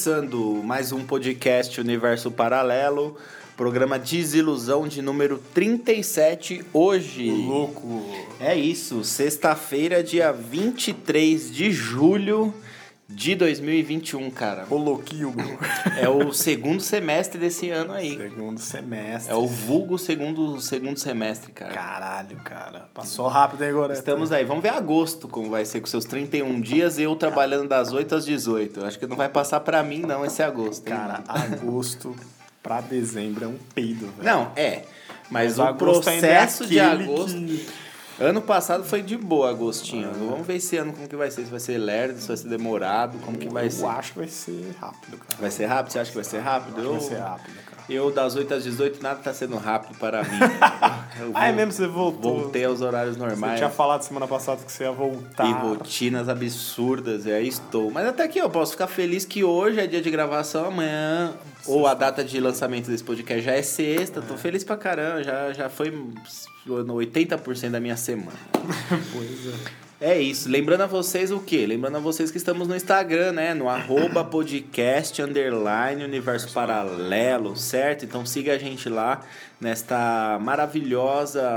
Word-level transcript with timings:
começando 0.00 0.62
mais 0.64 0.92
um 0.92 1.04
podcast 1.04 1.78
Universo 1.78 2.30
Paralelo, 2.30 3.18
programa 3.54 3.98
Desilusão 3.98 4.88
de 4.88 5.02
número 5.02 5.36
37 5.52 6.64
hoje. 6.72 7.30
Louco. 7.30 8.02
É 8.40 8.56
isso, 8.56 9.04
sexta-feira, 9.04 10.02
dia 10.02 10.32
23 10.32 11.52
de 11.52 11.70
julho 11.70 12.54
de 13.10 13.34
2021, 13.34 14.30
cara. 14.30 14.66
Ô 14.70 14.76
louquinho, 14.76 15.30
bro. 15.30 15.58
É 16.00 16.08
o 16.08 16.32
segundo 16.32 16.80
semestre 16.80 17.38
desse 17.40 17.68
ano 17.68 17.92
aí. 17.92 18.16
Segundo 18.16 18.58
semestre. 18.60 19.32
É 19.32 19.36
o 19.36 19.46
vulgo 19.46 19.98
segundo, 19.98 20.60
segundo 20.60 20.98
semestre, 20.98 21.52
cara. 21.52 21.72
Caralho, 21.72 22.36
cara. 22.38 22.88
Passou 22.94 23.26
rápido, 23.28 23.62
hein, 23.64 23.70
agora? 23.70 23.92
Estamos 23.92 24.30
aí. 24.32 24.44
Vamos 24.44 24.62
ver 24.62 24.70
agosto 24.70 25.26
como 25.28 25.50
vai 25.50 25.64
ser 25.64 25.80
com 25.80 25.86
seus 25.86 26.04
31 26.04 26.60
dias 26.60 26.98
e 26.98 27.02
eu 27.02 27.14
trabalhando 27.16 27.68
das 27.68 27.92
8 27.92 28.14
às 28.14 28.24
18. 28.24 28.84
Acho 28.84 28.98
que 28.98 29.06
não 29.06 29.16
vai 29.16 29.28
passar 29.28 29.60
pra 29.60 29.82
mim, 29.82 30.00
não, 30.00 30.24
esse 30.24 30.42
agosto. 30.42 30.86
hein? 30.88 30.94
Cara, 30.96 31.22
agosto 31.26 32.14
pra 32.62 32.80
dezembro 32.80 33.44
é 33.44 33.48
um 33.48 33.56
peido, 33.74 34.06
velho. 34.16 34.22
Não, 34.24 34.52
é. 34.56 34.84
Mas, 35.30 35.56
Mas 35.56 35.58
o 35.58 35.62
é 35.64 35.72
processo 35.72 36.66
de 36.66 36.78
aquele 36.80 37.04
agosto. 37.04 37.36
que- 37.36 37.66
Ano 38.20 38.42
passado 38.42 38.84
foi 38.84 39.00
de 39.02 39.16
boa, 39.16 39.48
Agostinho. 39.48 40.10
Vamos 40.12 40.46
ver 40.46 40.56
esse 40.56 40.76
ano 40.76 40.92
como 40.92 41.08
que 41.08 41.16
vai 41.16 41.30
ser. 41.30 41.44
Se 41.44 41.50
vai 41.50 41.58
ser 41.60 41.78
lerdo, 41.78 42.20
se 42.20 42.28
vai 42.28 42.36
ser 42.36 42.48
demorado, 42.48 43.18
como 43.24 43.38
que 43.38 43.48
vai 43.48 43.66
Eu 43.66 43.70
ser. 43.70 43.86
acho 43.86 44.12
que 44.12 44.18
vai 44.18 44.28
ser 44.28 44.74
rápido, 44.78 45.16
cara. 45.16 45.40
Vai 45.40 45.50
ser 45.50 45.64
rápido? 45.66 45.92
Você 45.92 45.98
acha 46.00 46.10
que 46.10 46.16
vai 46.16 46.24
ser 46.24 46.38
rápido? 46.40 46.74
Acho 46.74 46.80
que 46.82 46.86
Eu, 46.86 46.92
vai 46.92 47.00
ser 47.00 47.16
rápido, 47.16 47.54
cara. 47.64 47.79
Eu 47.92 48.10
das 48.10 48.36
8 48.36 48.54
às 48.54 48.64
18, 48.64 49.02
nada 49.02 49.20
tá 49.20 49.32
sendo 49.34 49.56
rápido 49.56 49.98
para 49.98 50.22
mim. 50.22 50.38
Eu 51.20 51.32
Ah, 51.34 51.48
é 51.48 51.52
mesmo? 51.52 51.72
Você 51.72 51.86
voltou? 51.86 52.40
Voltei 52.40 52.64
aos 52.64 52.80
horários 52.80 53.16
Você 53.16 53.26
normais. 53.26 53.58
tinha 53.58 53.68
falado 53.68 54.02
semana 54.02 54.26
passada 54.26 54.62
que 54.64 54.70
você 54.72 54.84
ia 54.84 54.92
voltar. 54.92 55.44
E 55.46 55.52
rotinas 55.52 56.28
absurdas, 56.28 57.26
e 57.26 57.32
aí 57.32 57.48
estou. 57.48 57.90
Mas 57.90 58.06
até 58.06 58.22
aqui 58.22 58.38
eu 58.38 58.48
posso 58.48 58.72
ficar 58.72 58.86
feliz 58.86 59.24
que 59.24 59.42
hoje 59.44 59.80
é 59.80 59.86
dia 59.86 60.00
de 60.00 60.10
gravação, 60.10 60.66
amanhã, 60.66 61.34
ou 61.66 61.86
a 61.86 61.92
data 61.94 62.24
de 62.24 62.40
lançamento 62.40 62.86
desse 62.90 63.04
podcast 63.04 63.42
já 63.42 63.52
é 63.52 63.62
sexta. 63.62 64.22
Tô 64.22 64.36
feliz 64.36 64.64
pra 64.64 64.76
caramba, 64.76 65.22
já, 65.22 65.52
já 65.52 65.68
foi 65.68 65.90
no 66.66 66.94
80% 66.94 67.70
da 67.70 67.80
minha 67.80 67.96
semana. 67.96 68.32
Pois 69.12 69.46
é. 69.46 69.89
É 70.00 70.18
isso. 70.18 70.48
Lembrando 70.48 70.80
a 70.80 70.86
vocês 70.86 71.30
o 71.30 71.40
quê? 71.40 71.66
Lembrando 71.66 71.98
a 71.98 72.00
vocês 72.00 72.30
que 72.30 72.38
estamos 72.38 72.66
no 72.66 72.74
Instagram, 72.74 73.32
né? 73.32 73.52
No 73.52 73.68
arroba 73.68 74.24
podcast 74.24 75.20
underline 75.20 76.02
universo 76.02 76.50
paralelo, 76.54 77.54
certo? 77.54 78.06
Então 78.06 78.24
siga 78.24 78.54
a 78.54 78.58
gente 78.58 78.88
lá 78.88 79.20
nesta 79.60 80.38
maravilhosa 80.40 81.52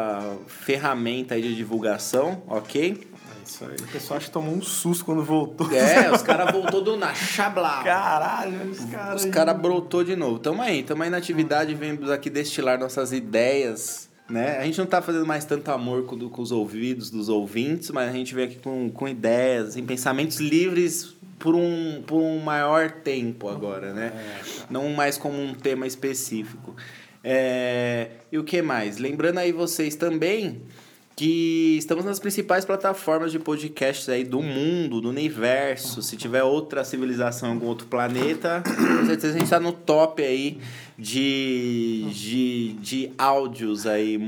ferramenta 0.46 1.36
aí 1.36 1.42
de 1.42 1.56
divulgação, 1.56 2.44
ok? 2.46 3.08
É 3.14 3.50
isso 3.50 3.64
aí. 3.64 3.78
O 3.80 3.88
pessoal 3.88 4.18
acho 4.18 4.26
que 4.26 4.34
tomou 4.34 4.54
um 4.54 4.62
susto 4.62 5.06
quando 5.06 5.24
voltou. 5.24 5.72
É, 5.72 6.12
os 6.12 6.22
caras 6.22 6.52
voltou 6.52 6.82
do 6.82 6.98
na 6.98 7.14
chabla. 7.14 7.82
Caralho, 7.82 8.70
os 8.70 8.84
caras. 8.84 9.24
Os 9.24 9.32
caras 9.32 9.58
brotou 9.58 10.04
de 10.04 10.18
novo. 10.18 10.40
Tamo 10.40 10.62
aí, 10.62 10.84
tamo 10.84 11.02
aí 11.02 11.10
na 11.10 11.16
atividade, 11.16 11.74
vemos 11.74 12.12
aqui 12.12 12.30
destilar 12.30 12.78
nossas 12.78 13.14
ideias, 13.14 14.10
né? 14.30 14.58
A 14.58 14.66
gente 14.66 14.78
não 14.78 14.86
tá 14.86 15.02
fazendo 15.02 15.26
mais 15.26 15.46
tanto 15.46 15.70
amor 15.70 16.06
com, 16.06 16.18
com 16.30 16.42
os 16.42 16.52
ouvidos 16.52 17.10
dos 17.10 17.30
ouvintes, 17.30 17.92
mas 17.92 18.10
a 18.10 18.12
gente 18.12 18.34
vem 18.34 18.46
aqui 18.46 18.56
com, 18.58 18.90
com 18.90 19.08
ideias, 19.08 19.70
assim, 19.70 19.86
pensamentos 19.86 20.40
livres 20.40 21.16
por 21.40 21.56
um, 21.56 22.02
por 22.08 22.22
um 22.22 22.40
maior 22.40 22.90
tempo 22.90 23.50
agora, 23.50 23.94
né? 23.94 24.14
Não 24.70 24.90
mais 24.90 25.18
como 25.18 25.40
um 25.42 25.54
tema 25.54 25.86
específico. 25.86 26.76
É, 27.24 28.12
e 28.32 28.38
o 28.38 28.44
que 28.44 28.62
mais? 28.62 28.98
Lembrando 28.98 29.40
aí 29.40 29.52
vocês 29.52 29.96
também 29.96 30.62
que 31.16 31.78
estamos 31.78 32.04
nas 32.04 32.20
principais 32.20 32.66
plataformas 32.66 33.32
de 33.32 33.38
podcasts 33.40 34.10
aí 34.10 34.24
do 34.24 34.42
mundo, 34.42 35.00
do 35.00 35.10
universo. 35.10 36.02
Se 36.02 36.18
tiver 36.18 36.44
outra 36.44 36.84
civilização 36.84 37.50
em 37.50 37.54
algum 37.54 37.68
outro 37.68 37.88
planeta, 37.88 38.64
com 38.66 39.06
certeza 39.06 39.30
a 39.30 39.34
gente 39.34 39.44
está 39.44 39.60
no 39.60 39.72
top 39.72 40.24
aí 40.24 40.58
de, 40.98 42.06
de, 42.12 42.74
de 42.74 43.12
áudios 43.18 43.86
aí 43.86 44.20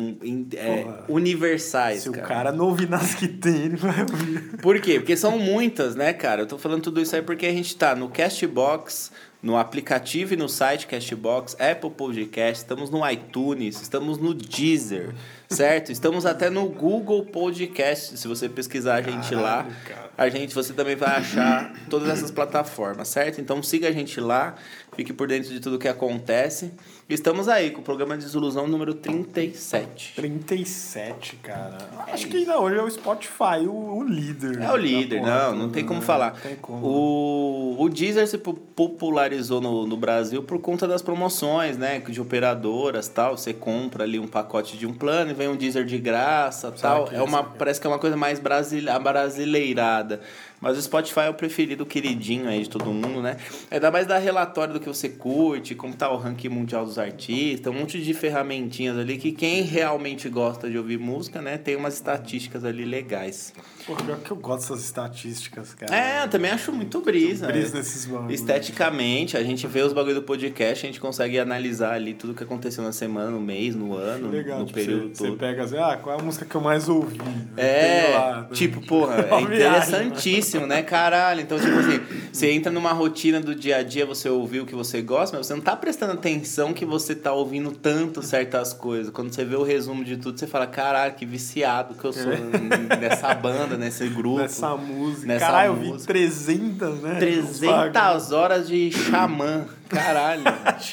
é, 0.55 0.83
Porra. 0.83 1.05
universais, 1.09 2.03
Se 2.03 2.09
o 2.09 2.13
cara. 2.13 2.27
cara 2.27 2.51
não 2.51 2.65
ouvir 2.65 2.89
nas 2.89 3.15
que 3.15 3.27
tem, 3.27 3.63
ele 3.65 3.77
vai 3.77 4.01
ouvir. 4.01 4.57
Por 4.61 4.79
quê? 4.79 4.99
Porque 4.99 5.17
são 5.17 5.37
muitas, 5.39 5.95
né, 5.95 6.13
cara? 6.13 6.43
Eu 6.43 6.47
tô 6.47 6.57
falando 6.57 6.81
tudo 6.83 7.01
isso 7.01 7.15
aí 7.15 7.21
porque 7.21 7.45
a 7.45 7.51
gente 7.51 7.75
tá 7.75 7.95
no 7.95 8.09
Castbox, 8.09 9.11
no 9.41 9.57
aplicativo 9.57 10.33
e 10.33 10.37
no 10.37 10.49
site 10.49 10.87
Castbox, 10.87 11.55
Apple 11.59 11.91
Podcast, 11.91 12.63
estamos 12.63 12.89
no 12.89 13.07
iTunes, 13.09 13.79
estamos 13.79 14.17
no 14.17 14.33
Deezer, 14.33 15.13
certo? 15.55 15.89
Estamos 15.89 16.25
até 16.25 16.49
no 16.49 16.67
Google 16.67 17.23
Podcast, 17.25 18.17
se 18.17 18.27
você 18.27 18.49
pesquisar 18.49 18.95
a 18.95 19.01
gente 19.01 19.33
lá. 19.33 19.63
Caralho, 19.63 19.75
cara. 19.85 20.05
A 20.17 20.29
gente, 20.29 20.53
você 20.55 20.73
também 20.73 20.95
vai 20.95 21.09
achar 21.17 21.73
todas 21.89 22.09
essas 22.09 22.31
plataformas, 22.31 23.07
certo? 23.07 23.39
Então 23.39 23.61
siga 23.63 23.87
a 23.87 23.91
gente 23.91 24.19
lá, 24.19 24.55
fique 24.95 25.11
por 25.11 25.27
dentro 25.27 25.49
de 25.49 25.59
tudo 25.59 25.77
que 25.79 25.87
acontece. 25.87 26.71
Estamos 27.07 27.47
aí 27.47 27.69
com 27.69 27.81
o 27.81 27.83
programa 27.83 28.17
de 28.17 28.23
Desilusão 28.23 28.65
número 28.65 28.93
37. 28.95 30.13
37, 30.15 31.35
cara. 31.35 31.77
Acho 32.07 32.27
que 32.27 32.37
ainda 32.37 32.59
hoje 32.59 32.77
é 32.77 32.81
o 32.81 32.89
Spotify, 32.89 33.67
o, 33.67 33.97
o 33.97 34.03
líder. 34.03 34.59
É 34.61 34.71
o 34.71 34.75
líder, 34.77 35.21
não, 35.21 35.55
não 35.55 35.69
tem 35.69 35.85
como 35.85 35.99
né? 35.99 36.05
falar. 36.05 36.33
Não 36.33 36.39
tem 36.41 36.55
como. 36.55 36.83
O, 36.83 37.75
o 37.83 37.89
Deezer 37.89 38.27
se 38.27 38.39
po- 38.39 38.53
popularizou 38.53 39.61
no, 39.61 39.85
no 39.85 39.95
Brasil 39.97 40.41
por 40.41 40.59
conta 40.59 40.87
das 40.87 41.01
promoções, 41.03 41.77
né? 41.77 41.99
De 41.99 42.19
operadoras 42.19 43.07
tal. 43.07 43.37
Você 43.37 43.53
compra 43.53 44.03
ali 44.03 44.17
um 44.17 44.27
pacote 44.27 44.75
de 44.75 44.87
um 44.87 44.93
plano 44.93 45.29
e 45.29 45.33
vem 45.35 45.44
um 45.49 45.55
Deezer 45.55 45.85
de 45.85 45.97
graça 45.97 46.71
tal. 46.71 47.09
É 47.11 47.21
uma, 47.21 47.39
saquei. 47.39 47.57
parece 47.57 47.81
que 47.81 47.87
é 47.87 47.89
uma 47.89 47.99
coisa 47.99 48.15
mais 48.17 48.39
brasile- 48.39 48.89
brasileirada. 48.99 50.21
Mas 50.65 50.79
o 50.79 50.81
Spotify 50.81 51.19
é 51.19 51.29
o 51.29 51.33
preferido, 51.35 51.85
queridinho 51.85 52.49
aí 52.49 52.63
de 52.63 52.69
todo 52.71 52.85
mundo, 52.85 53.21
né? 53.21 53.37
Ainda 53.69 53.91
mais 53.91 54.07
dar 54.07 54.17
relatório 54.17 54.73
do 54.73 54.79
que 54.79 54.87
você 54.87 55.07
curte, 55.07 55.75
como 55.75 55.93
tá 55.93 56.09
o 56.09 56.17
ranking 56.17 56.49
mundial 56.49 56.83
dos 56.83 56.97
artistas, 56.97 57.71
um 57.71 57.77
monte 57.77 58.01
de 58.01 58.13
ferramentinhas 58.15 58.97
ali 58.97 59.19
que 59.19 59.31
quem 59.31 59.61
realmente 59.61 60.27
gosta 60.27 60.67
de 60.67 60.75
ouvir 60.75 60.97
música, 60.97 61.39
né? 61.39 61.59
Tem 61.59 61.75
umas 61.75 61.93
estatísticas 61.93 62.65
ali 62.65 62.83
legais. 62.83 63.53
Pô, 63.85 63.95
pior 63.95 64.17
que 64.17 64.31
eu 64.31 64.37
gosto 64.37 64.61
dessas 64.69 64.85
estatísticas, 64.85 65.75
cara. 65.75 65.95
É, 65.95 66.23
eu 66.23 66.29
também 66.29 66.49
acho 66.49 66.71
muito 66.71 66.99
brisa. 66.99 67.45
Brisa 67.45 67.73
né? 67.73 67.79
nesses 67.81 68.07
bagulhos. 68.07 68.33
Esteticamente, 68.33 69.37
a 69.37 69.43
gente 69.43 69.67
vê 69.67 69.83
os 69.83 69.93
bagulho 69.93 70.15
do 70.15 70.23
podcast, 70.23 70.83
a 70.83 70.89
gente 70.89 70.99
consegue 70.99 71.37
analisar 71.37 71.93
ali 71.93 72.15
tudo 72.15 72.33
que 72.33 72.43
aconteceu 72.43 72.83
na 72.83 72.91
semana, 72.91 73.29
no 73.29 73.39
mês, 73.39 73.75
no 73.75 73.95
ano, 73.95 74.31
Legal, 74.31 74.61
no 74.61 74.65
tipo, 74.65 74.79
período 74.79 75.15
você, 75.15 75.25
todo. 75.25 75.33
você 75.33 75.37
pega 75.37 75.63
assim, 75.63 75.77
ah, 75.77 75.99
qual 76.01 76.17
é 76.17 76.19
a 76.19 76.23
música 76.23 76.43
que 76.43 76.55
eu 76.55 76.61
mais 76.61 76.89
ouvi? 76.89 77.19
É, 77.55 78.09
lá, 78.11 78.41
né? 78.41 78.47
tipo, 78.51 78.81
porra, 78.81 79.17
é 79.17 79.35
Uma 80.54 80.54
interessantíssimo, 80.55 80.67
né, 80.67 80.81
caralho? 80.81 81.41
Então, 81.41 81.59
tipo 81.59 81.77
assim, 81.77 81.99
você 82.31 82.51
entra 82.51 82.71
numa 82.71 82.91
rotina 82.91 83.39
do 83.39 83.53
dia 83.53 83.77
a 83.77 83.83
dia, 83.83 84.05
você 84.05 84.29
ouviu 84.29 84.63
o 84.63 84.65
que 84.65 84.75
você 84.75 85.01
gosta, 85.01 85.37
mas 85.37 85.47
você 85.47 85.53
não 85.53 85.61
tá 85.61 85.75
prestando 85.75 86.13
atenção 86.13 86.73
que 86.73 86.85
você 86.85 87.15
tá 87.15 87.33
ouvindo 87.33 87.71
tanto 87.71 88.21
certas 88.21 88.73
coisas. 88.73 89.11
Quando 89.11 89.33
você 89.33 89.43
vê 89.43 89.55
o 89.55 89.63
resumo 89.63 90.03
de 90.03 90.17
tudo, 90.17 90.39
você 90.39 90.47
fala, 90.47 90.67
caralho, 90.67 91.13
que 91.13 91.25
viciado 91.25 91.95
que 91.95 92.05
eu 92.05 92.13
sou 92.13 92.31
nessa 92.99 93.33
banda, 93.33 93.77
nesse 93.77 94.07
grupo. 94.07 94.39
Nessa 94.39 94.75
música. 94.75 95.27
Nessa 95.27 95.45
Caralho, 95.45 95.71
eu 95.71 95.75
vi 95.75 95.87
música. 95.87 96.13
300, 96.13 97.01
né? 97.01 97.15
300 97.19 98.31
horas 98.31 98.67
de 98.67 98.91
xamã. 98.91 99.65
Caralho. 99.89 100.43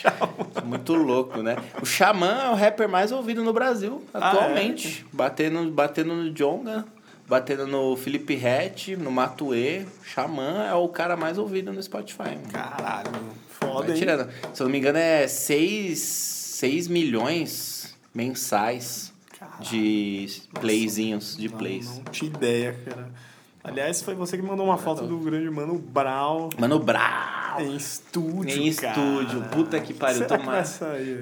Muito 0.64 0.94
louco, 0.94 1.42
né? 1.42 1.56
O 1.80 1.86
Xamã 1.86 2.42
é 2.44 2.50
o 2.50 2.54
rapper 2.54 2.88
mais 2.88 3.10
ouvido 3.10 3.42
no 3.42 3.52
Brasil 3.52 4.02
Ah, 4.12 4.30
atualmente. 4.30 5.04
Batendo, 5.12 5.70
batendo 5.70 6.14
no 6.14 6.30
Jonga, 6.30 6.84
batendo 7.32 7.66
no 7.66 7.96
Felipe 7.96 8.34
Hatch, 8.34 8.88
no 8.88 9.10
Matue. 9.10 9.86
Xamã 10.04 10.66
é 10.66 10.74
o 10.74 10.86
cara 10.86 11.16
mais 11.16 11.38
ouvido 11.38 11.72
no 11.72 11.82
Spotify. 11.82 12.36
mano. 12.36 12.52
Caralho, 12.52 13.10
foda, 13.48 13.86
Vai 13.86 13.96
tirando. 13.96 14.28
Se 14.52 14.62
eu 14.62 14.66
não 14.66 14.70
me 14.70 14.76
engano, 14.76 14.98
é 14.98 15.26
6, 15.26 15.98
6 15.98 16.88
milhões 16.88 17.96
mensais 18.14 19.14
de 19.60 20.42
playzinhos, 20.60 21.34
de 21.34 21.48
Não, 21.48 21.56
plays. 21.56 21.96
Não 21.96 22.04
tinha 22.04 22.30
ideia, 22.30 22.76
cara. 22.84 23.08
Aliás, 23.64 24.02
foi 24.02 24.14
você 24.14 24.36
que 24.36 24.42
mandou 24.42 24.66
uma 24.66 24.76
foto 24.76 25.06
do 25.06 25.16
grande 25.16 25.48
Mano 25.48 25.78
Brown 25.78 26.50
Mano, 26.58 26.78
brau! 26.80 27.41
Em 27.60 27.76
estúdio, 27.76 28.50
Em 28.62 28.72
cara. 28.74 28.92
estúdio. 28.98 29.42
Puta 29.50 29.78
que 29.80 29.92
pariu. 29.92 30.18
Será 30.18 30.38
que 30.38 30.44
Tomara, 30.44 30.64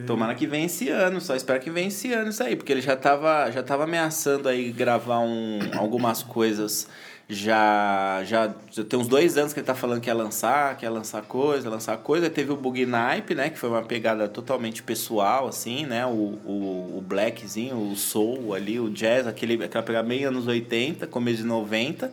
tomara 0.07 0.35
que 0.35 0.47
venha 0.47 0.67
esse 0.67 0.89
ano. 0.89 1.21
Só 1.21 1.35
espero 1.35 1.61
que 1.61 1.71
venha 1.71 1.89
esse 1.89 2.13
ano 2.13 2.31
isso 2.31 2.43
aí. 2.43 2.57
Porque 2.57 2.73
ele 2.73 2.81
já 2.81 2.97
tava, 2.97 3.51
já 3.51 3.63
tava 3.63 3.85
ameaçando 3.85 4.49
aí 4.49 4.71
gravar 4.71 5.21
um, 5.21 5.59
algumas 5.77 6.23
coisas. 6.23 6.87
Já, 7.33 8.23
já, 8.25 8.53
já 8.73 8.83
tem 8.83 8.99
uns 8.99 9.07
dois 9.07 9.39
anos 9.39 9.53
que 9.53 9.61
ele 9.61 9.67
tá 9.67 9.75
falando 9.75 10.01
que 10.01 10.11
ia 10.11 10.15
lançar, 10.15 10.77
que 10.77 10.85
ia 10.85 10.91
lançar 10.91 11.23
coisa, 11.23 11.71
lançar 11.71 11.97
coisa. 11.99 12.27
Aí 12.27 12.31
Teve 12.31 12.51
o 12.51 12.57
Bug 12.57 12.85
Nipe, 12.85 13.37
né? 13.37 13.51
Que 13.51 13.57
foi 13.59 13.69
uma 13.69 13.83
pegada 13.83 14.29
totalmente 14.29 14.83
pessoal, 14.83 15.47
assim, 15.47 15.87
né? 15.87 16.05
O, 16.05 16.11
o, 16.45 16.99
o 16.99 17.05
blackzinho, 17.07 17.77
o 17.77 17.95
soul 17.95 18.53
ali, 18.53 18.81
o 18.81 18.91
jazz, 18.91 19.29
aquele, 19.29 19.63
aquela 19.63 19.85
pegada 19.85 20.09
meio 20.09 20.29
anos 20.29 20.49
80, 20.49 21.07
começo 21.07 21.39
de 21.39 21.45
90. 21.45 22.13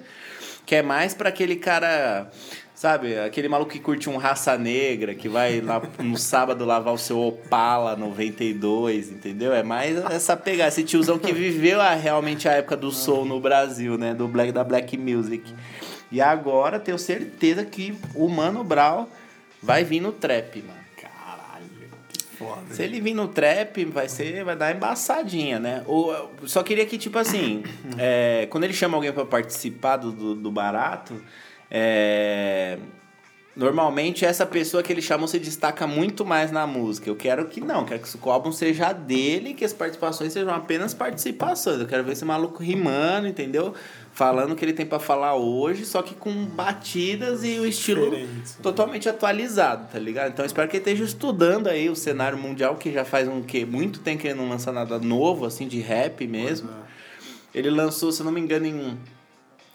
Que 0.67 0.75
é 0.75 0.81
mais 0.83 1.15
pra 1.15 1.29
aquele 1.29 1.55
cara, 1.55 2.29
sabe? 2.77 3.17
Aquele 3.17 3.49
maluco 3.49 3.71
que 3.71 3.79
curte 3.79 4.07
um 4.07 4.17
raça 4.17 4.55
negra, 4.55 5.15
que 5.15 5.27
vai 5.27 5.59
lá 5.59 5.81
no 5.97 6.15
sábado 6.15 6.63
lavar 6.63 6.93
o 6.93 6.97
seu 6.97 7.19
Opala 7.19 7.95
92, 7.95 9.09
entendeu? 9.09 9.51
É 9.51 9.63
mais 9.63 9.97
essa 10.11 10.37
pegada, 10.37 10.67
esse 10.67 10.83
tiozão 10.83 11.17
que 11.17 11.33
viveu 11.33 11.81
a, 11.81 11.95
realmente 11.95 12.47
a 12.47 12.51
época 12.51 12.77
do 12.77 12.91
soul 12.91 13.25
no 13.25 13.39
Brasil, 13.39 13.97
né? 13.97 14.13
Do 14.13 14.27
black 14.27 14.51
da 14.51 14.63
black 14.63 14.95
music. 14.95 15.51
E 16.11 16.21
agora 16.21 16.79
tenho 16.79 16.99
certeza 16.99 17.65
que 17.65 17.97
o 18.13 18.29
Mano 18.29 18.63
Brown 18.63 19.07
vai 19.61 19.83
vir 19.83 19.99
no 19.99 20.11
trap, 20.11 20.61
mano. 20.61 20.77
Caralho, 21.01 21.65
que 22.07 22.23
foda. 22.37 22.75
Se 22.75 22.83
ele 22.83 23.01
vir 23.01 23.15
no 23.15 23.27
trap, 23.27 23.85
vai 23.85 24.07
ser, 24.07 24.45
vai 24.45 24.55
dar 24.55 24.75
embaçadinha, 24.75 25.59
né? 25.59 25.83
Ou, 25.87 26.31
só 26.45 26.61
queria 26.61 26.85
que, 26.85 26.99
tipo 26.99 27.17
assim, 27.17 27.63
é, 27.97 28.45
quando 28.51 28.65
ele 28.65 28.73
chama 28.73 28.95
alguém 28.95 29.11
pra 29.11 29.25
participar 29.25 29.97
do, 29.97 30.11
do, 30.11 30.35
do 30.35 30.51
barato, 30.51 31.19
é, 31.69 32.77
normalmente 33.57 34.23
essa 34.23 34.45
pessoa 34.45 34.83
que 34.83 34.93
ele 34.93 35.01
chamou 35.01 35.27
se 35.27 35.39
destaca 35.39 35.87
muito 35.87 36.23
mais 36.23 36.51
na 36.51 36.67
música. 36.67 37.09
Eu 37.09 37.15
quero 37.15 37.45
que 37.47 37.59
não, 37.59 37.83
quero 37.83 38.01
que 38.01 38.17
o 38.21 38.31
álbum 38.31 38.51
seja 38.51 38.93
dele, 38.93 39.55
que 39.55 39.65
as 39.65 39.73
participações 39.73 40.31
sejam 40.31 40.53
apenas 40.53 40.93
participações. 40.93 41.79
Eu 41.79 41.87
quero 41.87 42.03
ver 42.03 42.11
esse 42.11 42.23
maluco 42.23 42.61
rimando, 42.61 43.27
entendeu? 43.27 43.73
Falando 44.13 44.51
o 44.51 44.55
que 44.55 44.63
ele 44.63 44.73
tem 44.73 44.85
pra 44.85 44.99
falar 44.99 45.35
hoje, 45.35 45.85
só 45.85 46.01
que 46.01 46.13
com 46.13 46.31
batidas 46.45 47.43
e 47.43 47.59
o 47.59 47.65
estilo 47.65 48.11
Diferente. 48.11 48.57
totalmente 48.61 49.09
atualizado, 49.09 49.87
tá 49.91 49.99
ligado? 49.99 50.31
Então 50.31 50.45
espero 50.45 50.67
que 50.69 50.77
ele 50.77 50.81
esteja 50.81 51.03
estudando 51.03 51.67
aí 51.67 51.89
o 51.89 51.95
cenário 51.95 52.37
mundial, 52.37 52.75
que 52.75 52.91
já 52.91 53.03
faz 53.03 53.27
um 53.27 53.41
que 53.41 53.65
muito 53.65 53.99
tempo 53.99 54.21
que 54.21 54.27
ele 54.27 54.39
não 54.39 54.49
lança 54.49 54.71
nada 54.71 54.99
novo, 54.99 55.45
assim, 55.45 55.67
de 55.67 55.79
rap 55.79 56.25
mesmo. 56.27 56.69
Ele 57.53 57.69
lançou, 57.71 58.11
se 58.11 58.23
não 58.23 58.31
me 58.31 58.39
engano, 58.39 58.65
em 58.65 58.97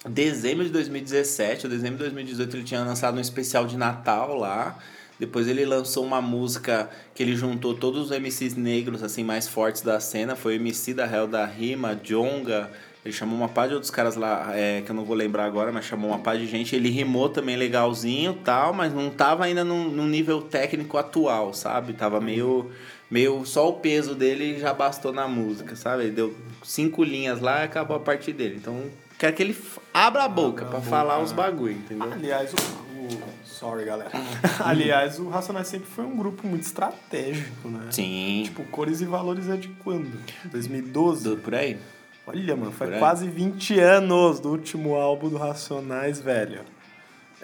dezembro 0.08 0.64
de 0.64 0.70
2017 0.70 1.66
ou 1.66 1.70
dezembro 1.70 1.98
de 1.98 2.04
2018 2.04 2.56
ele 2.56 2.64
tinha 2.64 2.80
lançado 2.80 3.16
um 3.16 3.20
especial 3.20 3.66
de 3.66 3.76
Natal 3.76 4.36
lá. 4.36 4.78
Depois 5.18 5.46
ele 5.46 5.64
lançou 5.64 6.04
uma 6.04 6.20
música 6.20 6.90
que 7.14 7.22
ele 7.22 7.36
juntou 7.36 7.74
todos 7.74 8.10
os 8.10 8.18
MCs 8.18 8.56
negros 8.56 9.02
assim 9.02 9.22
mais 9.22 9.46
fortes 9.46 9.82
da 9.82 10.00
cena. 10.00 10.34
Foi 10.34 10.54
o 10.54 10.56
MC 10.56 10.94
da 10.94 11.06
Hell 11.06 11.28
da 11.28 11.46
Rima, 11.46 11.94
Jonga. 11.94 12.70
Ele 13.04 13.12
chamou 13.12 13.36
uma 13.36 13.48
par 13.48 13.68
de 13.68 13.74
outros 13.74 13.90
caras 13.90 14.14
lá, 14.14 14.50
é, 14.52 14.80
que 14.80 14.90
eu 14.90 14.94
não 14.94 15.04
vou 15.04 15.16
lembrar 15.16 15.44
agora, 15.44 15.72
mas 15.72 15.84
chamou 15.84 16.10
uma 16.10 16.20
par 16.20 16.36
de 16.36 16.46
gente. 16.46 16.74
Ele 16.74 16.88
rimou 16.88 17.28
também 17.28 17.56
legalzinho 17.56 18.34
tal, 18.44 18.72
mas 18.72 18.92
não 18.92 19.10
tava 19.10 19.44
ainda 19.44 19.64
no, 19.64 19.90
no 19.90 20.06
nível 20.06 20.40
técnico 20.42 20.96
atual, 20.96 21.52
sabe? 21.52 21.92
Tava 21.92 22.20
meio, 22.20 22.70
meio. 23.10 23.44
Só 23.44 23.68
o 23.68 23.74
peso 23.74 24.14
dele 24.14 24.58
já 24.58 24.72
bastou 24.72 25.12
na 25.12 25.26
música, 25.26 25.74
sabe? 25.74 26.04
Ele 26.04 26.12
deu 26.12 26.36
cinco 26.62 27.02
linhas 27.02 27.40
lá 27.40 27.62
e 27.62 27.64
acabou 27.64 27.96
a 27.96 28.00
parte 28.00 28.32
dele. 28.32 28.56
Então 28.56 28.84
quero 29.22 29.36
que 29.36 29.42
ele 29.42 29.56
abra 29.94 30.24
a 30.24 30.28
boca 30.28 30.64
Abra 30.64 30.66
a 30.66 30.70
pra 30.70 30.78
boca, 30.80 30.90
falar 30.90 31.18
os 31.20 31.30
né? 31.30 31.36
bagulho, 31.36 31.72
entendeu? 31.74 32.12
Aliás, 32.12 32.52
o, 32.52 32.56
o- 32.56 33.22
Sorry, 33.44 33.84
galera. 33.84 34.10
Aliás, 34.64 35.20
o 35.20 35.28
Racionais 35.28 35.68
sempre 35.68 35.86
foi 35.88 36.04
um 36.04 36.16
grupo 36.16 36.44
muito 36.46 36.64
estratégico, 36.64 37.68
né? 37.68 37.86
Sim. 37.92 38.42
Tipo, 38.46 38.64
Cores 38.64 39.00
e 39.00 39.04
Valores 39.04 39.48
é 39.48 39.56
de 39.56 39.68
quando? 39.68 40.18
2012? 40.50 41.22
Do- 41.24 41.36
por 41.36 41.54
aí? 41.54 41.78
Olha, 42.26 42.56
mano, 42.56 42.72
foi 42.72 42.98
quase 42.98 43.28
20 43.28 43.78
anos 43.78 44.40
do 44.40 44.50
último 44.50 44.94
álbum 44.96 45.28
do 45.28 45.36
Racionais, 45.36 46.20
velho. 46.20 46.60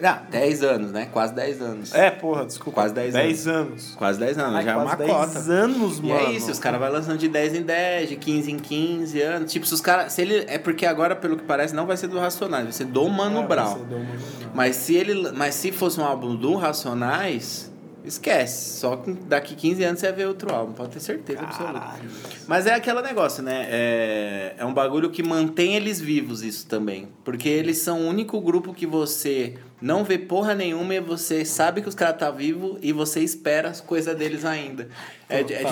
Ah, 0.02 0.22
10 0.30 0.62
anos, 0.62 0.92
né? 0.92 1.08
Quase 1.12 1.34
10 1.34 1.60
anos. 1.60 1.94
É, 1.94 2.10
porra, 2.10 2.44
desculpa. 2.46 2.82
Quase 2.82 2.94
10 2.94 3.14
10 3.14 3.46
anos. 3.48 3.94
Quase 3.96 4.18
10 4.20 4.38
anos, 4.38 4.54
Ai, 4.54 4.64
já 4.64 4.72
é 4.72 4.76
uma 4.76 4.94
10 4.94 5.10
cota. 5.10 5.38
anos, 5.50 5.98
E 5.98 6.02
mano. 6.02 6.20
é 6.20 6.32
isso, 6.32 6.50
os 6.50 6.58
caras 6.58 6.78
vão 6.80 6.90
lançando 6.92 7.18
de 7.18 7.28
10 7.28 7.54
em 7.56 7.62
10, 7.62 8.08
de 8.10 8.16
15 8.16 8.52
em 8.52 8.58
15 8.58 9.20
anos. 9.20 9.50
Tipo, 9.52 9.66
se 9.66 9.74
os 9.74 9.80
caras. 9.80 10.12
Se 10.12 10.22
ele. 10.22 10.44
É 10.46 10.56
porque 10.58 10.86
agora, 10.86 11.16
pelo 11.16 11.36
que 11.36 11.42
parece, 11.44 11.74
não 11.74 11.84
vai 11.86 11.96
ser 11.96 12.06
do 12.06 12.18
Racionais, 12.18 12.64
vai 12.64 12.72
ser 12.72 12.84
do 12.84 13.08
Mano 13.08 13.40
É, 13.40 13.46
Brown. 13.46 13.74
você 13.78 13.84
deu 13.86 13.98
uma- 13.98 14.08
Mas 14.54 14.76
se 14.76 14.94
ele. 14.94 15.32
Mas 15.32 15.54
se 15.56 15.72
fosse 15.72 15.98
um 16.00 16.04
álbum 16.04 16.36
do 16.36 16.54
Racionais, 16.54 17.70
esquece. 18.04 18.78
Só 18.78 18.96
que 18.96 19.12
daqui 19.12 19.54
15 19.54 19.82
anos 19.84 20.00
você 20.00 20.06
vai 20.06 20.16
ver 20.16 20.26
outro 20.26 20.54
álbum, 20.54 20.72
pode 20.72 20.90
ter 20.90 21.00
certeza 21.00 21.40
absoluta. 21.40 21.74
Caralho. 21.80 22.10
Mas 22.46 22.66
é 22.66 22.74
aquele 22.74 23.02
negócio, 23.02 23.42
né? 23.42 23.66
É, 23.68 24.54
é 24.58 24.64
um 24.64 24.72
bagulho 24.72 25.10
que 25.10 25.22
mantém 25.22 25.74
eles 25.74 26.00
vivos, 26.00 26.42
isso 26.42 26.66
também. 26.66 27.08
Porque 27.24 27.48
eles 27.48 27.78
são 27.78 28.02
o 28.02 28.08
único 28.08 28.40
grupo 28.40 28.72
que 28.72 28.86
você 28.86 29.54
não 29.80 30.04
vê 30.04 30.19
porra 30.19 30.54
nenhuma 30.54 30.94
e 30.94 31.00
você 31.00 31.44
sabe 31.44 31.80
que 31.80 31.88
os 31.88 31.94
caras 31.94 32.19
tá 32.19 32.30
vivo 32.30 32.78
e 32.82 32.92
você 32.92 33.20
espera 33.20 33.69
as 33.69 33.80
coisas 33.80 34.16
deles 34.16 34.44
ainda. 34.44 34.88
É, 35.28 35.40
é, 35.40 35.64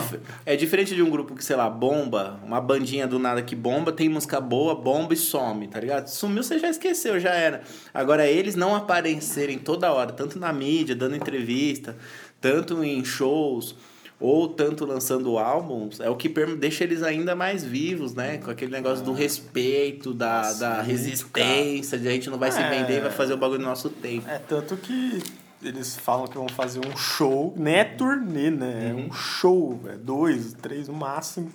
é 0.44 0.56
diferente 0.56 0.94
de 0.94 1.02
um 1.02 1.10
grupo 1.10 1.34
que, 1.34 1.44
sei 1.44 1.56
lá, 1.56 1.68
bomba, 1.68 2.40
uma 2.44 2.60
bandinha 2.60 3.06
do 3.06 3.18
nada 3.18 3.42
que 3.42 3.56
bomba, 3.56 3.92
tem 3.92 4.08
música 4.08 4.40
boa, 4.40 4.74
bomba 4.74 5.14
e 5.14 5.16
some, 5.16 5.66
tá 5.66 5.80
ligado? 5.80 6.08
Sumiu, 6.08 6.42
você 6.42 6.58
já 6.58 6.68
esqueceu, 6.68 7.18
já 7.18 7.34
era. 7.34 7.62
Agora, 7.92 8.26
eles 8.26 8.54
não 8.54 8.74
aparecerem 8.74 9.58
toda 9.58 9.92
hora, 9.92 10.12
tanto 10.12 10.38
na 10.38 10.52
mídia, 10.52 10.94
dando 10.94 11.16
entrevista, 11.16 11.96
tanto 12.40 12.84
em 12.84 13.04
shows 13.04 13.74
ou 14.18 14.48
tanto 14.48 14.84
lançando 14.86 15.38
álbuns, 15.38 16.00
é 16.00 16.08
o 16.08 16.16
que 16.16 16.28
deixa 16.56 16.84
eles 16.84 17.02
ainda 17.02 17.34
mais 17.36 17.62
vivos, 17.64 18.14
né? 18.14 18.38
Com 18.38 18.50
aquele 18.50 18.72
negócio 18.72 19.04
do 19.04 19.12
respeito, 19.12 20.14
da, 20.14 20.38
Nossa, 20.42 20.58
da 20.60 20.82
resistência, 20.82 21.98
de 21.98 22.08
a 22.08 22.10
gente 22.12 22.30
não 22.30 22.38
vai 22.38 22.50
se 22.50 22.60
É. 22.60 22.68
vender 22.70 22.98
e 22.98 23.00
vai 23.00 23.10
fazer 23.10 23.34
o 23.34 23.36
bagulho 23.36 23.60
no 23.60 23.66
nosso 23.66 23.90
tempo. 23.90 24.28
É, 24.28 24.38
tanto 24.38 24.76
que 24.76 25.22
eles 25.62 25.96
falam 25.96 26.26
que 26.26 26.36
vão 26.36 26.48
fazer 26.48 26.80
um 26.86 26.96
show, 26.96 27.52
nem 27.56 27.74
é 27.76 27.84
turnê, 27.84 28.50
né? 28.50 28.90
É 28.90 28.94
Uhum. 28.94 29.06
um 29.08 29.12
show, 29.12 29.80
é 29.88 29.96
dois, 29.96 30.54
três 30.62 30.88
no 30.88 30.94
máximo. 30.94 31.50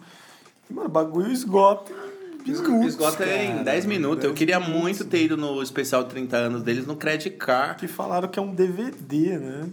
E, 0.69 0.73
mano, 0.73 0.87
o 0.87 0.91
bagulho 0.91 1.31
esgota 1.31 1.91
minutos. 2.45 2.85
Esgota 2.87 3.23
em 3.25 3.51
cara. 3.51 3.63
10 3.65 3.85
minutos. 3.85 4.23
Eu 4.23 4.31
10 4.31 4.39
queria 4.39 4.59
minutos. 4.59 4.81
muito 4.81 5.05
ter 5.05 5.23
ido 5.25 5.37
no 5.37 5.61
especial 5.61 6.03
30 6.05 6.37
anos 6.37 6.63
deles 6.63 6.87
no 6.87 6.95
Credit 6.95 7.29
Car. 7.37 7.77
Que 7.77 7.87
falaram 7.87 8.27
que 8.27 8.39
é 8.39 8.41
um 8.41 8.53
DVD, 8.53 9.37
né? 9.37 9.69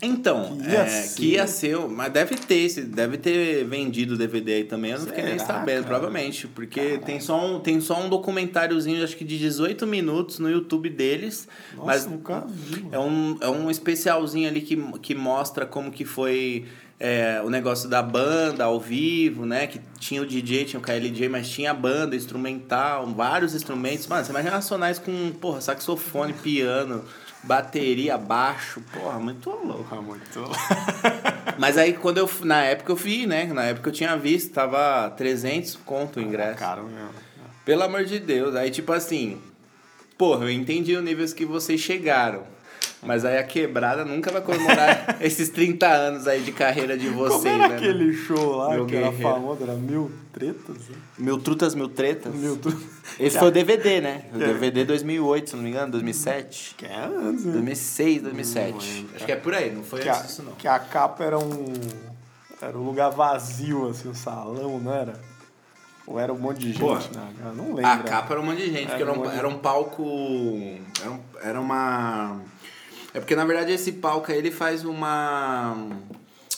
Então, 0.00 0.56
Que 0.58 0.68
ia 0.70 0.78
é, 0.80 0.86
ser. 0.86 1.16
que 1.16 1.26
ia 1.26 1.46
ser, 1.46 1.78
mas 1.88 2.12
deve 2.12 2.36
ter, 2.36 2.68
deve 2.84 3.18
ter 3.18 3.64
vendido 3.64 4.14
o 4.14 4.16
DVD 4.16 4.54
aí 4.54 4.64
também, 4.64 4.92
eu 4.92 4.98
não 5.00 5.06
fiquei 5.06 5.24
nem 5.24 5.38
Será, 5.38 5.54
sabendo, 5.54 5.84
cara? 5.84 5.86
provavelmente, 5.86 6.46
porque 6.46 6.98
tem 6.98 7.18
só, 7.18 7.44
um, 7.44 7.58
tem 7.60 7.80
só 7.80 8.00
um 8.00 8.08
documentáriozinho, 8.08 9.02
acho 9.02 9.16
que 9.16 9.24
de 9.24 9.36
18 9.38 9.86
minutos 9.86 10.38
no 10.38 10.48
YouTube 10.48 10.88
deles, 10.88 11.48
Nossa, 11.74 11.86
mas 11.86 12.06
nunca 12.06 12.44
vi, 12.46 12.82
mano. 12.82 12.94
é 12.94 12.98
um, 12.98 13.38
é 13.40 13.48
um 13.48 13.70
especialzinho 13.70 14.48
ali 14.48 14.60
que, 14.60 14.76
que 15.00 15.14
mostra 15.16 15.66
como 15.66 15.90
que 15.90 16.04
foi 16.04 16.64
é, 17.00 17.40
o 17.44 17.50
negócio 17.50 17.88
da 17.88 18.02
banda 18.02 18.64
ao 18.64 18.80
vivo, 18.80 19.46
né? 19.46 19.66
Que 19.68 19.80
tinha 20.00 20.20
o 20.22 20.26
DJ, 20.26 20.64
tinha 20.64 20.80
o 20.80 20.82
KLJ, 20.82 21.28
mas 21.28 21.48
tinha 21.48 21.70
a 21.70 21.74
banda, 21.74 22.16
instrumental, 22.16 23.06
vários 23.06 23.54
instrumentos. 23.54 24.06
Mano, 24.08 24.24
você 24.24 24.30
imagina 24.30 24.52
nacionais 24.56 24.98
com, 24.98 25.30
porra, 25.40 25.60
saxofone, 25.60 26.32
piano, 26.32 27.04
bateria, 27.42 28.16
baixo, 28.18 28.82
porra, 28.92 29.18
muito 29.18 29.50
louco. 29.50 29.86
Ah, 29.90 30.00
muito. 30.00 30.44
Mas 31.58 31.76
aí 31.76 31.92
quando 31.92 32.18
eu, 32.18 32.30
na 32.42 32.62
época 32.64 32.92
eu 32.92 32.96
vi, 32.96 33.26
né? 33.26 33.44
Na 33.46 33.64
época 33.64 33.88
eu 33.88 33.92
tinha 33.92 34.16
visto, 34.16 34.52
tava 34.52 35.10
300 35.10 35.76
conto 35.76 36.20
o 36.20 36.22
ingresso. 36.22 36.58
Caro 36.58 36.84
mesmo. 36.84 37.28
Pelo 37.64 37.82
amor 37.82 38.04
de 38.04 38.18
Deus. 38.18 38.54
Aí, 38.54 38.70
tipo 38.70 38.92
assim, 38.92 39.38
porra, 40.16 40.46
eu 40.46 40.50
entendi 40.50 40.96
o 40.96 41.02
níveis 41.02 41.34
que 41.34 41.44
vocês 41.44 41.80
chegaram. 41.80 42.44
Mas 43.08 43.24
aí 43.24 43.38
a 43.38 43.42
quebrada 43.42 44.04
nunca 44.04 44.30
vai 44.30 44.42
comemorar 44.42 45.16
esses 45.22 45.48
30 45.48 45.86
anos 45.88 46.28
aí 46.28 46.42
de 46.42 46.52
carreira 46.52 46.94
de 46.94 47.08
vocês, 47.08 47.40
Como 47.42 47.48
era 47.64 47.68
né? 47.70 47.76
aquele 47.76 48.12
show 48.12 48.56
lá 48.56 48.74
Meu 48.74 48.84
que 48.84 48.96
era 48.96 49.08
guerreiro. 49.10 49.32
famoso? 49.34 49.62
Era 49.62 49.72
Mil 49.72 50.12
Tretas? 50.30 50.76
né? 50.76 50.96
Mil 51.16 51.38
trutas, 51.38 51.74
mil 51.74 51.88
tretas. 51.88 52.34
Mil 52.34 52.58
Tretas. 52.58 52.82
Esse 53.18 53.38
foi 53.38 53.48
o 53.48 53.50
DVD, 53.50 54.02
né? 54.02 54.26
O 54.36 54.36
É. 54.42 54.46
DVD 54.48 54.84
2008, 54.84 55.48
se 55.48 55.56
não 55.56 55.62
me 55.62 55.70
engano, 55.70 55.90
2007. 55.92 56.74
Que 56.76 56.84
é 56.84 56.98
antes, 56.98 57.46
né? 57.46 57.52
2006, 57.52 58.22
2007. 58.24 58.72
lembro. 58.94 59.16
Acho 59.16 59.24
que 59.24 59.32
é 59.32 59.36
por 59.36 59.54
aí, 59.54 59.70
não 59.74 59.82
foi 59.82 60.00
Que 60.00 60.08
a, 60.10 60.12
antes 60.12 60.26
disso 60.26 60.42
não. 60.42 60.52
que 60.52 60.68
a 60.68 60.78
capa 60.78 61.24
era 61.24 61.38
um. 61.38 61.64
Era 62.60 62.76
um 62.76 62.82
lugar 62.84 63.08
vazio, 63.08 63.88
assim, 63.88 64.10
um 64.10 64.14
salão, 64.14 64.78
não 64.78 64.92
era? 64.92 65.14
Ou 66.06 66.18
era 66.20 66.30
um 66.32 66.38
monte 66.38 66.58
de 66.58 66.72
gente? 66.72 66.80
Pô, 66.80 66.94
né? 66.94 67.32
Eu 67.46 67.54
não 67.54 67.66
lembro. 67.74 67.86
A 67.90 67.98
capa 68.00 68.34
era 68.34 68.40
um 68.42 68.44
monte 68.44 68.58
de 68.58 68.66
gente, 68.70 68.86
porque 68.88 69.02
Era 69.02 69.10
era 69.10 69.12
um 69.12 69.14
um, 69.14 69.18
monte 69.24 69.32
de- 69.32 69.38
era 69.38 69.48
um 69.48 69.58
palco. 69.58 70.04
Era, 71.00 71.10
um- 71.10 71.20
era 71.42 71.60
uma. 71.60 72.40
É 73.18 73.20
porque 73.20 73.34
na 73.36 73.44
verdade 73.44 73.72
esse 73.72 73.92
palco 73.92 74.30
aí 74.30 74.38
ele 74.38 74.50
faz 74.50 74.84
uma. 74.84 75.76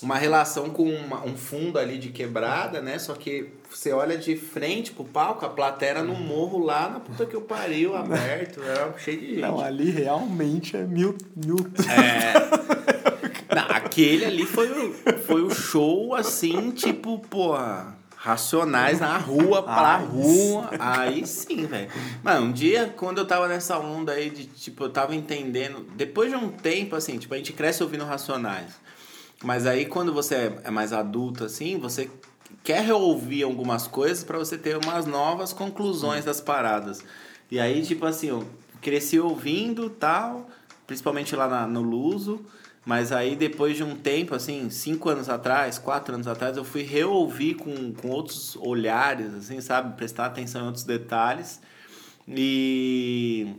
Uma 0.03 0.17
relação 0.17 0.71
com 0.71 0.85
uma- 0.89 1.23
um 1.27 1.37
fundo 1.37 1.79
ali 1.79 1.99
de 1.99 2.09
quebrada, 2.09 2.81
né? 2.81 2.99
Só 2.99 3.13
que 3.13 3.49
você 3.71 3.93
olha 3.93 4.17
de 4.17 4.35
frente 4.35 4.93
pro 4.93 5.05
palco, 5.05 5.45
a 5.45 5.49
plateia 5.51 6.03
no 6.03 6.15
morro 6.15 6.59
lá 6.59 6.89
na 6.89 7.01
puta 7.01 7.27
que 7.27 7.37
eu 7.37 7.43
pariu, 7.43 7.95
aberto, 7.95 8.63
era 8.63 8.95
cheio 8.97 9.21
de 9.21 9.27
gente. 9.35 9.41
Não, 9.41 9.61
ali 9.61 9.91
realmente 9.91 10.75
é 10.75 10.85
mil. 10.85 11.19
mil... 11.37 11.57
É. 11.87 13.55
Não, 13.55 13.67
aquele 13.77 14.25
ali 14.25 14.47
foi 14.47 14.71
o, 14.71 14.95
foi 15.27 15.43
o 15.43 15.51
show 15.51 16.15
assim, 16.15 16.71
tipo, 16.71 17.19
porra. 17.19 18.00
Racionais 18.23 19.01
na 19.01 19.17
rua, 19.17 19.63
pra 19.63 19.97
Ai, 19.97 20.05
rua. 20.05 20.71
Aí 20.79 21.27
sim, 21.27 21.65
velho. 21.65 21.89
Mano, 22.23 22.49
um 22.49 22.53
dia, 22.53 22.93
quando 22.95 23.17
eu 23.17 23.27
tava 23.27 23.49
nessa 23.49 23.79
onda 23.79 24.13
aí 24.13 24.29
de, 24.29 24.45
tipo, 24.45 24.85
eu 24.85 24.91
tava 24.91 25.15
entendendo. 25.15 25.87
Depois 25.97 26.29
de 26.31 26.37
um 26.37 26.51
tempo, 26.51 26.95
assim, 26.95 27.17
tipo, 27.17 27.33
a 27.33 27.39
gente 27.39 27.55
cresce 27.55 27.83
ouvindo 27.83 28.05
Racionais. 28.05 28.75
Mas 29.43 29.65
aí, 29.65 29.87
quando 29.87 30.13
você 30.13 30.35
é- 30.35 30.61
é 30.65 30.71
mais 30.71 30.93
adulto, 30.93 31.45
assim, 31.47 31.79
você 31.79 32.11
quer 32.63 32.85
reouvir 32.85 33.43
algumas 33.43 33.87
coisas 33.87 34.23
pra 34.23 34.37
você 34.37 34.59
ter 34.59 34.77
umas 34.77 35.07
novas 35.07 35.55
conclusões 35.55 36.23
das 36.23 36.43
paradas. 36.43 37.03
E 37.51 37.59
aí, 37.59 37.81
tipo 37.87 38.05
assim, 38.05 38.29
eu 38.29 38.47
cresci 38.83 39.19
ouvindo 39.19 39.89
tal, 39.89 40.47
principalmente 40.87 41.35
lá 41.35 41.49
na- 41.49 41.67
no 41.67 41.81
Luso. 41.81 42.45
Mas 42.85 43.13
aí, 43.13 43.37
depois 43.37 43.77
de 43.77 43.85
um 43.85 43.95
tempo, 43.95 44.35
assim, 44.35 44.71
cinco 44.71 45.11
anos 45.11 45.29
atrás, 45.29 45.79
quatro 45.79 46.15
anos 46.15 46.27
atrás, 46.27 46.57
eu 46.57 46.65
fui 46.65 46.83
reouvir 46.83 47.55
com, 47.55 47.93
com 47.93 48.09
outros 48.09 48.57
olhares, 48.57 49.35
assim, 49.35 49.61
sabe? 49.61 49.97
Prestar 49.97 50.27
atenção 50.27 50.63
em 50.63 50.67
outros 50.67 50.85
detalhes. 50.85 51.61
E 52.27 53.55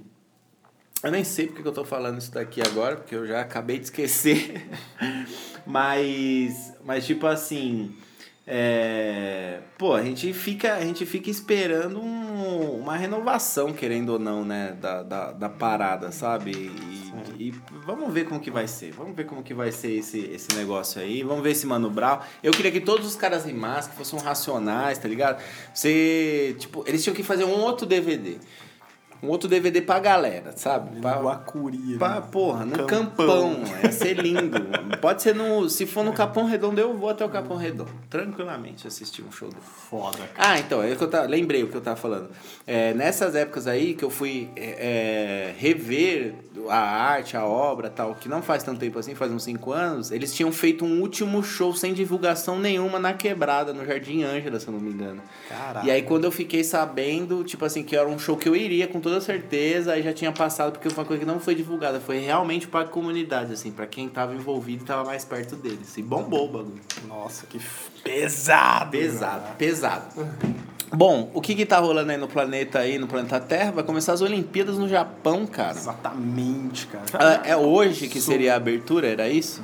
Eu 1.04 1.12
nem 1.12 1.24
sei 1.24 1.48
porque 1.48 1.62
que 1.62 1.68
eu 1.68 1.74
tô 1.74 1.84
falando 1.86 2.20
isso 2.20 2.32
daqui 2.32 2.62
agora, 2.62 2.96
porque 2.98 3.16
eu 3.16 3.28
já 3.28 3.42
acabei 3.42 3.78
de 3.78 3.86
esquecer. 3.86 4.68
mas, 5.66 6.74
mas 6.84 7.06
tipo 7.06 7.28
assim, 7.28 7.96
é, 8.46 9.60
pô, 9.78 9.94
a 9.94 10.02
gente 10.02 10.34
fica, 10.34 10.74
a 10.74 10.82
gente 10.82 11.06
fica 11.06 11.30
esperando 11.30 12.02
um, 12.02 12.80
uma 12.80 12.98
renovação, 12.98 13.72
querendo 13.72 14.10
ou 14.10 14.20
não, 14.20 14.44
né, 14.44 14.76
da, 14.82 15.04
da, 15.04 15.32
da 15.32 15.50
parada, 15.50 16.12
sabe? 16.12 16.52
E, 16.52 17.48
e, 17.48 17.54
vamos 17.86 18.12
ver 18.12 18.26
como 18.26 18.40
que 18.40 18.50
vai 18.50 18.68
ser. 18.68 18.92
Vamos 18.94 19.16
ver 19.16 19.26
como 19.26 19.44
que 19.44 19.54
vai 19.54 19.72
ser 19.72 19.92
esse, 19.92 20.20
esse 20.20 20.56
negócio 20.56 21.00
aí. 21.00 21.22
Vamos 21.22 21.44
ver 21.44 21.52
esse 21.52 21.68
Mano 21.68 21.90
Brown. 21.90 22.20
Eu 22.42 22.52
queria 22.52 22.72
que 22.72 22.82
todos 22.82 23.06
os 23.06 23.16
caras 23.16 23.48
em 23.48 23.54
máscara 23.54 23.96
fossem 23.96 24.20
racionais, 24.20 24.98
tá 24.98 25.08
ligado? 25.08 25.42
Você, 25.74 26.56
tipo, 26.58 26.84
eles 26.88 27.04
tinham 27.04 27.16
que 27.16 27.24
fazer 27.24 27.44
um 27.44 27.60
outro 27.60 27.86
DVD 27.86 28.38
um 29.22 29.28
outro 29.28 29.48
DVD 29.48 29.82
pra 29.82 30.00
galera, 30.00 30.54
sabe? 30.56 31.00
Pra, 31.00 31.20
Guacuri. 31.20 31.98
pra, 31.98 32.16
né? 32.16 32.24
porra, 32.32 32.66
no 32.66 32.86
Campão. 32.86 33.56
campão. 33.56 33.64
Ia 33.84 33.92
ser 33.92 34.14
lindo. 34.14 34.58
Pode 35.00 35.22
ser 35.22 35.36
no. 35.36 35.70
Se 35.70 35.86
for 35.86 36.04
no 36.04 36.14
Capão 36.14 36.46
Redondo, 36.46 36.82
eu 36.82 36.96
vou 36.98 37.10
até 37.10 37.24
o 37.24 37.30
Capão 37.30 37.58
Redondo. 37.58 37.92
Tranquilamente 38.10 38.88
assistir 38.88 39.24
um 39.24 39.32
show 39.32 39.50
do. 39.50 39.62
Foda, 39.62 40.18
cara. 40.34 40.54
Ah, 40.54 40.60
então, 40.60 40.82
é 40.82 40.92
o 40.92 40.96
que 40.96 41.04
eu 41.04 41.10
tava, 41.10 41.28
lembrei 41.28 41.64
o 41.64 41.68
que 41.68 41.76
eu 41.76 41.82
tava 41.82 41.96
falando. 41.98 42.30
É, 42.66 42.94
nessas 42.94 43.36
épocas 43.36 43.68
aí 43.68 43.94
que 43.94 44.04
eu 44.04 44.10
fui 44.10 44.50
é, 44.56 45.52
é, 45.52 45.56
rever 45.58 46.34
a 46.70 46.78
arte, 46.78 47.38
a 47.38 47.46
obra 47.46 47.90
tal, 47.90 48.16
que 48.16 48.28
não 48.28 48.42
faz 48.42 48.64
tanto 48.64 48.80
tempo 48.80 49.00
assim, 49.00 49.16
faz 49.16 49.32
uns 49.32 49.44
5 49.44 49.72
anos, 49.72 50.12
eles 50.12 50.34
tinham 50.34 50.52
feito 50.52 50.86
um 50.86 51.02
último 51.02 51.44
show 51.44 51.74
sem 51.74 51.94
divulgação 51.94 52.60
nenhuma 52.60 53.00
na 53.00 53.14
quebrada, 53.14 53.74
no 53.74 53.86
Jardim 53.86 54.24
Ângela, 54.24 54.60
se 54.60 54.68
eu 54.68 54.74
não 54.74 54.80
me 54.80 54.92
engano. 54.92 55.22
Caralho. 55.48 55.88
E 55.88 55.92
aí 55.92 56.02
quando 56.02 56.26
eu 56.26 56.32
fiquei 56.32 56.64
sabendo, 56.64 57.44
tipo 57.44 57.64
assim, 57.66 57.84
que 57.84 57.96
era 57.96 58.08
um 58.08 58.20
show 58.20 58.38
que 58.38 58.48
eu 58.48 58.56
iria 58.56 58.88
com 58.88 59.00
toda 59.12 59.22
certeza, 59.22 59.92
aí 59.94 60.02
já 60.02 60.14
tinha 60.14 60.32
passado, 60.32 60.72
porque 60.72 60.90
foi 60.90 61.04
uma 61.04 61.08
coisa 61.08 61.20
que 61.20 61.26
não 61.30 61.40
foi 61.40 61.54
divulgada, 61.54 62.00
foi 62.00 62.20
realmente 62.20 62.68
pra 62.68 62.86
comunidade, 62.86 63.52
assim, 63.52 63.72
pra 63.72 63.86
quem 63.86 64.08
tava 64.08 64.34
envolvido 64.34 64.84
e 64.84 64.86
tava 64.86 65.04
mais 65.04 65.26
perto 65.26 65.56
deles. 65.58 65.98
E 65.98 66.02
bombou 66.02 66.46
o 66.46 66.52
bagulho. 66.52 66.82
Nossa, 67.08 67.46
que 67.46 67.60
pesado. 68.04 68.92
Pesado, 68.92 69.56
pesado. 69.58 70.06
Bom, 70.94 71.30
o 71.34 71.42
que 71.42 71.56
que 71.56 71.66
tá 71.66 71.80
rolando 71.80 72.12
aí 72.12 72.18
no 72.18 72.28
planeta 72.28 72.80
aí, 72.80 72.98
no 72.98 73.08
planeta 73.08 73.40
Terra? 73.40 73.72
Vai 73.72 73.84
começar 73.84 74.14
as 74.14 74.22
Olimpíadas 74.22 74.78
no 74.78 74.88
Japão, 74.88 75.46
cara. 75.46 75.78
Exatamente, 75.78 76.88
cara. 76.88 77.06
Ah, 77.14 77.42
É 77.48 77.56
hoje 77.56 78.08
que 78.08 78.20
seria 78.22 78.54
a 78.54 78.58
abertura, 78.58 79.08
era 79.08 79.30
isso? 79.30 79.62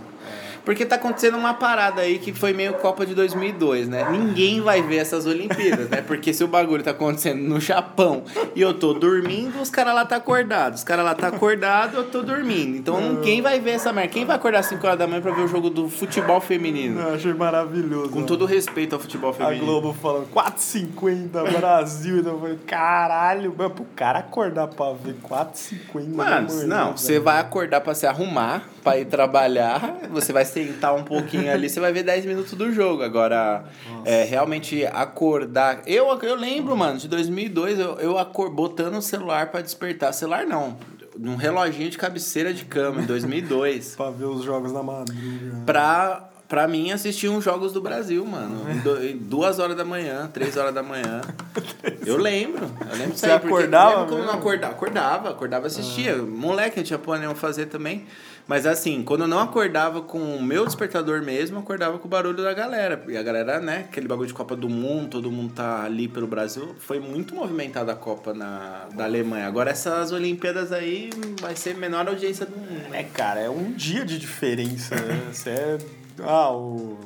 Porque 0.67 0.85
tá 0.85 0.97
acontecendo 0.97 1.37
uma 1.37 1.53
parada 1.53 2.01
aí 2.01 2.19
que 2.19 2.33
foi 2.33 2.51
meio 2.51 2.73
Copa 2.73 3.05
de 3.05 3.15
2002, 3.15 3.87
né? 3.87 4.05
Ninguém 4.11 4.59
vai 4.59 4.81
ver 4.81 4.97
essas 4.97 5.25
Olimpíadas, 5.25 5.87
né? 5.87 6.01
Porque 6.01 6.33
se 6.33 6.43
o 6.43 6.47
bagulho 6.49 6.83
tá 6.83 6.91
acontecendo 6.91 7.41
no 7.41 7.57
Japão 7.57 8.23
e 8.53 8.61
eu 8.61 8.73
tô 8.73 8.93
dormindo, 8.93 9.61
os 9.61 9.69
caras 9.69 9.95
lá 9.95 10.05
tá 10.05 10.17
acordados. 10.17 10.79
Os 10.79 10.83
caras 10.83 11.05
lá 11.05 11.15
tá 11.15 11.29
acordado, 11.29 11.95
eu 11.95 12.03
tô 12.03 12.21
dormindo. 12.21 12.75
Então 12.75 12.99
ninguém 12.99 13.41
vai 13.41 13.61
ver 13.61 13.71
essa 13.71 13.93
merda. 13.93 14.11
Quem 14.11 14.25
vai 14.25 14.35
acordar 14.35 14.59
às 14.59 14.65
5 14.65 14.85
horas 14.85 14.99
da 14.99 15.07
manhã 15.07 15.21
pra 15.21 15.31
ver 15.31 15.43
o 15.43 15.47
jogo 15.47 15.69
do 15.69 15.87
futebol 15.87 16.41
feminino? 16.41 16.99
Eu 16.99 17.15
achei 17.15 17.33
maravilhoso. 17.33 18.09
Com 18.09 18.23
ó. 18.23 18.25
todo 18.25 18.45
respeito 18.45 18.93
ao 18.93 18.99
futebol 18.99 19.29
A 19.29 19.33
feminino. 19.33 19.65
Globo 19.65 19.93
falando 19.93 20.27
4,50 20.33 21.49
Brasil. 21.57 22.17
Então 22.17 22.33
eu 22.33 22.39
falei, 22.41 22.59
caralho, 22.67 23.55
mano, 23.57 23.69
pro 23.69 23.85
cara 23.95 24.19
acordar 24.19 24.67
pra 24.67 24.91
ver 24.91 25.15
4,50. 25.23 26.13
Mano, 26.13 26.67
não, 26.67 26.97
você 26.97 27.21
vai 27.21 27.39
acordar 27.39 27.79
pra 27.79 27.95
se 27.95 28.05
arrumar, 28.05 28.67
pra 28.91 28.99
ir 28.99 29.05
trabalhar, 29.05 29.97
você 30.11 30.31
vai 30.31 30.45
sentar 30.45 30.95
um 30.95 31.03
pouquinho 31.03 31.51
ali, 31.51 31.69
você 31.69 31.79
vai 31.79 31.91
ver 31.91 32.03
10 32.03 32.25
minutos 32.25 32.53
do 32.53 32.71
jogo. 32.71 33.03
Agora, 33.03 33.65
é, 34.05 34.23
realmente 34.23 34.85
acordar. 34.85 35.81
Eu, 35.85 36.07
eu 36.21 36.35
lembro, 36.35 36.75
mano, 36.77 36.97
de 36.97 37.07
2002, 37.07 37.79
eu, 37.79 37.95
eu 37.99 38.17
acor, 38.17 38.49
botando 38.49 38.95
o 38.95 39.01
celular 39.01 39.51
pra 39.51 39.61
despertar. 39.61 40.13
Celular 40.13 40.45
não, 40.45 40.77
num 41.17 41.35
reloginho 41.35 41.89
de 41.89 41.97
cabeceira 41.97 42.53
de 42.53 42.65
cama, 42.65 43.01
em 43.01 43.05
2002. 43.05 43.95
Pra 43.97 44.09
ver 44.09 44.25
os 44.25 44.43
jogos 44.43 44.71
na 44.71 44.83
madruga. 44.83 45.63
pra, 45.65 46.29
pra 46.47 46.67
mim 46.67 46.91
assistir 46.91 47.27
uns 47.27 47.43
jogos 47.43 47.73
do 47.73 47.81
Brasil, 47.81 48.23
mano. 48.25 48.61
Em 49.01 49.17
duas 49.17 49.59
horas 49.59 49.75
da 49.75 49.83
manhã, 49.83 50.29
três 50.31 50.55
horas 50.55 50.73
da 50.73 50.83
manhã. 50.83 51.21
Eu 52.05 52.17
lembro. 52.17 52.63
Eu 52.89 52.97
lembro 52.97 53.11
disso 53.13 53.19
Você 53.19 53.25
aí, 53.25 53.31
acordava 53.33 54.01
lembro 54.01 54.13
eu 54.13 54.17
não 54.19 54.25
mesmo? 54.27 54.39
acordava. 54.39 54.73
Acordava, 54.73 55.29
acordava 55.31 55.65
e 55.65 55.67
assistia. 55.67 56.15
Moleque, 56.17 56.77
não 56.77 56.83
tinha 56.83 56.99
porra 56.99 57.17
nenhuma 57.17 57.35
fazer 57.35 57.65
também. 57.65 58.05
Mas 58.47 58.65
assim, 58.65 59.03
quando 59.03 59.21
eu 59.21 59.27
não 59.27 59.39
acordava 59.39 60.01
com 60.01 60.19
o 60.19 60.41
meu 60.41 60.65
despertador 60.65 61.21
mesmo, 61.21 61.57
eu 61.57 61.61
acordava 61.61 61.97
com 61.99 62.07
o 62.07 62.09
barulho 62.09 62.41
da 62.41 62.53
galera. 62.53 63.03
E 63.07 63.17
a 63.17 63.23
galera, 63.23 63.59
né, 63.59 63.85
aquele 63.89 64.07
bagulho 64.07 64.27
de 64.27 64.33
Copa 64.33 64.55
do 64.55 64.69
Mundo, 64.69 65.09
todo 65.09 65.31
mundo 65.31 65.53
tá 65.53 65.83
ali 65.83 66.07
pelo 66.07 66.27
Brasil. 66.27 66.75
Foi 66.79 66.99
muito 66.99 67.35
movimentada 67.35 67.91
a 67.91 67.95
Copa 67.95 68.33
na, 68.33 68.87
da 68.93 69.03
Alemanha. 69.03 69.47
Agora 69.47 69.71
essas 69.71 70.11
Olimpíadas 70.11 70.71
aí 70.71 71.09
vai 71.41 71.55
ser 71.55 71.75
menor 71.75 72.07
audiência 72.07 72.45
do 72.45 72.55
mundo. 72.55 72.93
É, 72.93 73.03
cara, 73.03 73.41
é 73.41 73.49
um 73.49 73.73
dia 73.73 74.05
de 74.05 74.17
diferença, 74.17 74.95
né? 74.95 75.27
Você 75.31 75.49
é. 75.49 75.77
Ah, 76.19 76.51
o. 76.51 76.97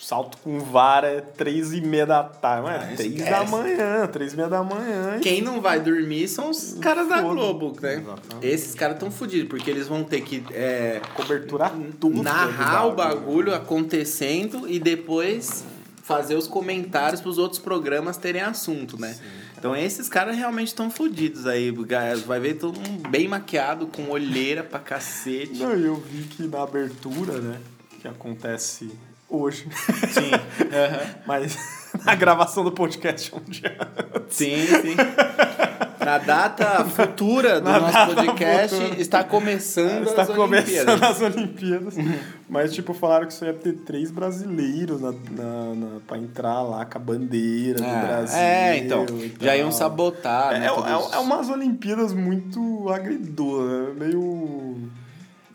Salto 0.00 0.38
com 0.38 0.60
vara 0.60 1.08
é 1.08 1.20
três 1.20 1.72
e 1.72 1.80
meia 1.80 2.06
da 2.06 2.22
tarde. 2.22 2.68
Ah, 2.68 2.88
é 2.92 2.94
três 2.94 3.12
esquece. 3.12 3.30
da 3.30 3.44
manhã, 3.44 4.06
três 4.06 4.32
e 4.32 4.36
meia 4.36 4.48
da 4.48 4.62
manhã. 4.62 5.18
Quem 5.20 5.42
não 5.42 5.60
vai 5.60 5.80
dormir 5.80 6.28
são 6.28 6.50
os 6.50 6.74
caras 6.80 7.08
da. 7.08 7.20
Globo, 7.20 7.76
né? 7.80 7.94
Exatamente. 7.94 8.46
Esses 8.46 8.74
caras 8.74 8.94
estão 8.94 9.10
fodidos, 9.10 9.48
porque 9.48 9.68
eles 9.68 9.88
vão 9.88 10.04
ter 10.04 10.20
que 10.20 10.44
é, 10.52 11.00
Cobertura 11.14 11.72
tudo. 11.98 12.22
narrar 12.22 12.86
o 12.86 12.94
bagulho 12.94 13.52
acontecendo 13.54 14.68
e 14.68 14.78
depois 14.78 15.64
fazer 16.04 16.36
os 16.36 16.46
comentários 16.46 17.20
pros 17.20 17.36
outros 17.36 17.60
programas 17.60 18.16
terem 18.16 18.40
assunto, 18.40 18.98
né? 18.98 19.14
Então 19.58 19.74
esses 19.76 20.08
caras 20.08 20.36
realmente 20.36 20.68
estão 20.68 20.90
fodidos 20.90 21.44
aí. 21.46 21.70
Vai 22.24 22.38
ver 22.38 22.54
todo 22.54 22.78
mundo 22.78 23.08
bem 23.08 23.26
maquiado, 23.26 23.88
com 23.88 24.08
olheira 24.10 24.62
pra 24.62 24.78
cacete. 24.78 25.58
Não, 25.58 25.72
eu 25.72 25.96
vi 25.96 26.22
que 26.22 26.44
na 26.44 26.62
abertura, 26.62 27.40
né? 27.40 27.58
Que 28.00 28.06
acontece 28.06 28.90
hoje. 29.28 29.68
Sim. 30.12 30.30
aham. 30.72 31.06
Mas 31.26 31.56
na 32.04 32.14
gravação 32.14 32.64
do 32.64 32.72
podcast 32.72 33.34
um 33.34 33.40
dia 33.50 33.76
antes. 34.14 34.36
Sim, 34.36 34.66
sim. 34.66 34.96
Na 36.04 36.18
data 36.18 36.84
futura 36.88 37.60
do 37.60 37.68
Na 37.70 37.80
nosso 37.80 38.14
podcast 38.14 38.76
futura. 38.76 39.00
está 39.00 39.24
começando 39.24 40.06
Está 40.06 40.22
as 40.22 40.28
começando 40.28 40.88
Olimpíadas. 40.88 41.02
as 41.02 41.20
Olimpíadas. 41.22 41.94
Mas, 42.48 42.72
tipo, 42.72 42.94
falaram 42.94 43.26
que 43.26 43.34
só 43.34 43.44
ia 43.46 43.52
ter 43.54 43.72
três 43.74 44.10
brasileiros 44.10 45.00
na, 45.00 45.12
na, 45.12 45.74
na, 45.74 46.00
pra 46.06 46.16
entrar 46.18 46.62
lá 46.62 46.84
com 46.86 46.96
a 46.96 47.00
bandeira 47.00 47.78
do 47.78 47.84
Ah, 47.84 48.04
Brasil. 48.06 48.38
é, 48.38 48.78
então. 48.78 49.04
Já 49.40 49.56
iam 49.56 49.70
sabotar, 49.72 50.54
É, 50.54 50.60
né? 50.60 50.66
é, 50.66 50.68
é, 50.68 51.16
é 51.16 51.18
umas 51.18 51.48
Olimpíadas 51.50 52.12
muito 52.14 52.88
agridoce, 52.90 53.92
meio. 53.98 54.78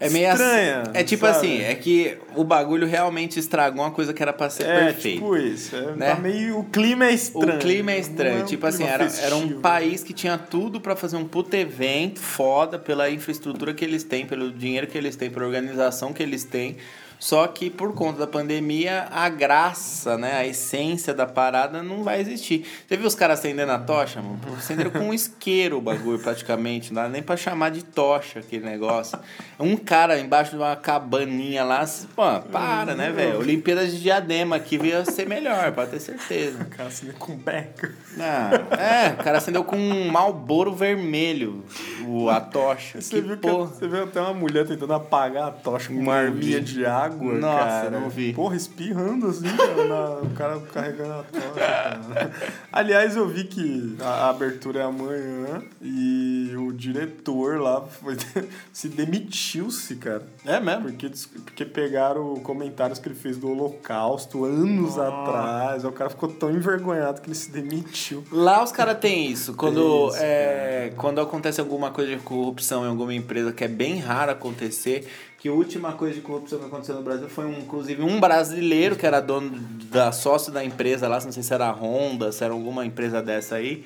É 0.06 0.10
meio 0.10 0.30
estranha. 0.32 0.84
É 0.94 1.04
tipo 1.04 1.26
sabe? 1.26 1.38
assim, 1.38 1.62
é 1.62 1.76
que 1.76 2.18
o 2.36 2.44
bagulho 2.44 2.86
realmente 2.88 3.40
estragou 3.40 3.82
uma 3.84 3.92
coisa 3.92 4.14
que 4.14 4.22
era 4.22 4.34
pra 4.34 4.50
ser 4.50 4.64
É, 4.64 4.86
perfeita. 4.86 5.18
tipo 5.20 5.38
isso. 5.38 5.76
É, 5.76 5.96
né? 5.96 6.10
tá 6.14 6.16
meio, 6.20 6.60
o 6.60 6.64
clima 6.66 7.06
é 7.06 7.12
estranho. 7.14 7.56
O 7.58 7.60
clima 7.60 7.92
é 7.92 7.96
Não 7.96 8.02
estranho. 8.02 8.42
um 8.42 8.46
tipo 8.46 8.66
assim, 8.66 8.84
era, 8.84 9.04
era 9.22 9.36
um 9.36 9.42
festivo. 9.42 9.60
país 9.62 10.04
que 10.04 10.14
tinha 10.14 10.38
tudo 10.38 10.80
pra 10.82 10.96
fazer 10.96 11.18
um 11.18 11.26
puto 11.26 11.56
evento 11.56 12.20
foda 12.20 12.78
pela 12.80 13.10
infraestrutura 13.10 13.74
que 13.74 13.84
eles 13.86 14.04
têm, 14.04 14.26
pelo 14.26 14.52
dinheiro 14.52 14.88
que 14.88 14.98
eles 14.98 15.16
têm, 15.16 15.30
pela 15.30 15.46
organização 15.46 16.12
que 16.14 16.22
eles 16.22 16.44
têm. 16.44 16.78
Só 17.24 17.48
que 17.48 17.70
por 17.70 17.94
conta 17.94 18.20
da 18.20 18.28
pandemia, 18.28 19.08
a 19.10 19.30
graça, 19.30 20.18
né, 20.18 20.34
a 20.34 20.46
essência 20.46 21.14
da 21.14 21.26
parada 21.26 21.82
não 21.82 22.04
vai 22.04 22.20
existir. 22.20 22.68
Você 22.86 22.98
viu 22.98 23.08
os 23.08 23.16
caras 23.16 23.40
acendendo 23.40 23.72
a 23.72 23.80
tocha, 23.80 24.22
mano? 24.22 24.42
Acenderam 24.58 24.92
com 24.92 25.00
um 25.00 25.14
isqueiro 25.16 25.78
o 25.78 25.82
bagulho, 25.82 26.20
praticamente. 26.20 26.94
Não 26.94 27.02
dá 27.02 27.08
nem 27.08 27.24
pra 27.24 27.38
chamar 27.38 27.72
de 27.72 27.82
tocha 27.82 28.40
aquele 28.40 28.66
negócio. 28.66 29.18
Um 29.58 29.78
cara 29.78 30.20
embaixo 30.20 30.52
de 30.52 30.58
uma 30.58 30.76
cabaninha 30.76 31.64
lá, 31.64 31.86
pô, 32.14 32.42
para, 32.52 32.94
né, 32.94 33.10
velho? 33.10 33.40
Olimpíadas 33.40 33.94
de 33.94 34.02
diadema 34.02 34.58
aqui 34.58 34.76
ia 34.84 35.06
ser 35.06 35.26
melhor, 35.26 35.72
pode 35.72 35.92
ter 35.92 36.02
certeza. 36.02 36.66
Cara, 36.66 36.90
assim, 36.90 37.10
com 37.14 37.38
beca. 37.38 37.96
Ah, 38.20 38.52
é, 38.78 39.14
o 39.14 39.24
cara 39.24 39.38
acendeu 39.38 39.64
com 39.64 39.78
um 39.78 40.12
malboro 40.12 40.76
vermelho 40.76 41.64
o, 42.06 42.30
a 42.30 42.42
tocha. 42.42 43.00
Você 43.00 43.16
que 43.16 43.22
viu, 43.22 43.38
que, 43.38 43.50
você 43.50 43.88
viu 43.88 44.04
até 44.04 44.20
uma 44.20 44.34
mulher 44.34 44.68
tentando 44.68 44.94
apagar 44.94 45.48
a 45.48 45.52
tocha 45.52 45.88
com 45.88 46.00
uma 46.00 46.16
arminha. 46.16 46.60
de 46.60 46.86
água, 46.86 47.13
Nossa, 47.40 47.66
cara. 47.66 47.90
não 47.92 48.10
vi. 48.10 48.34
Porra, 48.34 48.56
espirrando 48.56 49.28
assim, 49.28 49.48
cara, 49.56 49.86
na- 49.88 50.20
o 50.22 50.30
cara 50.32 50.60
carregando 50.74 51.14
a 51.14 51.24
tocha. 51.24 52.32
Aliás, 52.72 53.16
eu 53.16 53.28
vi 53.28 53.44
que 53.46 53.96
a 54.02 54.30
abertura 54.30 54.80
é 54.80 54.84
amanhã 54.84 55.62
e 55.82 56.43
o 56.56 56.72
diretor 56.72 57.60
lá 57.60 57.82
foi, 57.82 58.18
se 58.72 58.90
demitiu-se, 58.90 59.96
cara. 59.96 60.26
É 60.46 60.60
mesmo? 60.60 60.84
Porque, 60.84 61.12
porque 61.44 61.66
pegaram 61.66 62.36
comentários 62.38 63.00
que 63.00 63.08
ele 63.08 63.16
fez 63.16 63.38
do 63.38 63.50
Holocausto 63.50 64.46
anos 64.46 64.98
atrás. 64.98 65.86
O 65.86 65.92
cara 65.92 66.10
ficou 66.10 66.30
tão 66.30 66.52
envergonhado 66.52 67.22
que 67.22 67.28
ele 67.28 67.36
se 67.36 67.52
demitiu. 67.52 68.24
Lá 68.32 68.64
os 68.64 68.72
caras 68.72 68.98
têm 69.00 69.32
isso. 69.32 69.54
Quando, 69.54 70.10
isso, 70.10 70.18
é, 70.20 70.94
quando 70.98 71.22
acontece 71.22 71.60
alguma 71.60 71.92
coisa 71.92 72.16
de 72.16 72.22
corrupção 72.22 72.86
em 72.86 72.90
alguma 72.90 73.14
empresa, 73.14 73.52
que 73.52 73.64
é 73.64 73.68
bem 73.68 74.00
raro 74.00 74.32
acontecer, 74.32 75.08
que 75.44 75.50
a 75.50 75.54
última 75.54 75.92
coisa 75.92 76.16
de 76.16 76.22
corrupção 76.22 76.58
que 76.58 76.66
aconteceu 76.66 76.96
no 76.96 77.02
Brasil 77.02 77.28
foi, 77.28 77.46
um, 77.46 77.60
inclusive, 77.60 78.02
um 78.02 78.18
brasileiro 78.18 78.96
que 78.96 79.06
era 79.06 79.20
dono 79.20 79.52
da 79.92 80.12
sócio 80.14 80.54
da 80.54 80.64
empresa 80.64 81.06
lá, 81.08 81.20
não 81.20 81.34
sei 81.34 81.44
se 81.44 81.54
era 81.54 81.68
a 81.68 81.72
Honda, 81.72 82.32
se 82.32 82.44
era 82.46 82.54
alguma 82.54 82.86
empresa 82.86 83.22
dessa 83.22 83.56
aí. 83.56 83.84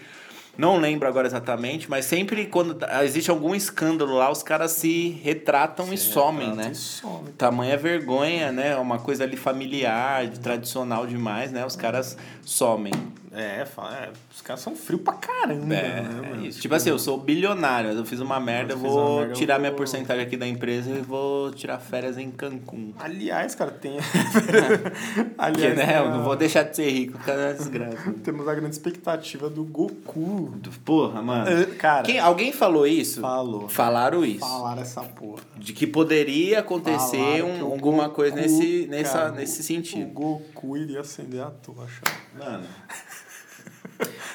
Não 0.57 0.77
lembro 0.77 1.07
agora 1.07 1.27
exatamente, 1.27 1.89
mas 1.89 2.05
sempre 2.05 2.47
quando 2.47 2.77
existe 3.03 3.29
algum 3.29 3.53
escândalo 3.53 4.15
lá, 4.15 4.31
os 4.31 4.41
caras 4.41 4.71
se 4.71 5.09
retratam 5.23 5.93
e 5.93 5.97
somem, 5.97 6.55
né? 6.55 6.69
E 6.71 6.75
some. 6.75 7.29
Tamanha 7.37 7.77
vergonha, 7.77 8.51
né? 8.51 8.75
Uma 8.77 8.97
coisa 8.97 9.23
ali 9.23 9.37
familiar, 9.37 10.27
tradicional 10.41 11.05
demais, 11.05 11.51
né? 11.51 11.65
Os 11.65 11.75
caras 11.75 12.17
somem. 12.41 12.93
É, 13.39 13.65
fa- 13.65 13.93
é, 13.93 14.09
os 14.33 14.41
caras 14.41 14.61
são 14.61 14.75
frios 14.75 15.01
pra 15.01 15.13
caramba. 15.13 15.73
É, 15.75 16.01
né, 16.01 16.31
é 16.43 16.47
isso. 16.47 16.59
Tipo 16.59 16.73
assim, 16.73 16.89
eu 16.89 16.97
sou 16.97 17.19
bilionário, 17.19 17.91
eu 17.91 18.03
fiz 18.05 18.19
uma 18.19 18.39
merda, 18.39 18.73
eu 18.73 18.77
vou 18.77 18.91
uma 19.09 19.17
merda, 19.19 19.33
eu 19.33 19.35
tirar 19.35 19.59
minha 19.59 19.69
vou- 19.71 19.77
porcentagem 19.77 20.23
aqui 20.23 20.35
da 20.35 20.47
empresa 20.47 20.89
e 20.89 21.01
vou 21.01 21.51
tirar 21.51 21.77
férias 21.79 22.17
em 22.17 22.31
Cancún. 22.31 22.93
Aliás, 22.99 23.53
cara, 23.53 23.71
tem. 23.71 23.97
Porque, 24.33 25.33
Aliás, 25.37 25.77
né, 25.77 25.85
tem 25.85 25.95
eu 25.95 26.09
não 26.09 26.23
vou 26.23 26.35
deixar 26.35 26.63
de 26.63 26.75
ser 26.75 26.89
rico 26.89 27.17
causa 27.19 27.41
da 27.47 27.53
desgraça. 27.53 28.13
temos 28.23 28.47
a 28.47 28.55
grande 28.55 28.73
expectativa 28.73 29.49
do 29.49 29.63
Goku. 29.63 30.53
Porra, 30.83 31.21
mano. 31.21 31.47
É, 31.49 31.65
Cara, 31.75 32.03
Quem, 32.03 32.19
alguém 32.19 32.51
falou 32.51 32.87
isso? 32.87 33.21
falou. 33.21 33.69
Falaram 33.69 34.25
isso. 34.25 34.39
Falaram 34.39 34.81
essa 34.81 35.03
porra. 35.03 35.43
De 35.55 35.73
que 35.73 35.85
poderia 35.85 36.59
acontecer 36.59 37.43
um- 37.43 37.57
que 37.57 37.63
o 37.63 37.71
alguma 37.71 38.09
coisa 38.09 38.35
Goku, 38.35 38.47
nesse, 38.49 38.87
nessa, 38.87 39.17
cara, 39.19 39.31
nesse 39.31 39.61
O 39.61 39.63
sentido. 39.63 40.07
Goku 40.11 40.75
iria 40.77 41.01
acender 41.01 41.41
a 41.41 41.51
tocha. 41.51 42.01
Mano. 42.37 42.65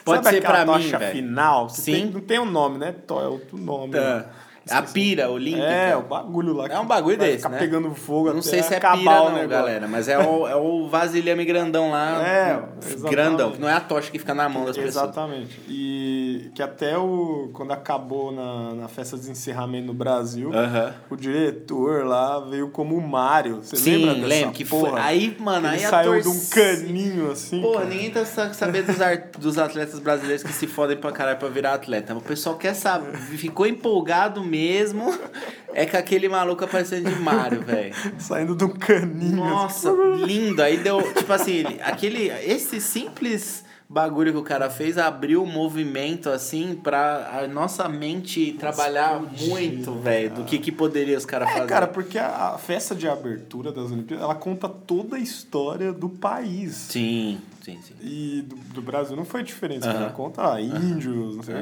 Pode 0.04 0.24
Sabe 0.24 0.36
ser 0.36 0.42
pra 0.42 0.60
mim, 0.60 0.72
tocha 0.72 0.98
velho. 0.98 1.12
final? 1.12 1.68
Sim. 1.68 1.92
tem- 1.92 2.06
não 2.06 2.20
tem 2.20 2.38
um 2.40 2.44
nome, 2.50 2.78
né? 2.78 2.94
É 3.08 3.12
outro 3.12 3.56
nome. 3.56 3.92
Tá. 3.92 4.00
né? 4.18 4.24
A 4.70 4.82
pira 4.82 5.30
olímpica. 5.30 5.64
É, 5.64 5.96
o 5.96 6.02
bagulho 6.02 6.52
lá. 6.54 6.66
É 6.68 6.78
um 6.78 6.86
bagulho 6.86 7.16
desse, 7.18 7.36
ficar 7.38 7.48
né? 7.50 7.58
pegando 7.58 7.94
fogo 7.94 8.32
Não 8.32 8.42
sei 8.42 8.62
se 8.62 8.74
é 8.74 8.78
pira 8.80 8.94
não, 8.96 9.24
negócio. 9.30 9.48
galera, 9.48 9.88
mas 9.88 10.08
é 10.08 10.18
o, 10.18 10.46
é 10.46 10.54
o 10.56 10.88
vasilhame 10.88 11.44
grandão 11.44 11.90
lá. 11.90 12.20
É, 12.22 12.62
grandão. 13.10 13.48
exatamente. 13.50 13.52
que 13.54 13.60
Não 13.60 13.68
é 13.68 13.72
a 13.74 13.80
tocha 13.80 14.10
que 14.10 14.18
fica 14.18 14.34
na 14.34 14.48
mão 14.48 14.64
das 14.64 14.76
pessoas. 14.76 15.04
Exatamente. 15.04 15.60
E 15.68 16.50
que 16.54 16.62
até 16.62 16.96
o 16.96 17.50
quando 17.52 17.72
acabou 17.72 18.30
na, 18.32 18.74
na 18.74 18.88
festa 18.88 19.16
de 19.16 19.30
encerramento 19.30 19.86
no 19.88 19.94
Brasil, 19.94 20.52
Aham. 20.54 20.92
o 21.10 21.16
diretor 21.16 22.04
lá 22.06 22.40
veio 22.40 22.68
como 22.70 22.96
o 22.96 23.00
Mário. 23.06 23.56
Você 23.62 23.76
Sim, 23.76 23.96
lembra 23.96 24.14
dessa 24.14 24.26
lembro 24.26 24.52
que 24.52 24.64
foi. 24.64 24.90
porra? 24.90 25.02
Aí, 25.02 25.36
mano, 25.38 25.66
Ele 25.68 25.76
aí 25.76 25.80
saiu 25.90 26.14
de 26.18 26.22
torcida- 26.22 26.60
um 26.62 26.64
caninho 26.76 27.30
assim. 27.30 27.60
Pô, 27.60 27.72
cara. 27.72 27.84
ninguém 27.86 28.10
tá 28.10 28.24
sa- 28.24 28.52
sabendo 28.52 28.86
dos, 28.86 29.00
ar- 29.00 29.28
dos 29.38 29.58
atletas 29.58 29.98
brasileiros 29.98 30.42
que 30.42 30.52
se 30.52 30.66
fodem 30.66 30.96
pra 30.96 31.12
caralho 31.12 31.38
pra 31.38 31.48
virar 31.48 31.74
atleta. 31.74 32.14
O 32.14 32.20
pessoal 32.20 32.56
quer 32.56 32.74
saber. 32.74 33.16
Ficou 33.16 33.66
empolgado 33.66 34.42
mesmo. 34.56 35.12
É 35.74 35.86
com 35.86 35.96
aquele 35.96 36.28
maluco 36.28 36.62
aparecendo 36.62 37.08
de 37.08 37.18
Mario, 37.18 37.62
velho. 37.62 37.94
Saindo 38.18 38.62
um 38.66 38.68
caninho. 38.68 39.36
Nossa, 39.36 39.90
lindo. 40.22 40.60
Aí 40.60 40.76
deu, 40.76 41.00
tipo 41.14 41.32
assim, 41.32 41.52
ele- 41.52 41.80
aquele, 41.82 42.26
esse 42.28 42.78
simples 42.78 43.64
bagulho 43.88 44.32
que 44.32 44.38
o 44.38 44.42
cara 44.42 44.68
fez 44.68 44.98
abriu 44.98 45.42
um 45.42 45.46
movimento 45.46 46.28
assim 46.28 46.74
pra 46.74 47.40
a 47.42 47.48
nossa 47.48 47.88
mente 47.88 48.52
trabalhar 48.60 49.18
muito, 49.40 49.94
velho, 49.94 50.30
do 50.34 50.44
que 50.44 50.58
que 50.58 50.70
poderia 50.70 51.16
os 51.16 51.24
caras 51.24 51.48
É, 51.48 51.52
fazer. 51.54 51.66
cara, 51.68 51.86
porque 51.86 52.18
a, 52.18 52.52
a 52.54 52.58
festa 52.58 52.94
de 52.94 53.08
abertura 53.08 53.72
das 53.72 53.90
Olimpíadas, 53.90 54.24
ela 54.24 54.34
conta 54.34 54.68
toda 54.68 55.16
a 55.16 55.18
história 55.18 55.90
do 55.90 56.10
país. 56.10 56.74
Sim, 56.74 57.38
sim, 57.64 57.78
sim. 57.82 57.94
E 58.02 58.42
do, 58.42 58.56
do 58.74 58.82
Brasil 58.82 59.16
não 59.16 59.24
foi 59.24 59.42
diferente. 59.42 59.86
Aham. 59.86 60.00
Ela 60.02 60.10
conta 60.10 60.60
índios, 60.60 61.36
não 61.36 61.42
sei 61.42 61.54
o 61.54 61.58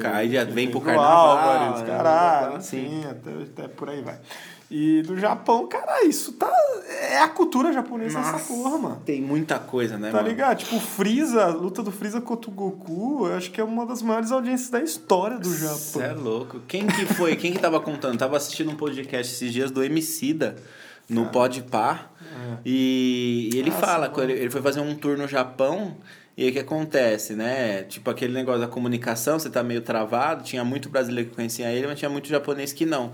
quê. 0.00 0.06
Aí 0.06 0.30
já 0.32 0.44
vem 0.44 0.70
pro 0.70 0.80
carnaval, 0.80 1.38
Álvares, 1.38 1.80
né? 1.82 1.86
caralho, 1.86 2.62
Sim. 2.62 3.02
sim, 3.02 3.04
até, 3.08 3.30
até 3.62 3.68
por 3.68 3.88
aí 3.90 4.02
vai. 4.02 4.18
E 4.68 5.00
do 5.02 5.16
Japão, 5.16 5.68
cara, 5.68 6.04
isso 6.04 6.32
tá. 6.32 6.50
É 7.08 7.20
a 7.20 7.28
cultura 7.28 7.72
japonesa 7.72 8.18
essa 8.18 8.38
porra, 8.40 8.76
mano. 8.76 9.02
Tem 9.04 9.22
muita 9.22 9.60
coisa, 9.60 9.96
né, 9.96 10.10
Tá 10.10 10.16
mano? 10.16 10.28
ligado? 10.28 10.58
Tipo, 10.58 10.74
o 10.76 10.80
Freeza, 10.80 11.44
a 11.44 11.48
luta 11.50 11.84
do 11.84 11.92
Freeza 11.92 12.20
contra 12.20 12.50
o 12.50 12.52
Goku, 12.52 13.28
eu 13.28 13.36
acho 13.36 13.48
que 13.52 13.60
é 13.60 13.64
uma 13.64 13.86
das 13.86 14.02
maiores 14.02 14.32
audiências 14.32 14.68
da 14.70 14.80
história 14.80 15.38
do 15.38 15.54
Japão. 15.54 15.76
Você 15.78 16.02
é 16.02 16.12
louco. 16.12 16.58
Quem 16.66 16.84
que 16.84 17.06
foi? 17.06 17.36
Quem 17.36 17.52
que 17.52 17.60
tava 17.60 17.78
contando? 17.78 18.18
Tava 18.18 18.36
assistindo 18.36 18.68
um 18.72 18.74
podcast 18.74 19.32
esses 19.32 19.52
dias 19.52 19.70
do 19.70 19.84
Emicida 19.84 20.56
no 21.08 21.26
Podpah. 21.26 22.10
E, 22.64 23.50
e 23.52 23.58
ele 23.58 23.70
fala, 23.70 24.12
ele 24.22 24.50
foi 24.50 24.62
fazer 24.62 24.80
um 24.80 24.94
tour 24.94 25.16
no 25.16 25.26
Japão. 25.28 25.96
E 26.36 26.42
aí 26.42 26.50
o 26.50 26.52
que 26.52 26.58
acontece, 26.58 27.32
né? 27.32 27.84
Tipo 27.84 28.10
aquele 28.10 28.34
negócio 28.34 28.60
da 28.60 28.68
comunicação, 28.68 29.38
você 29.38 29.48
tá 29.48 29.62
meio 29.62 29.80
travado. 29.80 30.44
Tinha 30.44 30.62
muito 30.62 30.90
brasileiro 30.90 31.30
que 31.30 31.36
conhecia 31.36 31.72
ele, 31.72 31.86
mas 31.86 31.98
tinha 31.98 32.10
muito 32.10 32.28
japonês 32.28 32.74
que 32.74 32.84
não. 32.84 33.12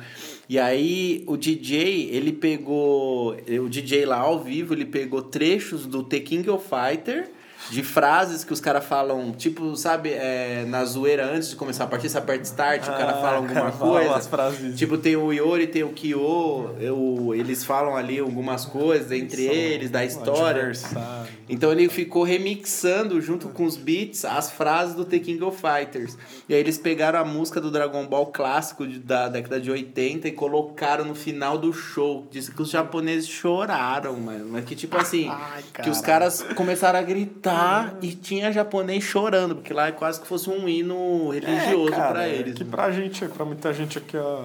E 0.48 0.58
aí 0.58 1.22
o 1.28 1.37
DJ, 1.37 2.08
ele 2.11 2.32
pegou. 2.32 3.37
O 3.37 3.68
DJ 3.68 4.06
lá 4.06 4.18
ao 4.18 4.42
vivo, 4.42 4.74
ele 4.74 4.85
pegou 4.85 5.22
trechos 5.22 5.87
do 5.87 6.02
The 6.02 6.18
King 6.18 6.50
of 6.50 6.66
Fighter. 6.68 7.30
De 7.70 7.83
frases 7.83 8.44
que 8.44 8.53
os 8.53 8.61
caras 8.61 8.85
falam, 8.85 9.33
tipo, 9.33 9.75
sabe, 9.77 10.11
é, 10.11 10.64
na 10.66 10.85
zoeira 10.85 11.25
antes 11.27 11.51
de 11.51 11.57
começar 11.57 11.85
a 11.85 11.87
partida, 11.87 12.11
você 12.12 12.18
aperta 12.18 12.42
start, 12.44 12.83
o 12.83 12.87
cara 12.87 13.11
Ah, 13.12 13.20
fala 13.20 13.37
alguma 13.37 13.55
cara, 13.55 13.72
fala 13.72 14.01
coisa. 14.05 14.29
frases. 14.29 14.79
Tipo, 14.79 14.98
tem 14.98 15.16
o 15.16 15.33
Iori, 15.33 15.66
tem 15.66 15.83
o 15.85 15.90
Kyo, 15.90 16.75
eu, 16.81 17.33
eles 17.35 17.64
falam 17.64 17.96
ali 17.96 18.18
algumas 18.18 18.64
coisas 18.64 19.11
entre 19.12 19.44
eles, 19.44 19.90
da 19.90 20.05
história. 20.05 20.62
Adversário. 20.62 21.33
Então 21.48 21.70
ele 21.72 21.88
ficou 21.88 22.22
remixando 22.22 23.20
junto 23.20 23.48
com 23.48 23.64
os 23.64 23.77
beats 23.77 24.25
as 24.25 24.51
frases 24.51 24.94
do 24.94 25.05
The 25.05 25.18
King 25.18 25.42
of 25.44 25.61
Fighters. 25.61 26.16
E 26.48 26.55
aí 26.55 26.61
eles 26.61 26.79
pegaram 26.79 27.18
a 27.18 27.25
música 27.25 27.61
do 27.61 27.70
Dragon 27.70 28.07
Ball 28.07 28.27
clássico 28.27 28.87
de- 28.87 28.98
da 28.98 29.29
década 29.29 29.61
de 29.61 29.70
80 29.70 30.29
e 30.29 30.33
colocaram 30.33 31.05
no 31.05 31.14
final 31.14 31.59
do 31.59 31.72
show. 31.72 32.27
Disse 32.31 32.51
que 32.53 32.62
os 32.62 32.70
japoneses 32.70 33.29
choraram, 33.29 34.16
mano. 34.18 34.46
Mas 34.51 34.64
que 34.64 34.75
tipo 34.75 34.96
assim, 34.96 35.29
Ai, 35.29 35.62
que 35.83 35.90
os 35.90 36.01
caras 36.01 36.42
começaram 36.55 36.98
a 36.98 37.03
gritar 37.03 37.51
e 38.00 38.14
tinha 38.14 38.52
japonês 38.52 39.02
chorando, 39.04 39.56
porque 39.56 39.72
lá 39.72 39.88
é 39.88 39.92
quase 39.92 40.20
que 40.20 40.26
fosse 40.26 40.48
um 40.50 40.68
hino 40.68 41.30
religioso 41.30 41.94
É, 41.94 42.08
pra 42.08 42.26
é 42.28 42.34
eles. 42.34 42.54
Que 42.54 42.64
né? 42.64 42.70
pra 42.70 42.90
gente, 42.90 43.24
pra 43.26 43.44
muita 43.44 43.72
gente 43.72 43.98
aqui, 43.98 44.16
ó. 44.16 44.42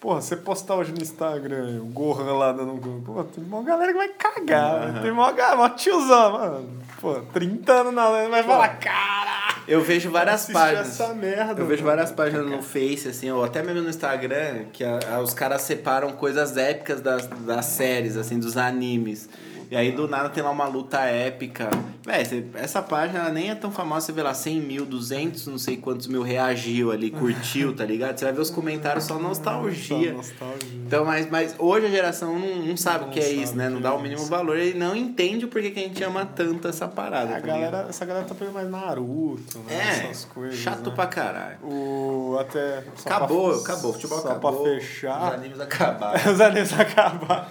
Porra, 0.00 0.20
você 0.20 0.36
postar 0.36 0.76
hoje 0.76 0.92
no 0.92 1.02
Instagram 1.02 1.80
o 1.82 1.86
Gohan 1.86 2.32
lá 2.36 2.52
dando 2.52 2.72
um 2.72 2.78
gol. 2.78 3.02
Pô, 3.04 3.24
tem 3.24 3.42
uma 3.44 3.62
galera 3.62 3.90
que 3.92 3.98
vai 3.98 4.08
cagar. 4.10 4.92
né? 4.92 5.00
Tem 5.02 5.10
uma 5.10 5.32
galera, 5.32 5.56
uma 5.56 5.70
tiozão, 5.70 6.32
mano. 6.32 6.70
Pô, 7.00 7.14
30 7.32 7.72
anos 7.72 7.94
na 7.94 8.08
lenda, 8.08 8.30
vai 8.30 8.42
falar, 8.44 8.68
cara! 8.78 9.37
Eu 9.68 9.82
vejo 9.82 10.10
várias 10.10 10.34
assiste 10.36 10.52
páginas. 10.52 10.88
essa 11.00 11.14
merda. 11.14 11.60
Eu 11.60 11.66
vejo 11.66 11.82
mano." 11.84 11.96
várias 11.96 12.10
páginas 12.12 12.46
no 12.46 12.62
Face, 12.62 13.08
assim, 13.08 13.30
ou 13.30 13.44
até 13.44 13.62
mesmo 13.62 13.82
no 13.82 13.90
Instagram, 13.90 14.64
que 14.72 14.82
a- 14.82 14.98
a- 15.14 15.20
os 15.20 15.34
caras 15.34 15.62
separam 15.62 16.12
coisas 16.12 16.56
épicas 16.56 17.00
das, 17.00 17.26
das 17.26 17.66
séries, 17.66 18.16
assim, 18.16 18.38
dos 18.38 18.56
animes. 18.56 19.28
E 19.70 19.76
aí 19.76 19.92
do 19.92 20.08
nada 20.08 20.30
tem 20.30 20.42
lá 20.42 20.50
uma 20.50 20.66
luta 20.66 20.98
épica. 21.00 21.68
Véi, 22.02 22.22
essa 22.54 22.80
página 22.80 23.18
ela 23.18 23.28
nem 23.30 23.50
é 23.50 23.54
tão 23.54 23.70
famosa, 23.70 24.06
você 24.06 24.12
vê 24.12 24.22
lá 24.22 24.32
100 24.32 24.62
mil, 24.62 24.86
200, 24.86 25.46
não 25.46 25.58
sei 25.58 25.76
quantos 25.76 26.06
mil 26.06 26.22
reagiu 26.22 26.90
ali, 26.90 27.10
curtiu, 27.10 27.76
tá 27.76 27.84
ligado? 27.84 28.16
Você 28.18 28.24
vai 28.24 28.32
ver 28.32 28.40
os 28.40 28.48
comentários 28.48 29.04
só 29.04 29.18
nostalgia. 29.18 30.12
Só 30.12 30.16
nostalgia. 30.16 30.68
Então, 30.86 31.04
mas, 31.04 31.28
mas 31.30 31.54
hoje 31.58 31.84
a 31.84 31.90
geração 31.90 32.38
não, 32.38 32.56
não 32.64 32.76
sabe 32.78 33.04
o 33.04 33.08
que 33.10 33.20
é 33.20 33.30
isso, 33.30 33.54
né? 33.56 33.68
Não 33.68 33.76
que 33.76 33.82
dá 33.82 33.90
é 33.90 33.92
o 33.92 34.00
mínimo 34.00 34.22
isso. 34.22 34.30
valor 34.30 34.58
e 34.58 34.72
não 34.72 34.96
entende 34.96 35.44
o 35.44 35.48
porquê 35.48 35.70
que 35.70 35.80
a 35.80 35.82
gente 35.82 36.02
ama 36.02 36.24
tanto 36.24 36.66
essa 36.66 36.88
parada. 36.88 37.36
A 37.36 37.40
tá 37.40 37.46
galera, 37.46 37.86
essa 37.90 38.06
galera 38.06 38.24
tá 38.24 38.34
pegando 38.34 38.54
mais 38.54 38.70
Naruto, 38.70 39.57
né? 39.64 39.74
É, 39.74 40.10
Essas 40.10 40.24
coisas. 40.26 40.58
chato 40.58 40.90
né? 40.90 40.94
pra 40.94 41.06
caralho. 41.06 41.58
O, 41.62 42.36
até. 42.40 42.82
só 42.96 43.08
Acabou, 43.08 43.50
pra- 43.52 43.72
acabou. 43.72 43.92
Futebol 43.92 44.18
só 44.20 44.28
acabou. 44.30 44.52
pra 44.52 44.60
Os 44.60 44.68
fechar. 44.84 45.34
animes 45.34 45.60
acabaram. 45.60 46.20
Os 46.32 46.40
animes 46.40 46.72
acabaram. 46.78 47.46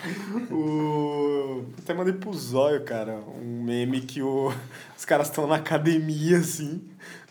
O... 0.52 1.66
Até 1.80 1.94
mandei 1.94 2.14
pro 2.14 2.34
Zóio, 2.34 2.84
cara, 2.84 3.20
um 3.42 3.64
meme 3.64 4.02
que 4.02 4.22
o... 4.22 4.52
os 4.98 5.06
caras 5.06 5.28
estão 5.28 5.48
na 5.48 5.56
academia, 5.56 6.38
assim, 6.40 6.82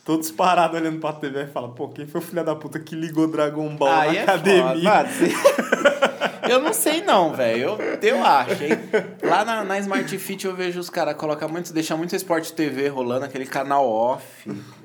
todos 0.06 0.30
parados 0.30 0.80
olhando 0.80 1.00
pra 1.00 1.12
TV 1.12 1.42
e 1.42 1.46
falam, 1.48 1.72
pô, 1.72 1.88
quem 1.88 2.06
foi 2.06 2.20
o 2.20 2.24
filho 2.24 2.44
da 2.44 2.54
puta 2.54 2.78
que 2.78 2.94
ligou 2.94 3.26
Dragon 3.26 3.74
Ball 3.74 3.90
Aí 3.90 4.12
na 4.12 4.18
é 4.18 4.22
academia? 4.22 5.04
foda. 5.04 6.46
Eu 6.48 6.60
não 6.60 6.72
sei 6.72 7.02
não, 7.02 7.34
velho. 7.34 7.70
Eu, 7.70 7.98
eu 8.00 8.24
acho, 8.24 8.62
hein? 8.62 8.78
Lá 9.20 9.44
na, 9.44 9.64
na 9.64 9.80
Smart 9.80 10.16
Fit 10.16 10.46
eu 10.46 10.54
vejo 10.54 10.78
os 10.78 10.88
caras 10.88 11.16
colocar 11.16 11.48
muito, 11.48 11.72
deixar 11.72 11.96
muito 11.96 12.14
Sport 12.14 12.50
TV 12.52 12.86
rolando, 12.86 13.24
aquele 13.24 13.46
canal 13.46 13.84
off. 13.84 14.24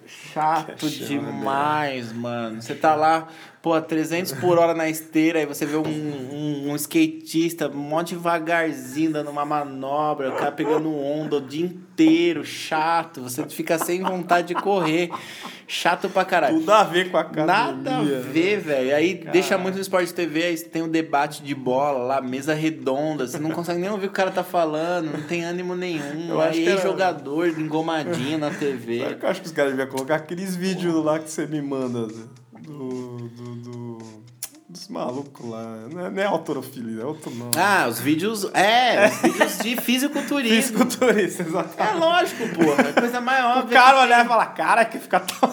Chato 0.07 0.89
Chama 0.89 1.07
demais, 1.07 2.11
mano. 2.11 2.59
Você 2.59 2.73
tá 2.73 2.95
lá, 2.95 3.27
pô, 3.61 3.79
300 3.79 4.31
por 4.33 4.57
hora 4.57 4.73
na 4.73 4.89
esteira, 4.89 5.39
aí 5.39 5.45
você 5.45 5.65
vê 5.65 5.77
um, 5.77 5.81
um, 5.87 6.71
um 6.71 6.75
skatista 6.75 7.69
mó 7.69 8.01
devagarzinho 8.01 9.11
dando 9.11 9.29
uma 9.29 9.45
manobra, 9.45 10.29
o 10.29 10.35
cara 10.35 10.51
pegando 10.51 10.93
onda 10.95 11.37
o 11.37 11.41
dia 11.41 11.65
inteiro, 11.65 12.43
chato. 12.43 13.21
Você 13.21 13.47
fica 13.47 13.77
sem 13.77 14.01
vontade 14.01 14.47
de 14.49 14.55
correr. 14.55 15.09
Chato 15.67 16.09
pra 16.09 16.25
caralho. 16.25 16.59
Tudo 16.59 16.71
a 16.71 16.83
ver 16.83 17.09
com 17.11 17.17
a 17.17 17.21
academia. 17.21 17.45
Nada 17.45 17.97
a 17.97 18.01
ver, 18.01 18.59
velho. 18.59 18.93
Aí 18.95 19.13
deixa 19.31 19.57
muito 19.57 19.75
no 19.75 19.81
Sport 19.81 20.09
TV, 20.11 20.43
aí 20.43 20.57
tem 20.57 20.81
um 20.81 20.89
debate 20.89 21.41
de 21.41 21.55
bola 21.55 21.99
lá, 21.99 22.21
mesa 22.21 22.53
redonda, 22.53 23.25
você 23.25 23.39
não 23.39 23.51
consegue 23.51 23.79
nem 23.79 23.89
ouvir 23.89 24.07
o 24.07 24.09
que 24.09 24.13
o 24.13 24.17
cara 24.17 24.31
tá 24.31 24.43
falando, 24.43 25.11
não 25.13 25.21
tem 25.21 25.45
ânimo 25.45 25.73
nenhum. 25.75 26.29
Eu 26.29 26.41
acho 26.41 26.57
aí 26.57 26.63
que 26.65 26.69
era- 26.71 26.81
jogador 26.81 27.47
engomadinho 27.47 28.37
na 28.37 28.49
TV. 28.49 29.01
o 29.13 29.17
que 29.17 29.25
eu 29.25 29.29
acho 29.29 29.39
que 29.41 29.47
os 29.47 29.53
caras 29.53 29.71
deviam 29.71 29.87
colocar? 29.89 30.15
Aqueles 30.15 30.55
vídeos 30.57 30.93
lá 31.05 31.19
que 31.19 31.29
você 31.29 31.45
me 31.47 31.61
manda 31.61 32.07
do... 32.61 33.29
do, 33.29 33.55
do 33.55 34.21
dos 34.71 34.87
malucos 34.87 35.45
lá. 35.45 35.87
Não 35.91 36.05
é, 36.05 36.09
não 36.09 36.23
é 36.23 36.25
autorofilia, 36.25 37.01
é 37.01 37.05
outro 37.05 37.29
nome. 37.31 37.51
Ah, 37.57 37.87
os 37.89 37.99
vídeos. 37.99 38.45
É, 38.53 39.07
os 39.07 39.21
vídeos 39.21 39.57
de 39.57 39.75
fisiculturismo. 39.81 40.79
Fisiculturista, 40.79 41.43
É 41.43 41.45
exatamente. 41.45 41.97
lógico, 41.97 42.47
porra. 42.55 42.87
É 42.87 42.93
coisa 42.93 43.19
mais 43.19 43.65
O 43.65 43.67
cara 43.67 44.01
olhar 44.01 44.25
e 44.25 44.27
falar, 44.29 44.45
cara, 44.47 44.85
que 44.85 44.97
fica 44.97 45.19
tão 45.19 45.51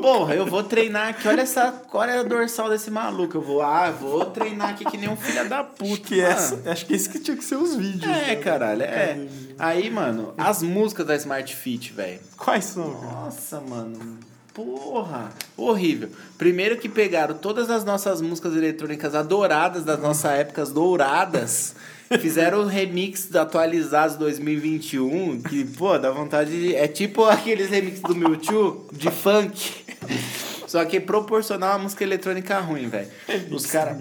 Porra, 0.00 0.34
eu 0.34 0.46
vou 0.46 0.62
treinar 0.62 1.08
aqui, 1.08 1.28
olha 1.28 1.42
essa. 1.42 1.82
Olha 1.92 2.20
a 2.20 2.22
dorsal 2.22 2.70
desse 2.70 2.90
maluco. 2.90 3.36
Eu 3.36 3.42
vou, 3.42 3.60
ah, 3.60 3.90
vou 3.90 4.24
treinar 4.24 4.70
aqui 4.70 4.84
que 4.84 4.96
nem 4.96 5.10
um 5.10 5.16
filho 5.16 5.46
da 5.46 5.62
puta. 5.62 6.00
Que 6.00 6.20
essa, 6.20 6.58
acho 6.70 6.86
que 6.86 6.94
esse 6.94 7.08
que 7.08 7.18
tinha 7.18 7.36
que 7.36 7.44
ser 7.44 7.56
os 7.56 7.76
vídeos. 7.76 8.10
É, 8.10 8.28
né? 8.28 8.36
caralho, 8.36 8.82
é. 8.82 9.26
Aí, 9.58 9.90
mano, 9.90 10.32
as 10.38 10.62
músicas 10.62 11.06
da 11.06 11.14
Smart 11.16 11.54
Fit, 11.54 11.92
velho. 11.92 12.18
Quais 12.36 12.64
são? 12.64 12.88
Nossa, 13.02 13.60
mano. 13.60 14.18
Porra, 14.52 15.30
horrível. 15.56 16.08
Primeiro 16.36 16.76
que 16.76 16.88
pegaram 16.88 17.34
todas 17.34 17.70
as 17.70 17.84
nossas 17.84 18.20
músicas 18.20 18.54
eletrônicas 18.54 19.14
adoradas 19.14 19.84
das 19.84 20.00
nossas 20.00 20.32
épocas 20.32 20.72
douradas, 20.72 21.74
fizeram 22.20 22.66
remix 22.66 23.34
atualizados 23.34 24.16
2021, 24.16 25.40
que, 25.42 25.64
pô, 25.64 25.96
dá 25.98 26.10
vontade 26.10 26.50
de... 26.50 26.74
É 26.74 26.88
tipo 26.88 27.24
aqueles 27.24 27.70
remixes 27.70 28.02
do 28.02 28.16
Mewtwo 28.16 28.86
de 28.92 29.10
funk. 29.10 29.84
Só 30.70 30.84
que 30.84 31.00
proporcional 31.00 31.72
a 31.72 31.78
música 31.78 32.04
eletrônica 32.04 32.56
ruim, 32.60 32.88
velho. 32.88 33.08
Os, 33.50 33.66
cara, 33.66 33.98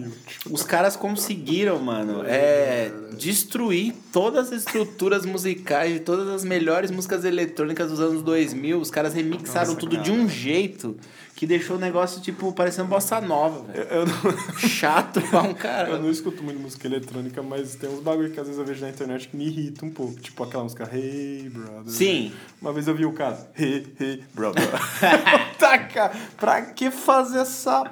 os 0.51 0.61
caras 0.61 0.95
conseguiram, 0.95 1.79
mano, 1.79 2.21
é, 2.23 2.91
destruir 3.17 3.95
todas 4.13 4.53
as 4.53 4.59
estruturas 4.59 5.25
musicais 5.25 5.93
de 5.93 5.99
todas 6.01 6.27
as 6.27 6.43
melhores 6.43 6.91
músicas 6.91 7.25
eletrônicas 7.25 7.89
dos 7.89 7.99
anos 7.99 8.21
2000. 8.21 8.79
Os 8.79 8.91
caras 8.91 9.15
remixaram 9.15 9.69
Nossa, 9.69 9.79
tudo 9.79 9.95
cara. 9.95 10.03
de 10.03 10.11
um 10.11 10.29
jeito 10.29 10.95
que 11.39 11.47
deixou 11.47 11.77
o 11.77 11.79
negócio, 11.79 12.19
tipo, 12.19 12.51
parecendo 12.51 12.89
bossa 12.89 13.21
nova, 13.21 13.63
velho. 13.63 13.87
Eu 13.89 14.05
não, 14.05 14.13
Chato 14.59 15.21
pra 15.21 15.43
um 15.43 15.51
eu 15.51 15.55
cara. 15.55 15.97
não 15.97 16.11
escuto 16.11 16.43
muito 16.43 16.59
música 16.59 16.85
eletrônica, 16.85 17.41
mas 17.41 17.75
tem 17.75 17.89
uns 17.89 18.01
bagulho 18.01 18.29
que 18.29 18.37
às 18.37 18.45
vezes 18.45 18.59
eu 18.59 18.65
vejo 18.65 18.81
na 18.81 18.89
internet 18.89 19.29
que 19.29 19.37
me 19.37 19.47
irrita 19.47 19.85
um 19.85 19.89
pouco. 19.89 20.19
Tipo 20.19 20.43
aquela 20.43 20.63
música 20.63 20.89
Hey 20.93 21.49
Brother. 21.49 21.93
Sim. 21.93 22.33
Uma 22.61 22.73
vez 22.73 22.89
eu 22.89 22.93
vi 22.93 23.05
o 23.05 23.13
cara, 23.13 23.49
Hey, 23.57 23.87
hey, 23.97 24.21
brother. 24.33 24.61
tá, 25.57 25.77
cara, 25.77 26.11
pra 26.35 26.61
que 26.61 26.91
fazer 26.91 27.39
essa 27.39 27.85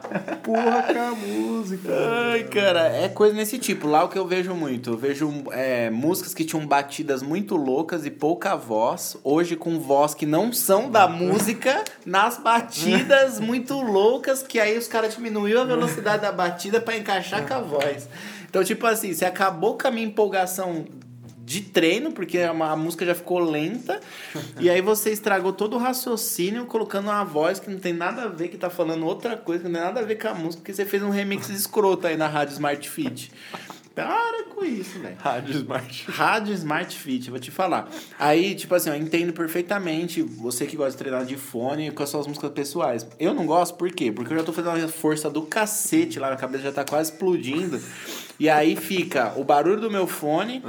porra 0.44 0.84
com 0.94 1.00
a 1.00 1.12
música? 1.16 1.88
Ai, 2.34 2.44
cara, 2.44 2.90
é 2.90 3.08
coisa 3.08 3.34
nesse 3.34 3.58
tipo. 3.58 3.88
Lá 3.88 4.04
o 4.04 4.10
que 4.10 4.20
eu 4.20 4.28
vejo 4.28 4.54
muito, 4.54 4.90
eu 4.90 4.98
vejo 4.98 5.32
é, 5.52 5.90
músicas 5.90 6.34
que 6.34 6.44
tinham 6.44 6.68
batidas 6.68 7.22
muito 7.22 7.56
loucas 7.56 8.06
e 8.06 8.12
pouca 8.12 8.58
voz. 8.58 9.16
Hoje 9.24 9.56
com 9.56 9.80
voz 9.80 10.14
que 10.14 10.26
não 10.26 10.52
são 10.52 10.92
da 10.92 11.08
música, 11.08 11.86
nas 12.06 12.38
batidas 12.38 13.37
muito 13.40 13.74
loucas, 13.82 14.44
que 14.44 14.60
aí 14.60 14.78
os 14.78 14.88
caras 14.88 15.16
diminuíram 15.16 15.62
a 15.62 15.66
velocidade 15.66 16.22
da 16.22 16.32
batida 16.32 16.82
pra 16.82 16.98
encaixar 16.98 17.48
com 17.48 17.54
a 17.54 17.60
voz. 17.60 18.08
Então, 18.50 18.64
tipo 18.64 18.86
assim, 18.86 19.14
você 19.14 19.26
acabou 19.26 19.78
com 19.78 19.88
a 19.88 19.92
minha 19.92 20.06
empolgação 20.06 20.86
de 21.44 21.62
treino, 21.62 22.12
porque 22.12 22.40
a 22.40 22.76
música 22.76 23.06
já 23.06 23.16
ficou 23.16 23.40
lenta, 23.40 24.02
e 24.60 24.70
aí 24.70 24.82
você 24.82 25.12
estragou 25.12 25.54
todo 25.54 25.76
o 25.76 25.80
raciocínio 25.80 26.66
colocando 26.66 27.06
uma 27.06 27.24
voz 27.24 27.58
que 27.58 27.70
não 27.70 27.80
tem 27.80 27.94
nada 27.94 28.24
a 28.24 28.28
ver, 28.28 28.50
que 28.50 28.58
tá 28.58 28.70
falando 28.70 29.06
outra 29.06 29.38
coisa, 29.38 29.64
que 29.64 29.70
não 29.70 29.76
tem 29.76 29.88
nada 29.88 30.02
a 30.02 30.04
ver 30.04 30.16
com 30.16 30.28
a 30.28 30.34
música, 30.34 30.62
porque 30.62 30.74
você 30.74 30.86
fez 30.86 31.02
um 31.02 31.10
remix 31.10 31.48
escroto 31.48 32.06
aí 32.06 32.18
na 32.18 32.28
Rádio 32.28 32.52
Smart 32.52 32.90
Fit. 32.90 33.32
Para 33.98 34.44
com 34.44 34.64
isso, 34.64 35.00
velho. 35.00 35.18
Rádio 35.20 35.56
Smart. 35.56 36.06
Rádio 36.12 36.54
Smart 36.54 36.96
Fit, 36.96 37.32
vou 37.32 37.40
te 37.40 37.50
falar. 37.50 37.90
Aí, 38.20 38.54
tipo 38.54 38.76
assim, 38.76 38.92
eu 38.92 38.96
entendo 38.96 39.34
perfeitamente 39.34 40.22
você 40.22 40.68
que 40.68 40.78
gosta 40.78 40.92
de 40.92 40.98
treinar 40.98 41.26
de 41.26 41.36
fone 41.36 41.90
com 41.90 42.04
as 42.04 42.10
suas 42.10 42.28
músicas 42.28 42.52
pessoais. 42.52 43.08
Eu 43.20 43.34
não 43.34 43.48
gosto, 43.48 43.76
por 43.76 43.90
quê? 43.92 44.12
Porque 44.12 44.32
eu 44.32 44.38
já 44.38 44.44
tô 44.44 44.54
fazendo 44.54 44.78
uma 44.78 44.88
força 44.88 45.32
do 45.32 45.42
cacete 45.42 46.20
lá, 46.20 46.28
minha 46.28 46.38
cabeça 46.38 46.66
já 46.66 46.72
tá 46.72 46.86
quase 46.86 47.12
explodindo. 47.12 47.82
E 48.40 48.48
aí 48.48 48.76
fica 48.76 49.34
o 49.36 49.44
barulho 49.44 49.82
do 49.82 49.90
meu 49.90 50.06
fone. 50.06 50.62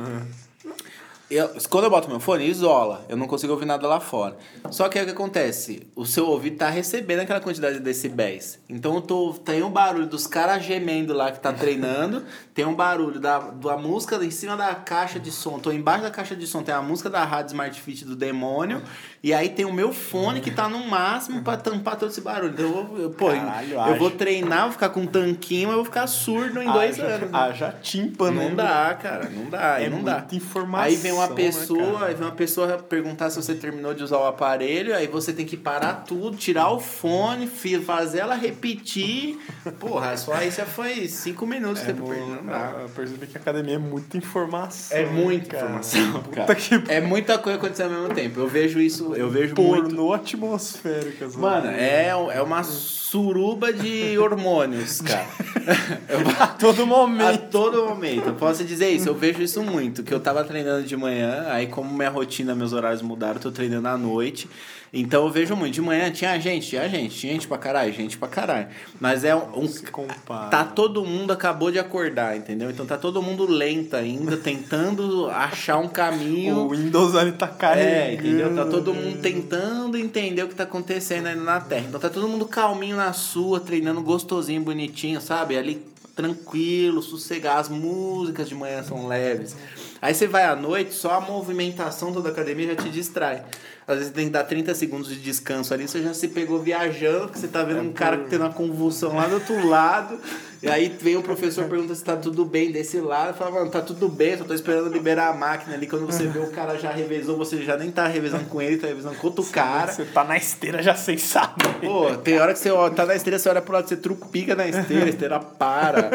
Eu, 1.31 1.51
quando 1.69 1.85
eu 1.85 1.91
boto 1.91 2.09
meu 2.09 2.19
fone, 2.19 2.47
isola. 2.49 3.05
Eu 3.07 3.15
não 3.15 3.27
consigo 3.27 3.53
ouvir 3.53 3.67
nada 3.67 3.87
lá 3.87 4.01
fora. 4.01 4.35
Só 4.71 4.89
que 4.89 4.97
aí 4.99 5.05
o 5.05 5.07
que 5.07 5.13
acontece? 5.13 5.87
O 5.95 6.07
seu 6.07 6.27
ouvido 6.27 6.57
tá 6.57 6.71
recebendo 6.71 7.21
aquela 7.21 7.39
quantidade 7.39 7.75
de 7.75 7.81
decibéis. 7.83 8.59
Então 8.67 8.95
eu 8.95 9.03
tô, 9.03 9.35
tem 9.35 9.63
um 9.63 9.69
barulho 9.71 10.07
dos 10.07 10.27
caras 10.27 10.65
gemendo 10.65 11.13
lá 11.13 11.31
que 11.31 11.39
tá 11.39 11.53
treinando. 11.53 12.25
tem 12.55 12.65
um 12.65 12.75
barulho 12.75 13.21
da, 13.21 13.41
da 13.41 13.77
música 13.77 14.17
em 14.25 14.31
cima 14.31 14.57
da 14.57 14.75
caixa 14.75 15.21
de 15.21 15.31
som. 15.31 15.59
Tô 15.59 15.71
embaixo 15.71 16.03
da 16.05 16.11
caixa 16.11 16.35
de 16.35 16.47
som, 16.47 16.63
tem 16.63 16.75
a 16.75 16.81
música 16.81 17.11
da 17.11 17.23
Rádio 17.25 17.49
Smart 17.53 17.79
Fit 17.79 18.07
do 18.07 18.17
Demônio. 18.17 18.81
E 19.23 19.35
aí 19.35 19.51
tem 19.51 19.67
o 19.67 19.73
meu 19.73 19.93
fone 19.93 20.41
que 20.41 20.51
tá 20.51 20.67
no 20.67 20.79
máximo 20.87 21.43
pra 21.43 21.59
tampar 21.59 21.97
todo 21.97 22.11
esse 22.11 22.23
barulho. 22.23 22.53
Então 22.55 22.65
eu 22.65 22.73
vou, 22.87 22.99
eu, 22.99 23.11
pô, 23.11 23.27
Caralho, 23.27 23.75
eu 23.89 23.97
vou 23.99 24.11
treinar, 24.11 24.63
vou 24.63 24.73
ficar 24.73 24.89
com 24.89 25.01
um 25.01 25.07
tanquinho, 25.07 25.69
mas 25.69 25.73
eu 25.77 25.83
vou 25.83 25.85
ficar 25.85 26.07
surdo 26.07 26.63
em 26.63 26.73
dois 26.73 26.99
Haja- 26.99 27.15
anos. 27.17 27.31
né? 27.31 27.39
Haja 27.39 27.75
tímpano. 27.83 28.43
Não 28.43 28.55
dá, 28.55 28.95
cara, 28.95 29.29
não 29.29 29.51
dá, 29.51 29.79
É 29.79 29.91
não 29.91 30.03
dá. 30.03 30.25
informação, 30.33 30.87
Aí 30.87 30.97
vem 30.97 31.18
uma 31.19 31.29
né, 31.29 31.35
pessoa, 31.35 31.93
cara? 31.95 32.07
aí 32.07 32.15
vem 32.15 32.27
uma 32.27 32.35
pessoa 32.35 32.79
perguntar 32.79 33.31
se 33.31 33.37
você 33.37 33.55
terminou 33.55 33.95
de 33.95 34.03
usar 34.03 34.19
o 34.19 34.27
aparelho, 34.27 34.95
aí 34.95 35.07
você 35.07 35.33
tem 35.33 35.45
que 35.47 35.57
parar 35.57 36.05
tudo, 36.07 36.37
tirar 36.37 36.71
o 36.71 36.81
fone, 36.81 37.47
fazer 37.85 38.19
ela 38.19 38.35
repetir. 38.35 39.39
Porra, 39.79 40.17
só 40.17 40.33
aí 40.35 40.51
já 40.51 40.65
foi 40.65 41.09
cinco 41.09 41.47
minutos 41.47 41.83
É, 41.83 41.87
perdeu, 41.87 42.27
não 42.27 42.47
dá. 42.47 42.75
eu 42.83 42.89
percebi 42.89 43.27
que 43.27 43.37
a 43.37 43.41
academia 43.41 43.75
é 43.75 43.79
muita 43.79 44.17
informação. 44.17 44.97
É 44.97 45.07
muita 45.07 45.49
cara. 45.57 45.65
informação, 45.65 46.23
cara. 46.35 46.55
que 46.55 46.75
É 46.89 47.01
muita 47.01 47.39
coisa 47.39 47.59
acontecendo 47.59 47.95
ao 47.95 48.01
mesmo 48.03 48.15
tempo. 48.15 48.41
Eu 48.41 48.49
vejo 48.49 48.81
isso, 48.81 49.15
eu 49.15 49.31
vejo 49.31 49.55
muito. 49.57 49.83
pornô 49.85 50.13
atmosférica. 50.13 51.29
sabe? 51.29 51.41
Mano, 51.43 51.69
é, 51.69 52.09
é 52.09 52.43
uma 52.43 52.63
suruba 53.11 53.73
de 53.73 54.19
hormônios, 54.19 55.01
cara. 55.01 55.27
a 56.39 56.47
todo 56.49 56.83
A 56.83 56.87
momento. 56.87 57.51
todo 57.51 57.87
momento. 57.87 58.27
Eu 58.29 58.35
posso 58.35 58.65
dizer 58.65 58.91
isso, 58.91 59.09
eu 59.09 59.15
vejo 59.15 59.43
isso 59.43 59.63
muito. 59.63 60.03
Que 60.03 60.13
eu 60.13 60.21
tava 60.21 60.45
treinando 60.45 60.87
de 60.87 60.97
manhã, 60.97 61.47
aí 61.49 61.67
como 61.69 61.93
minha 61.93 62.11
rotina, 62.11 62.55
meus 62.55 62.73
horários 62.73 63.01
mudaram, 63.01 63.37
eu 63.37 63.41
tô 63.41 63.51
treinando 63.51 63.89
à 63.89 63.97
noite. 63.97 64.49
Então 64.93 65.25
eu 65.25 65.31
vejo 65.31 65.55
muito. 65.55 65.75
De 65.75 65.81
manhã 65.83 66.11
tinha 66.11 66.39
gente, 66.41 66.69
tinha 66.69 66.89
gente, 66.89 67.15
tinha 67.15 67.33
gente 67.33 67.47
pra 67.47 67.59
caralho, 67.59 67.93
gente 67.93 68.17
pra 68.17 68.29
caralho. 68.29 68.69
Mas 69.01 69.25
é 69.25 69.35
um. 69.35 69.69
Compara. 69.91 70.51
Tá 70.51 70.65
todo 70.65 71.05
mundo 71.05 71.33
acabou 71.33 71.71
de 71.71 71.79
acordar, 71.79 72.37
entendeu? 72.37 72.71
Então 72.71 72.87
tá 72.87 72.97
todo 72.97 73.23
mundo 73.23 73.45
lento 73.47 73.95
ainda, 73.95 74.37
tentando 74.37 75.29
achar 75.31 75.79
um 75.79 75.89
caminho. 75.89 76.57
O 76.57 76.71
Windows 76.71 77.15
ali 77.15 77.33
tá 77.33 77.47
carregando. 77.47 77.91
É, 77.91 78.15
entendeu? 78.15 78.55
Tá 78.55 78.65
todo 78.65 78.95
mundo 78.95 79.21
tentando 79.21 79.97
entender 79.97 80.43
o 80.43 80.49
que 80.49 80.55
tá 80.55 80.65
acontecendo 80.65 81.27
aí 81.27 81.37
na 81.37 81.61
Terra. 81.61 81.87
Então 81.89 82.01
tá 82.01 82.09
todo 82.09 82.29
mundo 82.29 82.47
calminho 82.47 82.97
na 82.97 83.13
sua, 83.13 83.61
treinando 83.61 84.03
gostosinho, 84.03 84.63
bonitinho, 84.63 85.21
sabe? 85.21 85.57
Ali 85.57 85.83
tranquilo, 86.19 87.01
sossegado. 87.01 87.61
As 87.61 87.69
músicas 87.69 88.49
de 88.49 88.55
manhã 88.55 88.83
são 88.83 89.07
leves. 89.07 89.57
Aí 90.01 90.15
você 90.15 90.27
vai 90.27 90.45
à 90.45 90.57
noite, 90.57 90.95
só 90.95 91.15
a 91.15 91.21
movimentação 91.21 92.13
toda 92.13 92.29
a 92.29 92.33
academia 92.33 92.69
já 92.69 92.77
te 92.77 92.89
distrai. 92.89 93.45
Às 93.89 93.97
vezes 93.99 94.13
tem 94.13 94.27
que 94.27 94.33
dar 94.33 94.45
30 94.45 94.75
segundos 94.75 95.09
de 95.09 95.17
descanso 95.17 95.73
ali, 95.73 95.89
você 95.89 96.03
já 96.03 96.13
se 96.13 96.29
pegou 96.29 96.61
viajando, 96.61 97.21
porque 97.27 97.39
você 97.39 97.49
tá 97.49 97.63
vendo 97.63 97.81
um 97.81 97.93
cara 97.93 98.19
que 98.19 98.29
tem 98.29 98.39
uma 98.39 98.53
convulsão 98.53 99.17
lá 99.17 99.27
do 99.27 99.35
outro 99.37 99.67
lado. 99.67 100.19
E 100.61 100.69
aí 100.69 100.89
vem 101.01 101.17
o 101.17 101.23
professor 101.23 101.67
pergunta 101.67 101.95
se 101.95 102.03
tá 102.03 102.17
tudo 102.17 102.45
bem 102.45 102.73
desse 102.73 103.01
lado. 103.01 103.33
Fala, 103.39 103.53
mano, 103.53 103.71
tá 103.71 103.81
tudo 103.81 104.09
bem, 104.09 104.37
só 104.37 104.43
tô 104.43 104.53
esperando 104.53 104.91
liberar 104.93 105.29
a 105.29 105.33
máquina 105.33 105.75
ali. 105.77 105.87
Quando 105.87 106.05
você 106.05 106.27
vê 106.27 106.41
o 106.41 106.51
cara 106.51 106.77
já 106.77 106.91
revezou, 106.91 107.37
você 107.39 107.63
já 107.63 107.77
nem 107.77 107.93
tá 107.93 108.09
revezando 108.09 108.45
com 108.47 108.61
ele, 108.61 108.77
tá 108.77 108.89
revezando 108.89 109.15
com 109.15 109.29
outro 109.29 109.45
cara. 109.45 109.93
Você 109.93 110.05
tá 110.05 110.25
na 110.25 110.37
esteira 110.37 110.83
já 110.83 110.97
sem 110.97 111.17
saber. 111.17 111.79
Pô, 111.81 112.13
tem 112.17 112.41
hora 112.41 112.53
que 112.53 112.59
você 112.59 112.73
ó, 112.73 112.91
tá 112.91 113.07
na 113.07 113.15
esteira, 113.15 113.39
você 113.39 113.49
olha 113.49 113.63
pro 113.63 113.73
lado, 113.73 113.89
você 113.89 113.97
trupica 113.97 114.57
na 114.57 114.67
esteira, 114.67 115.05
a 115.07 115.09
esteira 115.09 115.39
para. 115.39 116.11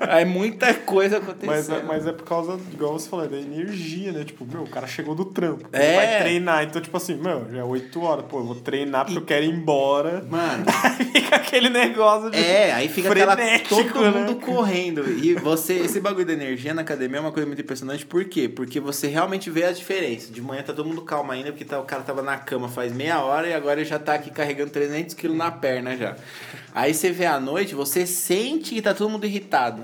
Aí 0.00 0.24
muita 0.24 0.74
coisa 0.74 1.18
acontecendo. 1.18 1.46
Mas, 1.46 1.70
é- 1.70 1.82
mas 1.84 2.06
é 2.08 2.12
por 2.12 2.24
causa, 2.24 2.58
igual 2.72 2.98
você 2.98 3.08
falou, 3.08 3.28
da 3.28 3.36
energia, 3.36 4.10
né? 4.10 4.24
Tipo, 4.24 4.44
meu, 4.44 4.62
o 4.64 4.68
cara 4.68 4.88
chegou 4.88 5.14
do 5.14 5.24
trampo. 5.26 5.68
É. 5.72 5.94
Vai 5.96 6.18
treinar. 6.20 6.64
Então, 6.64 6.82
tipo 6.82 6.96
assim, 6.96 7.13
meu, 7.16 7.46
já 7.50 7.60
é 7.60 7.64
8 7.64 8.02
horas. 8.02 8.24
Pô, 8.28 8.38
eu 8.40 8.44
vou 8.44 8.54
treinar 8.56 9.04
porque 9.04 9.18
eu 9.18 9.24
quero 9.24 9.44
ir 9.44 9.50
embora. 9.50 10.24
Mano, 10.28 10.64
Aí 10.84 11.04
fica 11.06 11.36
aquele 11.36 11.68
negócio 11.68 12.30
de. 12.30 12.38
É, 12.38 12.72
aí 12.72 12.88
fica 12.88 13.10
aquela, 13.10 13.36
todo 13.68 14.00
né? 14.00 14.10
mundo 14.10 14.36
correndo. 14.36 15.08
E 15.22 15.34
você, 15.34 15.74
esse 15.74 16.00
bagulho 16.00 16.26
da 16.26 16.32
energia 16.32 16.74
na 16.74 16.82
academia 16.82 17.18
é 17.18 17.20
uma 17.20 17.32
coisa 17.32 17.46
muito 17.46 17.60
impressionante. 17.60 18.04
Por 18.04 18.24
quê? 18.24 18.48
Porque 18.48 18.80
você 18.80 19.06
realmente 19.06 19.50
vê 19.50 19.64
a 19.64 19.72
diferença. 19.72 20.32
De 20.32 20.40
manhã 20.40 20.62
tá 20.62 20.72
todo 20.72 20.86
mundo 20.86 21.02
calmo 21.02 21.32
ainda, 21.32 21.50
porque 21.50 21.64
tá, 21.64 21.78
o 21.78 21.84
cara 21.84 22.02
tava 22.02 22.22
na 22.22 22.36
cama 22.36 22.68
faz 22.68 22.92
meia 22.92 23.20
hora 23.20 23.48
e 23.48 23.54
agora 23.54 23.80
ele 23.80 23.88
já 23.88 23.98
tá 23.98 24.14
aqui 24.14 24.30
carregando 24.30 24.70
300 24.70 25.14
quilos 25.14 25.36
na 25.36 25.50
perna 25.50 25.96
já. 25.96 26.16
Aí 26.74 26.92
você 26.92 27.10
vê 27.10 27.26
à 27.26 27.38
noite, 27.38 27.74
você 27.74 28.06
sente 28.06 28.74
que 28.74 28.82
tá 28.82 28.92
todo 28.92 29.08
mundo 29.10 29.24
irritado. 29.24 29.82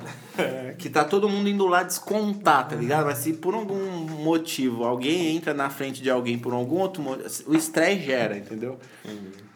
Que 0.78 0.88
tá 0.88 1.04
todo 1.04 1.28
mundo 1.28 1.48
indo 1.48 1.66
lá 1.66 1.82
descontar, 1.82 2.68
tá 2.68 2.76
ligado? 2.76 3.06
Mas 3.06 3.18
se 3.18 3.32
por 3.34 3.54
algum 3.54 3.76
motivo 4.22 4.84
alguém 4.84 5.36
entra 5.36 5.52
na 5.54 5.68
frente 5.70 6.02
de 6.02 6.10
alguém 6.10 6.38
por 6.38 6.52
algum 6.52 6.78
outro 6.78 7.02
motivo, 7.02 7.28
o 7.46 7.54
estresse 7.54 8.02
gera, 8.04 8.36
entendeu? 8.36 8.78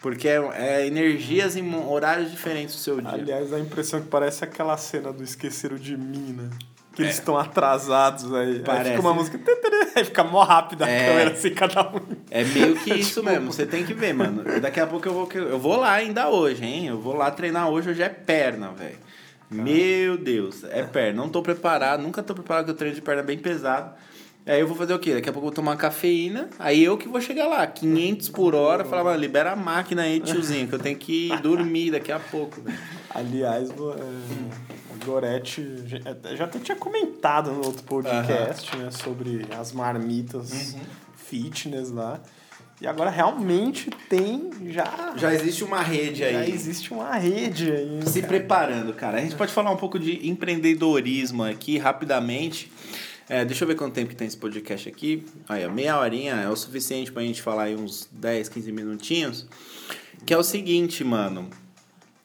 Porque 0.01 0.29
é, 0.29 0.37
é 0.55 0.87
energias 0.87 1.57
em 1.57 1.75
horários 1.87 2.31
diferentes 2.31 2.75
do 2.75 2.81
seu 2.81 3.01
dia. 3.01 3.11
Aliás, 3.11 3.53
a 3.53 3.59
impressão 3.59 4.01
que 4.01 4.09
parece 4.09 4.44
aquela 4.44 4.77
cena 4.77 5.12
do 5.12 5.23
Esqueceram 5.23 5.77
de 5.77 5.97
Mim, 5.97 6.35
né? 6.38 6.51
Que 6.94 7.03
eles 7.03 7.14
estão 7.14 7.37
atrasados 7.37 8.33
aí. 8.33 8.47
Aí 8.51 8.57
É. 8.59 8.61
Parece. 8.61 8.90
fica 8.90 9.01
uma 9.01 9.14
música. 9.14 9.40
Aí 9.97 10.05
fica 10.05 10.23
mó 10.23 10.44
rápida 10.44 10.85
a 10.85 10.88
É. 10.88 11.09
câmera 11.09 11.31
assim, 11.33 11.51
cada 11.55 11.83
um. 11.88 12.01
É 12.31 12.44
meio 12.44 12.77
que 12.77 12.92
isso 12.94 13.20
Tipo- 13.20 13.31
mesmo, 13.33 13.53
você 13.53 13.66
tem 13.66 13.85
que 13.85 13.92
ver, 13.94 14.12
mano. 14.12 14.44
Daqui 14.61 14.79
a 14.79 14.87
pouco 14.87 15.09
eu 15.09 15.12
vou, 15.12 15.29
eu 15.33 15.59
vou 15.59 15.77
lá 15.77 15.92
ainda 15.92 16.29
hoje, 16.29 16.64
hein? 16.64 16.87
Eu 16.87 17.01
vou 17.01 17.14
lá 17.16 17.31
treinar 17.33 17.68
hoje, 17.68 17.90
hoje 17.90 18.03
é 18.03 18.09
perna, 18.09 18.68
velho. 18.73 18.99
Meu 19.50 20.16
Deus, 20.16 20.64
é 20.64 20.83
perna. 20.83 21.22
Não 21.22 21.28
tô 21.28 21.42
preparado, 21.42 22.02
nunca 22.02 22.22
tô 22.22 22.35
preparado, 22.35 22.66
que 22.66 22.70
eu 22.70 22.74
treino 22.74 22.94
de 22.94 23.02
perna 23.02 23.22
bem 23.22 23.38
pesado. 23.38 23.94
Aí 24.46 24.61
eu 24.61 24.66
vou 24.66 24.76
fazer 24.76 24.92
o 24.92 24.98
quê? 24.98 25.14
Daqui 25.14 25.28
a 25.28 25.33
pouco 25.33 25.46
eu 25.46 25.50
vou 25.50 25.54
tomar 25.54 25.74
cafeína, 25.76 26.50
aí 26.59 26.85
eu 26.85 26.98
que 26.98 27.09
vou 27.09 27.18
chegar 27.18 27.46
lá, 27.46 27.66
500 27.66 28.28
por 28.28 28.54
hora, 28.54 28.85
falar, 28.85 29.04
mano, 29.04 29.18
libera 29.18 29.52
a 29.52 29.57
máquina 29.57 30.02
aí, 30.02 30.20
tiozinho, 30.20 30.68
que 30.68 30.74
eu 30.74 30.78
tenho 30.78 30.98
que 30.98 31.30
dormir 31.40 31.92
daqui 31.92 32.12
a 32.12 32.18
pouco. 32.18 32.61
Aliás, 33.09 33.70
é, 33.70 33.74
o 33.74 35.04
Goretti 35.04 35.85
já, 35.87 36.35
já 36.37 36.44
até 36.44 36.59
tinha 36.59 36.76
comentado 36.76 37.52
no 37.52 37.64
outro 37.64 37.83
podcast, 37.85 38.76
né, 38.76 38.90
sobre 38.90 39.46
as 39.59 39.72
marmitas 39.72 40.76
fitness 41.16 41.90
lá. 41.90 42.20
E 42.85 42.87
agora 42.87 43.09
realmente 43.09 43.88
tem 44.11 44.51
já. 44.66 45.14
Já 45.16 45.33
existe 45.33 45.64
uma 45.64 45.81
rede 45.81 46.23
aí. 46.23 46.35
Já 46.35 46.47
existe 46.47 46.92
uma 46.92 47.14
rede 47.14 47.73
aí. 47.73 48.01
Se 48.07 48.20
cara. 48.20 48.29
preparando, 48.29 48.92
cara. 48.92 49.16
A 49.16 49.20
gente 49.23 49.35
pode 49.37 49.55
falar 49.55 49.70
um 49.70 49.77
pouco 49.79 49.99
de 49.99 50.29
empreendedorismo 50.29 51.42
aqui 51.44 51.79
rapidamente. 51.79 52.70
É, 53.27 53.42
deixa 53.42 53.64
eu 53.64 53.68
ver 53.68 53.75
quanto 53.75 53.94
tempo 53.94 54.11
que 54.11 54.14
tem 54.14 54.27
esse 54.27 54.37
podcast 54.37 54.87
aqui. 54.87 55.25
Aí, 55.49 55.66
meia 55.70 55.99
horinha 55.99 56.35
é 56.35 56.49
o 56.51 56.55
suficiente 56.55 57.11
pra 57.11 57.23
gente 57.23 57.40
falar 57.40 57.62
aí 57.62 57.75
uns 57.75 58.07
10, 58.12 58.51
15 58.51 58.70
minutinhos. 58.70 59.47
Que 60.27 60.35
é 60.35 60.37
o 60.37 60.42
seguinte, 60.42 61.03
mano. 61.03 61.49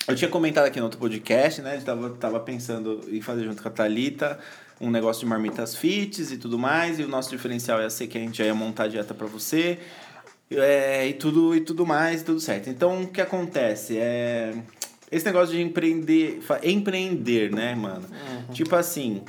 Eu 0.09 0.15
tinha 0.17 0.29
comentado 0.29 0.65
aqui 0.65 0.79
no 0.79 0.87
outro 0.87 0.99
podcast, 0.99 1.61
né? 1.61 1.71
A 1.71 1.73
gente 1.75 1.85
tava, 1.85 2.09
tava 2.09 2.39
pensando 2.41 2.99
em 3.07 3.21
fazer 3.21 3.45
junto 3.45 3.63
com 3.63 3.69
a 3.69 3.71
Thalita 3.71 4.37
um 4.81 4.89
negócio 4.89 5.21
de 5.21 5.25
marmitas 5.25 5.75
fits 5.75 6.31
e 6.31 6.37
tudo 6.37 6.57
mais. 6.57 6.99
E 6.99 7.03
o 7.03 7.07
nosso 7.07 7.29
diferencial 7.29 7.81
ia 7.81 7.89
ser 7.89 8.07
que 8.07 8.17
a 8.17 8.21
gente 8.21 8.37
já 8.37 8.45
ia 8.45 8.55
montar 8.55 8.83
a 8.83 8.87
dieta 8.87 9.13
pra 9.13 9.27
você. 9.27 9.79
É, 10.51 11.07
e 11.07 11.13
tudo 11.13 11.55
e 11.55 11.61
tudo 11.61 11.85
mais, 11.85 12.23
tudo 12.23 12.39
certo. 12.39 12.69
Então, 12.69 13.03
o 13.03 13.07
que 13.07 13.21
acontece? 13.21 13.97
É... 13.97 14.53
Esse 15.11 15.25
negócio 15.25 15.55
de 15.55 15.61
empreender... 15.61 16.39
Empreender, 16.63 17.51
né, 17.51 17.75
mano? 17.75 18.07
Uhum. 18.07 18.53
Tipo 18.53 18.75
assim 18.75 19.23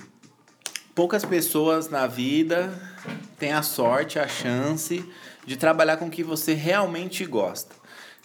poucas 1.01 1.25
pessoas 1.25 1.89
na 1.89 2.07
vida 2.07 2.73
têm 3.39 3.53
a 3.53 3.63
sorte, 3.63 4.19
a 4.19 4.29
chance 4.29 5.03
de 5.47 5.57
trabalhar 5.57 5.97
com 5.97 6.09
o 6.09 6.11
que 6.11 6.23
você 6.23 6.53
realmente 6.53 7.25
gosta. 7.25 7.75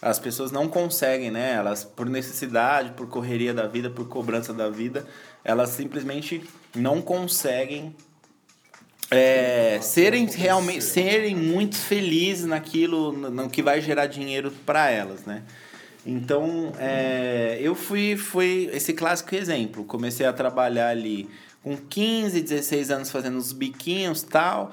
As 0.02 0.18
pessoas 0.18 0.52
não 0.52 0.68
conseguem, 0.68 1.30
né? 1.30 1.54
Elas, 1.54 1.84
por 1.84 2.06
necessidade, 2.06 2.90
por 2.90 3.08
correria 3.08 3.54
da 3.54 3.66
vida, 3.66 3.88
por 3.88 4.06
cobrança 4.08 4.52
da 4.52 4.68
vida, 4.68 5.06
elas 5.42 5.70
simplesmente 5.70 6.44
não 6.74 7.00
conseguem 7.00 7.96
é, 9.10 9.78
serem 9.80 10.26
realmente 10.26 10.82
serem 10.82 11.36
muito 11.36 11.76
felizes 11.76 12.44
naquilo 12.44 13.12
no 13.12 13.48
que 13.48 13.62
vai 13.62 13.80
gerar 13.80 14.06
dinheiro 14.06 14.52
para 14.64 14.90
elas, 14.90 15.24
né? 15.24 15.42
Então, 16.04 16.72
é, 16.78 17.58
eu 17.60 17.74
fui, 17.74 18.16
fui 18.16 18.70
esse 18.72 18.92
clássico 18.92 19.34
exemplo. 19.34 19.84
Comecei 19.84 20.24
a 20.24 20.32
trabalhar 20.32 20.90
ali 20.90 21.28
com 21.64 21.76
15, 21.76 22.40
16 22.42 22.90
anos 22.92 23.10
fazendo 23.10 23.36
os 23.36 23.52
biquinhos 23.52 24.22
tal. 24.22 24.70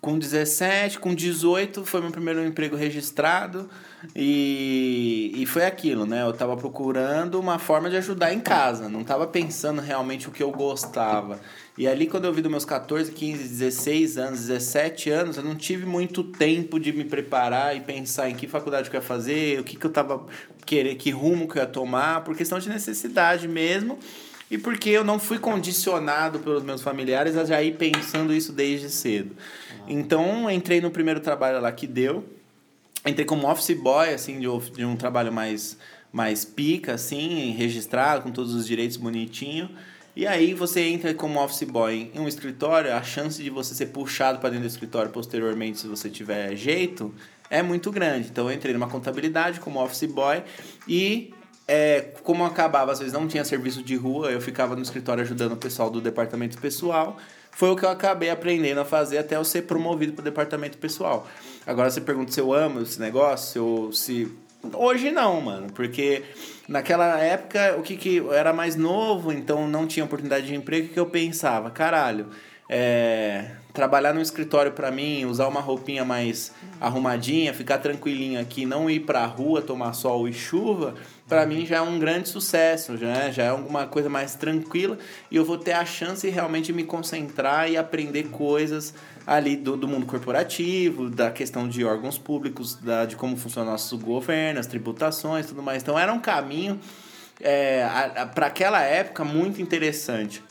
Com 0.00 0.18
17, 0.18 0.98
com 0.98 1.14
18 1.14 1.84
foi 1.84 2.00
meu 2.00 2.10
primeiro 2.10 2.44
emprego 2.44 2.76
registrado 2.76 3.70
e, 4.14 5.32
e 5.34 5.46
foi 5.46 5.64
aquilo, 5.64 6.04
né? 6.04 6.22
Eu 6.22 6.32
tava 6.32 6.56
procurando 6.56 7.40
uma 7.40 7.58
forma 7.58 7.88
de 7.88 7.96
ajudar 7.96 8.32
em 8.32 8.40
casa, 8.40 8.88
não 8.88 9.02
tava 9.02 9.26
pensando 9.26 9.80
realmente 9.80 10.28
o 10.28 10.32
que 10.32 10.42
eu 10.42 10.50
gostava. 10.50 11.40
E 11.78 11.86
ali, 11.86 12.06
quando 12.06 12.24
eu 12.24 12.32
vi 12.32 12.40
dos 12.40 12.50
meus 12.50 12.64
14, 12.64 13.12
15, 13.12 13.42
16 13.48 14.16
anos, 14.16 14.40
17 14.46 15.10
anos, 15.10 15.36
eu 15.36 15.42
não 15.42 15.54
tive 15.54 15.84
muito 15.84 16.24
tempo 16.24 16.80
de 16.80 16.92
me 16.92 17.04
preparar 17.04 17.76
e 17.76 17.80
pensar 17.80 18.30
em 18.30 18.34
que 18.34 18.48
faculdade 18.48 18.88
que 18.88 18.96
eu 18.96 19.00
ia 19.00 19.06
fazer, 19.06 19.60
o 19.60 19.64
que, 19.64 19.76
que 19.76 19.84
eu 19.84 19.90
tava 19.90 20.24
querer, 20.64 20.94
que 20.94 21.10
rumo 21.10 21.46
que 21.46 21.58
eu 21.58 21.62
ia 21.62 21.68
tomar, 21.68 22.24
por 22.24 22.34
questão 22.34 22.58
de 22.58 22.68
necessidade 22.68 23.46
mesmo 23.46 23.98
e 24.50 24.56
porque 24.56 24.90
eu 24.90 25.04
não 25.04 25.18
fui 25.18 25.38
condicionado 25.38 26.38
pelos 26.38 26.62
meus 26.62 26.80
familiares 26.82 27.36
a 27.36 27.44
já 27.44 27.62
ir 27.62 27.76
pensando 27.76 28.32
isso 28.32 28.52
desde 28.52 28.88
cedo. 28.88 29.36
Então, 29.88 30.50
entrei 30.50 30.80
no 30.80 30.90
primeiro 30.90 31.20
trabalho 31.20 31.60
lá 31.60 31.70
que 31.72 31.86
deu. 31.86 32.24
Entrei 33.04 33.24
como 33.24 33.48
office 33.48 33.76
boy, 33.76 34.14
assim, 34.14 34.38
de, 34.40 34.70
de 34.72 34.84
um 34.84 34.96
trabalho 34.96 35.32
mais, 35.32 35.76
mais 36.12 36.44
pica, 36.44 36.94
assim, 36.94 37.52
registrado, 37.52 38.22
com 38.22 38.30
todos 38.30 38.54
os 38.54 38.66
direitos 38.66 38.96
bonitinho. 38.96 39.68
E 40.16 40.26
aí 40.26 40.54
você 40.54 40.80
entra 40.80 41.12
como 41.12 41.38
office 41.38 41.64
boy 41.64 42.10
em 42.14 42.18
um 42.18 42.26
escritório, 42.26 42.90
a 42.94 43.02
chance 43.02 43.42
de 43.42 43.50
você 43.50 43.74
ser 43.74 43.88
puxado 43.88 44.38
para 44.38 44.48
dentro 44.48 44.66
do 44.66 44.70
escritório 44.70 45.10
posteriormente, 45.10 45.78
se 45.78 45.86
você 45.86 46.08
tiver 46.08 46.56
jeito, 46.56 47.14
é 47.50 47.62
muito 47.62 47.90
grande. 47.90 48.28
Então 48.28 48.48
eu 48.48 48.56
entrei 48.56 48.72
numa 48.72 48.88
contabilidade 48.88 49.60
como 49.60 49.78
office 49.78 50.08
boy 50.10 50.42
e 50.88 51.34
é, 51.68 52.00
como 52.22 52.42
eu 52.42 52.46
acabava, 52.46 52.92
às 52.92 52.98
vezes 52.98 53.12
não 53.12 53.28
tinha 53.28 53.44
serviço 53.44 53.82
de 53.82 53.94
rua, 53.94 54.30
eu 54.30 54.40
ficava 54.40 54.74
no 54.74 54.80
escritório 54.80 55.22
ajudando 55.22 55.52
o 55.52 55.56
pessoal 55.58 55.90
do 55.90 56.00
departamento 56.00 56.56
pessoal. 56.56 57.18
Foi 57.50 57.68
o 57.68 57.76
que 57.76 57.84
eu 57.84 57.90
acabei 57.90 58.30
aprendendo 58.30 58.80
a 58.80 58.86
fazer 58.86 59.18
até 59.18 59.36
eu 59.36 59.44
ser 59.44 59.62
promovido 59.62 60.14
para 60.14 60.22
o 60.22 60.24
departamento 60.24 60.78
pessoal. 60.78 61.26
Agora 61.66 61.90
você 61.90 62.00
pergunta 62.00 62.32
se 62.32 62.40
eu 62.40 62.54
amo 62.54 62.80
esse 62.80 62.98
negócio, 62.98 63.90
se. 63.92 64.32
Hoje 64.72 65.10
não, 65.10 65.42
mano, 65.42 65.70
porque 65.72 66.22
naquela 66.68 67.18
época 67.18 67.76
o 67.78 67.82
que, 67.82 67.96
que 67.96 68.22
era 68.30 68.52
mais 68.52 68.76
novo, 68.76 69.32
então 69.32 69.68
não 69.68 69.86
tinha 69.86 70.04
oportunidade 70.04 70.46
de 70.46 70.54
emprego, 70.54 70.88
que 70.88 70.98
eu 70.98 71.06
pensava, 71.06 71.70
caralho, 71.70 72.28
é, 72.68 73.55
trabalhar 73.76 74.14
no 74.14 74.22
escritório 74.22 74.72
para 74.72 74.90
mim, 74.90 75.26
usar 75.26 75.46
uma 75.46 75.60
roupinha 75.60 76.02
mais 76.02 76.50
arrumadinha, 76.80 77.52
ficar 77.52 77.76
tranquilinho 77.76 78.40
aqui, 78.40 78.64
não 78.64 78.88
ir 78.88 79.00
para 79.00 79.20
a 79.20 79.26
rua 79.26 79.60
tomar 79.60 79.92
sol 79.92 80.26
e 80.26 80.32
chuva, 80.32 80.94
para 81.28 81.44
mim 81.44 81.66
já 81.66 81.76
é 81.76 81.80
um 81.82 81.98
grande 81.98 82.30
sucesso, 82.30 82.96
já 82.96 83.08
é, 83.08 83.30
já 83.30 83.42
é 83.44 83.48
alguma 83.48 83.86
coisa 83.86 84.08
mais 84.08 84.34
tranquila 84.34 84.96
e 85.30 85.36
eu 85.36 85.44
vou 85.44 85.58
ter 85.58 85.72
a 85.72 85.84
chance 85.84 86.26
realmente 86.30 86.66
de 86.66 86.72
me 86.72 86.84
concentrar 86.84 87.70
e 87.70 87.76
aprender 87.76 88.30
coisas 88.30 88.94
ali 89.26 89.56
do, 89.56 89.76
do 89.76 89.86
mundo 89.86 90.06
corporativo, 90.06 91.10
da 91.10 91.30
questão 91.30 91.68
de 91.68 91.84
órgãos 91.84 92.16
públicos, 92.16 92.76
da, 92.76 93.04
de 93.04 93.14
como 93.14 93.36
funciona 93.36 93.72
nosso 93.72 93.98
governo, 93.98 94.58
as 94.58 94.66
tributações 94.66 95.44
tudo 95.44 95.62
mais. 95.62 95.82
Então 95.82 95.98
era 95.98 96.10
um 96.10 96.20
caminho 96.20 96.80
é, 97.42 97.86
para 98.34 98.46
aquela 98.46 98.80
época 98.80 99.22
muito 99.22 99.60
interessante. 99.60 100.42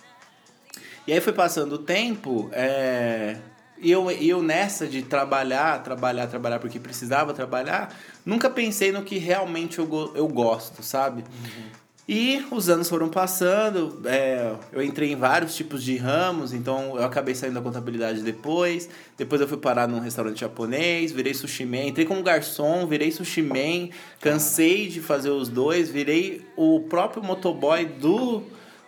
E 1.07 1.13
aí 1.13 1.21
foi 1.21 1.33
passando 1.33 1.73
o 1.73 1.77
tempo, 1.77 2.49
é, 2.51 3.37
e 3.77 3.91
eu, 3.91 4.09
eu 4.09 4.41
nessa 4.41 4.87
de 4.87 5.03
trabalhar, 5.03 5.83
trabalhar, 5.83 6.27
trabalhar 6.27 6.59
porque 6.59 6.79
precisava 6.79 7.33
trabalhar, 7.33 7.95
nunca 8.25 8.49
pensei 8.49 8.91
no 8.91 9.03
que 9.03 9.17
realmente 9.17 9.79
eu, 9.79 10.11
eu 10.15 10.27
gosto, 10.27 10.81
sabe? 10.81 11.21
Uhum. 11.21 11.85
E 12.07 12.45
os 12.51 12.69
anos 12.69 12.87
foram 12.87 13.09
passando, 13.09 13.99
é, 14.05 14.53
eu 14.71 14.83
entrei 14.83 15.11
em 15.11 15.15
vários 15.15 15.55
tipos 15.55 15.83
de 15.83 15.97
ramos, 15.97 16.53
então 16.53 16.95
eu 16.95 17.03
acabei 17.03 17.33
saindo 17.33 17.55
da 17.55 17.61
contabilidade 17.61 18.21
depois. 18.21 18.87
Depois 19.17 19.41
eu 19.41 19.47
fui 19.47 19.57
parar 19.57 19.87
num 19.87 19.99
restaurante 19.99 20.39
japonês, 20.39 21.11
virei 21.11 21.33
sushi 21.33 21.65
man. 21.65 21.85
Entrei 21.87 22.05
como 22.05 22.21
garçom, 22.21 22.85
virei 22.85 23.11
sushi 23.11 23.41
man. 23.41 23.89
Cansei 24.21 24.87
de 24.87 25.01
fazer 25.01 25.31
os 25.31 25.49
dois, 25.49 25.89
virei 25.89 26.45
o 26.55 26.81
próprio 26.81 27.23
motoboy 27.23 27.85
do 27.85 28.43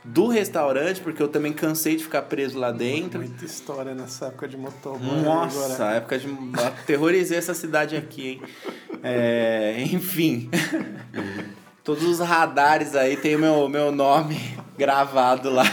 do 0.08 0.28
restaurante, 0.28 1.02
porque 1.02 1.22
eu 1.22 1.28
também 1.28 1.54
cansei 1.54 1.96
de 1.96 2.04
ficar 2.04 2.24
preso 2.24 2.58
lá 2.58 2.72
dentro. 2.72 3.20
Muita 3.20 3.46
história 3.46 3.94
nessa 3.94 4.28
época 4.28 4.48
de 4.48 4.58
motoboy. 4.58 5.22
Nossa, 5.22 5.76
agora. 5.76 5.96
época 5.96 6.20
de. 6.20 6.28
Aterrorizei 6.66 7.38
essa 7.38 7.54
cidade 7.54 7.96
aqui, 7.96 8.28
hein? 8.28 8.42
É, 9.04 9.76
enfim. 9.92 10.50
Todos 11.84 12.04
os 12.04 12.20
radares 12.20 12.96
aí 12.96 13.16
tem 13.16 13.36
o 13.36 13.40
meu, 13.40 13.70
meu 13.70 13.92
nome 13.92 14.38
gravado 14.78 15.50
lá. 15.50 15.66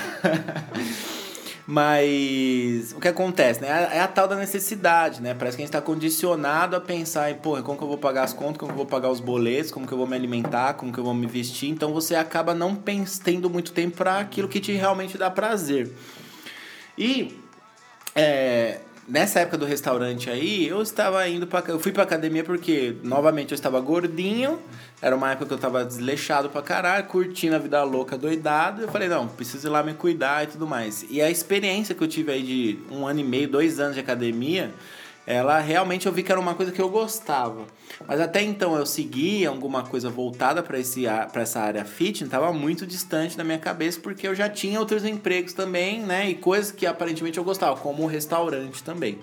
Mas 1.66 2.92
o 2.92 3.00
que 3.00 3.08
acontece, 3.08 3.62
né? 3.62 3.88
É 3.92 4.00
a 4.00 4.06
tal 4.06 4.28
da 4.28 4.36
necessidade, 4.36 5.22
né? 5.22 5.32
Parece 5.32 5.56
que 5.56 5.62
a 5.62 5.64
gente 5.64 5.74
está 5.74 5.80
condicionado 5.80 6.76
a 6.76 6.80
pensar 6.80 7.30
em, 7.30 7.34
pô, 7.36 7.60
como 7.62 7.78
que 7.78 7.84
eu 7.84 7.88
vou 7.88 7.96
pagar 7.96 8.24
as 8.24 8.34
contas, 8.34 8.58
como 8.58 8.70
que 8.70 8.74
eu 8.74 8.84
vou 8.84 8.86
pagar 8.86 9.10
os 9.10 9.20
boletos, 9.20 9.70
como 9.70 9.86
que 9.86 9.92
eu 9.92 9.98
vou 9.98 10.06
me 10.06 10.14
alimentar, 10.14 10.74
como 10.74 10.92
que 10.92 10.98
eu 10.98 11.04
vou 11.04 11.14
me 11.14 11.26
vestir. 11.26 11.70
Então 11.70 11.92
você 11.92 12.14
acaba 12.14 12.54
não 12.54 12.76
tendo 12.76 13.48
muito 13.48 13.72
tempo 13.72 13.96
para 13.96 14.18
aquilo 14.18 14.46
que 14.46 14.60
te 14.60 14.72
realmente 14.72 15.16
dá 15.16 15.30
prazer. 15.30 15.90
E 16.98 17.40
é, 18.14 18.80
nessa 19.08 19.40
época 19.40 19.56
do 19.56 19.64
restaurante 19.64 20.28
aí, 20.28 20.68
eu 20.68 20.82
estava 20.82 21.26
indo 21.28 21.46
para 21.46 21.70
eu 21.70 21.80
fui 21.80 21.92
para 21.92 22.02
academia 22.02 22.44
porque 22.44 22.96
novamente 23.02 23.52
eu 23.52 23.56
estava 23.56 23.80
gordinho 23.80 24.58
era 25.04 25.14
uma 25.14 25.30
época 25.32 25.44
que 25.44 25.52
eu 25.52 25.58
tava 25.58 25.84
desleixado 25.84 26.48
pra 26.48 26.62
caralho, 26.62 27.04
curtindo 27.04 27.54
a 27.54 27.58
vida 27.58 27.82
louca, 27.82 28.16
doidado. 28.16 28.80
Eu 28.80 28.88
falei, 28.88 29.06
não, 29.06 29.28
preciso 29.28 29.68
ir 29.68 29.70
lá 29.70 29.82
me 29.82 29.92
cuidar 29.92 30.44
e 30.44 30.46
tudo 30.46 30.66
mais. 30.66 31.04
E 31.10 31.20
a 31.20 31.30
experiência 31.30 31.94
que 31.94 32.02
eu 32.02 32.08
tive 32.08 32.32
aí 32.32 32.42
de 32.42 32.78
um 32.90 33.06
ano 33.06 33.20
e 33.20 33.22
meio, 33.22 33.46
dois 33.46 33.78
anos 33.78 33.92
de 33.96 34.00
academia, 34.00 34.72
ela 35.26 35.58
realmente 35.58 36.06
eu 36.06 36.12
vi 36.12 36.22
que 36.22 36.32
era 36.32 36.40
uma 36.40 36.54
coisa 36.54 36.72
que 36.72 36.80
eu 36.80 36.88
gostava. 36.88 37.66
Mas 38.08 38.18
até 38.18 38.40
então 38.40 38.76
eu 38.76 38.86
seguia 38.86 39.50
alguma 39.50 39.82
coisa 39.82 40.08
voltada 40.08 40.62
para 40.62 40.78
essa 40.78 41.60
área 41.60 41.84
fitness, 41.84 42.22
estava 42.22 42.50
muito 42.50 42.86
distante 42.86 43.36
da 43.36 43.44
minha 43.44 43.58
cabeça, 43.58 44.00
porque 44.00 44.26
eu 44.26 44.34
já 44.34 44.48
tinha 44.48 44.80
outros 44.80 45.04
empregos 45.04 45.52
também, 45.52 46.00
né? 46.00 46.30
E 46.30 46.34
coisas 46.34 46.72
que 46.72 46.86
aparentemente 46.86 47.36
eu 47.36 47.44
gostava, 47.44 47.76
como 47.76 48.04
o 48.04 48.06
restaurante 48.06 48.82
também. 48.82 49.18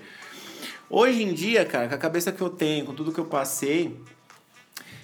Hoje 0.88 1.24
em 1.24 1.34
dia, 1.34 1.65
cara, 1.65 1.88
com 1.88 1.96
a 1.96 1.98
cabeça 1.98 2.32
que 2.32 2.41
eu 2.41 2.52
tenho, 2.52 2.86
com 2.86 2.94
tudo 2.94 3.12
que 3.12 3.20
eu 3.20 3.26
passei, 3.26 3.98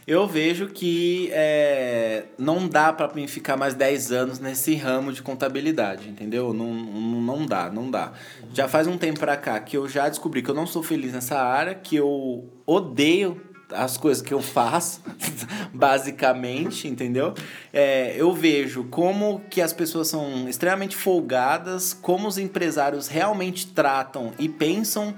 eu 0.08 0.26
vejo 0.26 0.68
que 0.68 1.30
é, 1.34 2.28
não 2.38 2.66
dá 2.66 2.94
para 2.94 3.14
mim 3.14 3.28
ficar 3.28 3.58
mais 3.58 3.74
10 3.74 4.14
anos 4.14 4.40
nesse 4.40 4.74
ramo 4.74 5.12
de 5.12 5.22
contabilidade, 5.22 6.08
entendeu? 6.08 6.54
Não, 6.54 6.74
não, 6.74 7.46
dá, 7.46 7.70
não 7.70 7.92
dá. 7.92 8.14
Já 8.54 8.70
faz 8.70 8.88
um 8.88 8.98
tempo 8.98 9.20
para 9.20 9.36
cá 9.36 9.60
que 9.60 9.76
eu 9.76 9.86
já 9.86 10.08
descobri 10.08 10.42
que 10.42 10.50
eu 10.50 10.56
não 10.56 10.66
sou 10.66 10.82
feliz 10.82 11.12
nessa 11.12 11.38
área, 11.38 11.76
que 11.76 11.98
eu 11.98 12.50
odeio 12.66 13.42
as 13.70 13.98
coisas 13.98 14.24
que 14.24 14.34
eu 14.34 14.42
faço, 14.42 15.02
basicamente, 15.74 16.88
entendeu? 16.88 17.34
É, 17.74 18.16
eu 18.16 18.32
vejo 18.32 18.86
como 18.86 19.42
que 19.50 19.62
as 19.62 19.74
pessoas 19.74 20.08
são 20.08 20.48
extremamente 20.48 20.96
folgadas, 20.96 21.94
como 21.94 22.30
os 22.30 22.38
empresários 22.38 23.10
realmente 23.10 23.68
tratam 23.68 24.32
e 24.40 24.48
pensam 24.48 25.14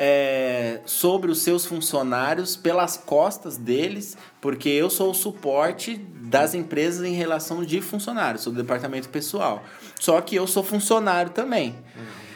é, 0.00 0.78
sobre 0.86 1.28
os 1.28 1.42
seus 1.42 1.66
funcionários 1.66 2.54
pelas 2.54 2.96
costas 2.96 3.56
deles, 3.56 4.16
porque 4.40 4.68
eu 4.68 4.88
sou 4.88 5.10
o 5.10 5.14
suporte 5.14 5.96
das 5.96 6.54
empresas 6.54 7.04
em 7.04 7.14
relação 7.14 7.64
de 7.64 7.80
funcionários, 7.80 8.44
sou 8.44 8.52
do 8.52 8.62
departamento 8.62 9.08
pessoal. 9.08 9.64
Só 9.98 10.20
que 10.20 10.36
eu 10.36 10.46
sou 10.46 10.62
funcionário 10.62 11.32
também. 11.32 11.74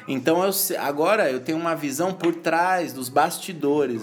Então 0.08 0.42
eu, 0.42 0.50
agora 0.80 1.30
eu 1.30 1.38
tenho 1.38 1.56
uma 1.56 1.76
visão 1.76 2.12
por 2.12 2.34
trás 2.34 2.92
dos 2.92 3.08
bastidores. 3.08 4.02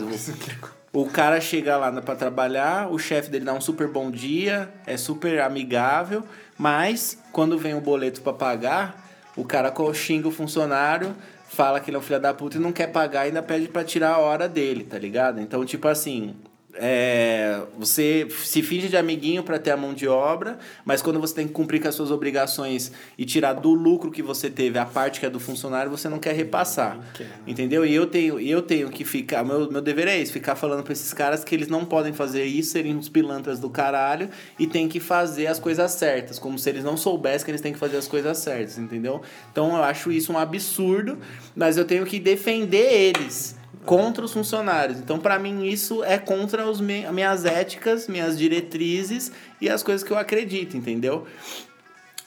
O 0.94 1.06
cara 1.08 1.42
chega 1.42 1.76
lá 1.76 1.92
para 2.02 2.16
trabalhar, 2.16 2.90
o 2.90 2.98
chefe 2.98 3.30
dele 3.30 3.44
dá 3.44 3.54
um 3.54 3.60
super 3.60 3.90
bom 3.90 4.10
dia, 4.10 4.74
é 4.88 4.96
super 4.96 5.42
amigável, 5.42 6.24
mas 6.58 7.22
quando 7.34 7.60
vem 7.60 7.76
o 7.76 7.82
boleto 7.82 8.22
para 8.22 8.32
pagar, 8.32 9.06
o 9.36 9.44
cara 9.44 9.74
xinga 9.94 10.30
o 10.30 10.32
funcionário, 10.32 11.14
fala 11.50 11.80
que 11.80 11.90
ele 11.90 11.98
é 11.98 12.00
um 12.00 12.04
filho 12.04 12.20
da 12.20 12.34
puta 12.34 12.58
e 12.58 12.60
não 12.60 12.72
quer 12.72 12.88
pagar 12.88 13.26
e 13.26 13.30
ainda 13.30 13.42
pede 13.42 13.68
para 13.68 13.84
tirar 13.84 14.12
a 14.12 14.18
hora 14.20 14.48
dele, 14.48 14.84
tá 14.84 14.98
ligado? 14.98 15.42
Então, 15.42 15.66
tipo 15.66 15.88
assim, 15.88 16.36
é, 16.82 17.62
você 17.78 18.28
se 18.44 18.62
finge 18.62 18.88
de 18.88 18.96
amiguinho 18.96 19.44
para 19.44 19.60
ter 19.60 19.72
a 19.72 19.78
mão 19.78 19.94
de 19.94 20.08
obra, 20.08 20.58
mas 20.86 21.02
quando 21.02 21.20
você 21.20 21.36
tem 21.36 21.48
que 21.48 21.54
cumprir 21.54 21.82
com 21.82 21.90
as 21.90 21.96
suas 21.96 22.10
obrigações 22.10 22.92
e 23.18 23.26
tirar 23.26 23.54
do 23.54 23.74
lucro 23.74 24.10
que 24.10 24.24
você 24.24 24.50
teve 24.50 24.80
a 24.80 24.86
parte 24.86 25.20
que 25.20 25.26
é 25.26 25.30
do 25.30 25.40
funcionário, 25.40 25.92
você 25.92 26.08
não 26.08 26.20
quer 26.20 26.34
repassar. 26.34 26.96
Não 26.96 27.04
quer? 27.14 27.30
Entendeu? 27.46 27.86
E 27.86 27.94
eu 27.94 28.08
tenho, 28.08 28.40
eu 28.40 28.62
tenho 28.62 28.90
que 28.90 29.04
ficar. 29.04 29.44
Meu, 29.44 29.70
meu 29.70 29.82
dever 29.82 30.08
é 30.08 30.18
esse: 30.18 30.32
ficar 30.32 30.56
falando 30.56 30.82
para 30.82 30.94
esses 30.94 31.14
caras 31.14 31.44
que 31.44 31.54
eles 31.54 31.68
não 31.68 31.84
podem 31.84 32.14
fazer 32.14 32.46
isso, 32.46 32.72
serem 32.72 32.96
uns 32.96 33.10
pilantras 33.10 33.60
do 33.60 33.70
caralho 33.70 34.30
e 34.58 34.66
tem 34.66 34.88
que 34.88 35.00
fazer 35.00 35.48
as 35.48 35.60
coisas 35.60 35.92
certas, 35.92 36.40
como 36.40 36.58
se 36.58 36.70
eles 36.70 36.84
não 36.84 36.96
soubessem 36.96 37.44
que 37.44 37.52
eles 37.52 37.62
têm 37.62 37.74
que 37.74 37.80
fazer 37.80 37.98
as 37.98 38.08
coisas 38.08 38.38
certas, 38.38 38.78
entendeu? 38.78 39.22
Então 39.52 39.76
eu 39.76 39.84
acho 39.84 40.12
isso 40.12 40.32
um 40.32 40.38
absurdo, 40.38 41.18
mas 41.56 41.78
eu 41.78 41.84
tenho 41.84 42.06
que 42.06 42.20
defender 42.20 42.94
eles 42.94 43.59
contra 43.90 44.24
os 44.24 44.32
funcionários. 44.32 45.00
Então, 45.00 45.18
para 45.18 45.40
mim, 45.40 45.66
isso 45.66 46.04
é 46.04 46.20
contra 46.20 46.64
me 46.80 47.12
minhas 47.12 47.44
éticas, 47.44 48.08
minhas 48.08 48.38
diretrizes 48.38 49.32
e 49.60 49.68
as 49.68 49.82
coisas 49.82 50.04
que 50.08 50.14
eu 50.14 50.18
acredito, 50.20 50.78
entendeu? 50.78 51.26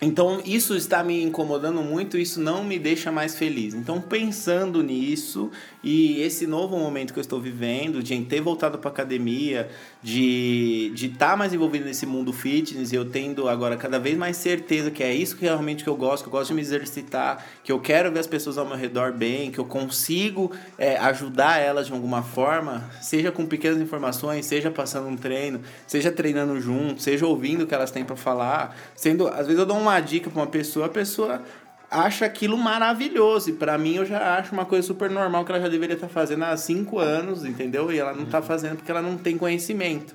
Então, 0.05 0.43
isso 0.45 0.75
está 0.75 1.05
me 1.05 1.23
incomodando 1.23 1.81
muito, 1.81 2.19
isso 2.19 2.41
não 2.41 2.65
me 2.65 2.77
deixa 2.77 3.13
mais 3.13 3.37
feliz. 3.37 3.73
Então, 3.73 4.01
pensando 4.01 4.83
nisso 4.83 5.49
e 5.81 6.21
esse 6.23 6.45
novo 6.45 6.77
momento 6.77 7.13
que 7.13 7.21
eu 7.21 7.23
estou 7.23 7.41
vivendo, 7.41 8.03
de 8.03 8.21
ter 8.23 8.41
voltado 8.41 8.79
para 8.79 8.91
academia, 8.91 9.71
de 10.03 10.91
estar 10.93 10.97
de 10.97 11.09
tá 11.11 11.37
mais 11.37 11.55
envolvido 11.55 11.85
nesse 11.85 12.05
mundo 12.05 12.33
fitness, 12.33 12.93
eu 12.93 13.05
tendo 13.05 13.49
agora 13.49 13.77
cada 13.77 14.01
vez 14.01 14.19
mais 14.19 14.37
certeza 14.37 14.91
que 14.91 15.05
é 15.05 15.15
isso 15.15 15.37
que 15.37 15.45
realmente 15.45 15.85
que 15.85 15.89
eu 15.89 15.95
gosto, 15.95 16.25
que 16.25 16.29
eu 16.29 16.33
gosto 16.33 16.49
de 16.49 16.55
me 16.55 16.63
exercitar, 16.63 17.47
que 17.63 17.71
eu 17.71 17.79
quero 17.79 18.11
ver 18.11 18.19
as 18.19 18.27
pessoas 18.27 18.59
ao 18.59 18.67
meu 18.67 18.77
redor 18.77 19.13
bem, 19.13 19.53
que 19.53 19.61
eu 19.61 19.65
consigo 19.65 20.51
é, 20.77 20.97
ajudar 20.97 21.61
elas 21.61 21.87
de 21.87 21.93
alguma 21.93 22.25
forma, 22.25 22.91
seja 23.01 23.31
com 23.31 23.47
pequenas 23.47 23.81
informações, 23.81 24.47
seja 24.47 24.69
passando 24.69 25.07
um 25.07 25.17
treino, 25.17 25.61
seja 25.87 26.11
treinando 26.11 26.61
junto, 26.61 27.01
seja 27.01 27.25
ouvindo 27.25 27.63
o 27.63 27.67
que 27.69 27.75
elas 27.75 27.93
têm 27.93 28.05
para 28.05 28.17
falar, 28.17 28.77
sendo, 28.97 29.29
às 29.29 29.47
vezes 29.47 29.61
eu 29.61 29.67
dou 29.67 29.79
uma 29.79 29.92
uma 29.93 30.01
dica 30.01 30.31
para 30.31 30.41
uma 30.41 30.47
pessoa, 30.47 30.87
a 30.87 30.89
pessoa 30.89 31.43
acha 31.91 32.25
aquilo 32.25 32.57
maravilhoso. 32.57 33.51
E 33.51 33.53
para 33.53 33.77
mim 33.77 33.97
eu 33.97 34.07
já 34.07 34.39
acho 34.39 34.53
uma 34.53 34.65
coisa 34.65 34.87
super 34.87 35.11
normal 35.11 35.45
que 35.45 35.53
ela 35.53 35.61
já 35.61 35.69
deveria 35.69 35.95
estar 35.95 36.07
tá 36.07 36.13
fazendo 36.13 36.45
há 36.45 36.57
cinco 36.57 36.99
anos, 36.99 37.45
entendeu? 37.45 37.93
E 37.93 37.99
ela 37.99 38.15
não 38.15 38.25
está 38.25 38.41
fazendo 38.41 38.77
porque 38.77 38.91
ela 38.91 39.03
não 39.03 39.17
tem 39.17 39.37
conhecimento. 39.37 40.15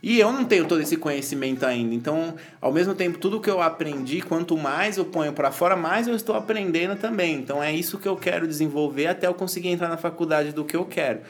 E 0.00 0.20
eu 0.20 0.32
não 0.32 0.44
tenho 0.44 0.64
todo 0.64 0.80
esse 0.80 0.96
conhecimento 0.96 1.66
ainda. 1.66 1.92
Então, 1.92 2.36
ao 2.60 2.72
mesmo 2.72 2.94
tempo, 2.94 3.18
tudo 3.18 3.40
que 3.40 3.50
eu 3.50 3.60
aprendi, 3.60 4.20
quanto 4.20 4.56
mais 4.56 4.96
eu 4.96 5.04
ponho 5.04 5.32
para 5.32 5.50
fora, 5.50 5.74
mais 5.74 6.06
eu 6.06 6.14
estou 6.14 6.36
aprendendo 6.36 6.94
também. 6.96 7.34
Então, 7.34 7.60
é 7.60 7.72
isso 7.72 7.98
que 7.98 8.06
eu 8.06 8.16
quero 8.16 8.46
desenvolver 8.46 9.08
até 9.08 9.26
eu 9.26 9.34
conseguir 9.34 9.70
entrar 9.70 9.88
na 9.88 9.96
faculdade 9.96 10.52
do 10.52 10.64
que 10.64 10.76
eu 10.76 10.84
quero. 10.84 11.20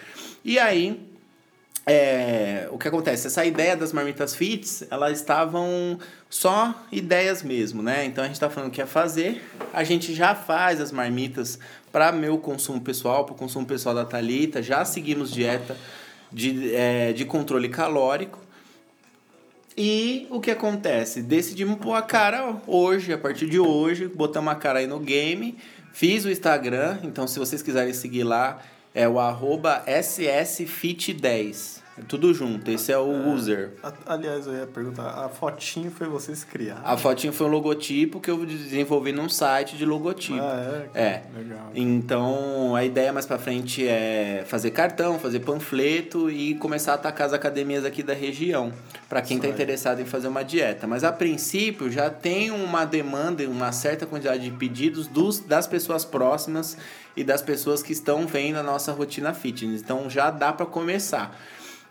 E 0.44 0.59
aí, 0.59 1.07
é, 1.88 2.68
o 2.70 2.77
que 2.77 2.87
acontece? 2.87 3.29
Essa 3.29 3.46
ideia 3.46 3.74
das 3.74 3.94
marmitas 3.94 4.35
fits, 4.35 4.85
elas 4.90 5.18
estavam 5.18 5.98
só 6.29 6.74
ideias 6.92 7.42
mesmo, 7.42 7.83
né? 7.83 8.05
Então 8.05 8.22
a 8.22 8.27
gente 8.27 8.37
está 8.37 8.51
falando 8.51 8.70
que 8.70 8.83
é 8.83 8.85
fazer, 8.87 9.42
a 9.72 9.83
gente 9.83 10.14
já 10.14 10.35
faz 10.35 10.83
as 10.83 10.92
marmitas 10.92 11.59
para 11.90 12.12
meu 12.12 12.37
consumo 12.37 12.79
pessoal, 12.79 13.24
para 13.24 13.35
o 13.35 13.37
consumo 13.38 13.64
pessoal 13.64 13.94
da 13.94 14.05
Talita, 14.05 14.62
já 14.62 14.85
seguimos 14.85 15.33
dieta 15.33 15.74
de, 16.31 16.74
é, 16.74 17.14
de 17.14 17.24
controle 17.24 17.70
calórico. 17.70 18.38
E 19.74 20.27
o 20.29 20.40
que 20.40 20.51
acontece? 20.51 21.22
Decidimos 21.22 21.79
pôr 21.79 21.94
a 21.94 22.03
cara 22.03 22.57
hoje, 22.66 23.14
a 23.14 23.18
partir 23.18 23.48
de 23.48 23.59
hoje, 23.59 24.09
botamos 24.09 24.53
a 24.53 24.57
cara 24.57 24.81
aí 24.81 24.87
no 24.87 24.98
game, 24.98 25.57
fiz 25.94 26.27
o 26.27 26.31
Instagram, 26.31 26.98
então 27.03 27.27
se 27.27 27.38
vocês 27.38 27.62
quiserem 27.62 27.94
seguir 27.94 28.24
lá, 28.24 28.61
é 28.98 29.08
o 29.08 29.20
arroba 29.20 29.84
ssfit10. 29.87 31.88
Tudo 32.06 32.32
junto, 32.32 32.70
esse 32.70 32.92
é 32.92 32.98
o 32.98 33.12
é, 33.12 33.28
user. 33.28 33.70
Aliás, 34.06 34.46
eu 34.46 34.54
ia 34.54 34.66
perguntar, 34.66 35.24
a 35.24 35.28
fotinho 35.28 35.90
foi 35.90 36.06
vocês 36.06 36.44
criaram? 36.44 36.82
A 36.84 36.96
fotinho 36.96 37.32
foi 37.32 37.46
um 37.46 37.50
logotipo 37.50 38.20
que 38.20 38.30
eu 38.30 38.44
desenvolvi 38.46 39.12
num 39.12 39.28
site 39.28 39.76
de 39.76 39.84
logotipo. 39.84 40.38
Ah, 40.40 40.88
é? 40.94 41.00
É. 41.00 41.22
Legal. 41.37 41.70
Então, 41.74 42.74
a 42.74 42.84
ideia 42.84 43.12
mais 43.12 43.26
pra 43.26 43.38
frente 43.38 43.87
é 43.87 44.44
fazer 44.46 44.70
cartão, 44.70 45.18
fazer 45.18 45.40
panfleto 45.40 46.30
e 46.30 46.54
começar 46.54 46.92
a 46.92 46.94
atacar 46.94 47.26
as 47.26 47.32
academias 47.32 47.84
aqui 47.84 48.02
da 48.02 48.14
região, 48.14 48.72
para 49.08 49.20
quem 49.22 49.37
está 49.37 49.48
interessado 49.48 50.00
em 50.00 50.04
fazer 50.04 50.28
uma 50.28 50.42
dieta. 50.42 50.87
Mas, 50.87 51.04
a 51.04 51.12
princípio, 51.12 51.90
já 51.90 52.11
tem 52.11 52.50
uma 52.50 52.84
demanda, 52.84 53.42
uma 53.48 53.72
certa 53.72 54.06
quantidade 54.06 54.44
de 54.44 54.50
pedidos 54.50 55.06
dos, 55.06 55.40
das 55.40 55.66
pessoas 55.66 56.04
próximas 56.04 56.76
e 57.16 57.24
das 57.24 57.42
pessoas 57.42 57.82
que 57.82 57.92
estão 57.92 58.26
vendo 58.26 58.56
a 58.56 58.62
nossa 58.62 58.92
rotina 58.92 59.34
fitness. 59.34 59.80
Então, 59.80 60.08
já 60.08 60.30
dá 60.30 60.52
para 60.52 60.66
começar. 60.66 61.37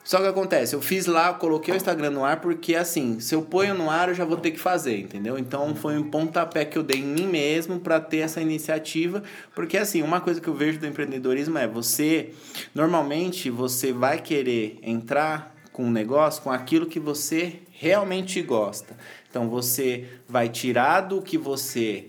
Só 0.07 0.21
que 0.21 0.27
acontece, 0.27 0.73
eu 0.73 0.81
fiz 0.81 1.05
lá, 1.05 1.33
coloquei 1.33 1.73
o 1.73 1.75
Instagram 1.75 2.11
no 2.11 2.23
ar 2.23 2.39
porque 2.39 2.75
assim, 2.75 3.19
se 3.19 3.35
eu 3.35 3.41
ponho 3.41 3.73
no 3.73 3.89
ar 3.89 4.07
eu 4.07 4.15
já 4.15 4.23
vou 4.23 4.37
ter 4.37 4.51
que 4.51 4.57
fazer, 4.57 4.97
entendeu? 5.01 5.37
Então 5.37 5.75
foi 5.75 5.97
um 5.97 6.09
pontapé 6.09 6.63
que 6.63 6.77
eu 6.77 6.83
dei 6.83 7.01
em 7.01 7.03
mim 7.03 7.27
mesmo 7.27 7.77
para 7.77 7.99
ter 7.99 8.19
essa 8.19 8.39
iniciativa, 8.41 9.21
porque 9.53 9.77
assim, 9.77 10.01
uma 10.01 10.21
coisa 10.21 10.39
que 10.39 10.47
eu 10.47 10.53
vejo 10.53 10.79
do 10.79 10.87
empreendedorismo 10.87 11.57
é 11.57 11.67
você, 11.67 12.29
normalmente 12.73 13.49
você 13.49 13.91
vai 13.91 14.21
querer 14.21 14.79
entrar 14.81 15.53
com 15.73 15.83
um 15.83 15.91
negócio 15.91 16.41
com 16.41 16.51
aquilo 16.51 16.85
que 16.85 17.01
você 17.01 17.59
realmente 17.69 18.41
gosta. 18.41 18.95
Então 19.29 19.49
você 19.49 20.05
vai 20.25 20.47
tirar 20.47 21.01
do 21.01 21.21
que 21.21 21.37
você 21.37 22.07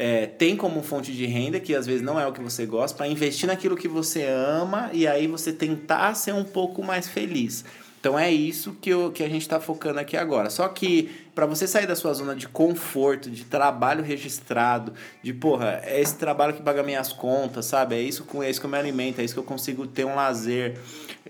é, 0.00 0.24
tem 0.24 0.56
como 0.56 0.82
fonte 0.82 1.12
de 1.12 1.26
renda, 1.26 1.60
que 1.60 1.74
às 1.74 1.84
vezes 1.84 2.00
não 2.00 2.18
é 2.18 2.26
o 2.26 2.32
que 2.32 2.40
você 2.40 2.64
gosta, 2.64 2.96
para 2.96 3.06
investir 3.06 3.46
naquilo 3.46 3.76
que 3.76 3.86
você 3.86 4.24
ama 4.24 4.88
e 4.94 5.06
aí 5.06 5.26
você 5.26 5.52
tentar 5.52 6.14
ser 6.14 6.32
um 6.32 6.42
pouco 6.42 6.82
mais 6.82 7.06
feliz. 7.06 7.66
Então 8.00 8.18
é 8.18 8.32
isso 8.32 8.74
que, 8.80 8.88
eu, 8.88 9.12
que 9.12 9.22
a 9.22 9.28
gente 9.28 9.42
está 9.42 9.60
focando 9.60 10.00
aqui 10.00 10.16
agora. 10.16 10.48
Só 10.48 10.66
que 10.68 11.10
para 11.34 11.44
você 11.44 11.66
sair 11.66 11.86
da 11.86 11.94
sua 11.94 12.14
zona 12.14 12.34
de 12.34 12.48
conforto, 12.48 13.30
de 13.30 13.44
trabalho 13.44 14.02
registrado, 14.02 14.94
de 15.22 15.34
porra, 15.34 15.82
é 15.84 16.00
esse 16.00 16.16
trabalho 16.16 16.54
que 16.54 16.62
paga 16.62 16.82
minhas 16.82 17.12
contas, 17.12 17.66
sabe? 17.66 17.96
É 17.96 18.00
isso, 18.00 18.26
é 18.42 18.48
isso 18.48 18.58
que 18.58 18.64
eu 18.64 18.70
me 18.70 18.78
alimento, 18.78 19.20
é 19.20 19.24
isso 19.24 19.34
que 19.34 19.40
eu 19.40 19.44
consigo 19.44 19.86
ter 19.86 20.06
um 20.06 20.14
lazer. 20.14 20.78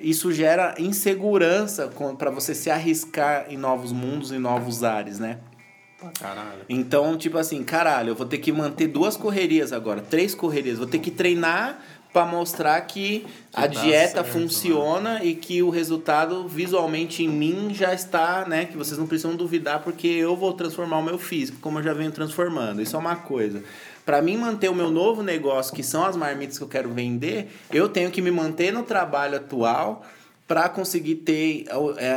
Isso 0.01 0.33
gera 0.33 0.77
insegurança 0.79 1.91
para 2.17 2.31
você 2.31 2.55
se 2.55 2.71
arriscar 2.71 3.47
em 3.49 3.57
novos 3.57 3.91
mundos, 3.91 4.31
em 4.31 4.39
novos 4.39 4.85
ares, 4.85 5.19
né? 5.19 5.39
Caralho. 6.19 6.63
Então, 6.69 7.17
tipo 7.17 7.39
assim, 7.39 7.63
caralho, 7.63 8.11
eu 8.11 8.15
vou 8.15 8.27
ter 8.27 8.39
que 8.39 8.53
manter 8.53 8.87
duas 8.87 9.17
correrias 9.17 9.73
agora, 9.73 10.01
três 10.01 10.35
correrias. 10.35 10.79
Vou 10.79 10.87
ter 10.87 10.99
que 10.99 11.11
treinar 11.11 11.81
para 12.13 12.27
mostrar 12.27 12.81
que, 12.83 13.21
que 13.21 13.27
a 13.55 13.67
dieta 13.67 14.23
certo, 14.23 14.33
funciona 14.33 15.15
né? 15.15 15.27
e 15.27 15.35
que 15.35 15.63
o 15.63 15.71
resultado 15.71 16.49
visualmente 16.49 17.23
em 17.23 17.29
mim 17.29 17.73
já 17.73 17.95
está, 17.95 18.45
né? 18.49 18.65
Que 18.65 18.77
vocês 18.77 18.99
não 18.99 19.07
precisam 19.07 19.37
duvidar 19.37 19.81
porque 19.83 20.09
eu 20.09 20.35
vou 20.35 20.53
transformar 20.53 20.99
o 20.99 21.03
meu 21.03 21.19
físico, 21.19 21.59
como 21.61 21.79
eu 21.79 21.83
já 21.83 21.93
venho 21.93 22.11
transformando. 22.11 22.83
Isso 22.83 22.97
é 22.97 22.99
uma 22.99 23.17
coisa. 23.17 23.63
Para 24.05 24.21
mim 24.21 24.37
manter 24.37 24.69
o 24.69 24.75
meu 24.75 24.91
novo 24.91 25.23
negócio, 25.23 25.73
que 25.73 25.85
são 25.85 26.05
as 26.05 26.17
marmitas 26.17 26.59
que 26.59 26.65
eu 26.65 26.69
quero 26.69 26.91
vender, 26.91 27.49
eu 27.73 27.89
tenho 27.89 28.11
que 28.11 28.21
me 28.21 28.31
manter 28.31 28.73
no 28.73 28.83
trabalho 28.83 29.37
atual 29.37 30.05
para 30.49 30.69
conseguir 30.69 31.17
ter 31.17 31.67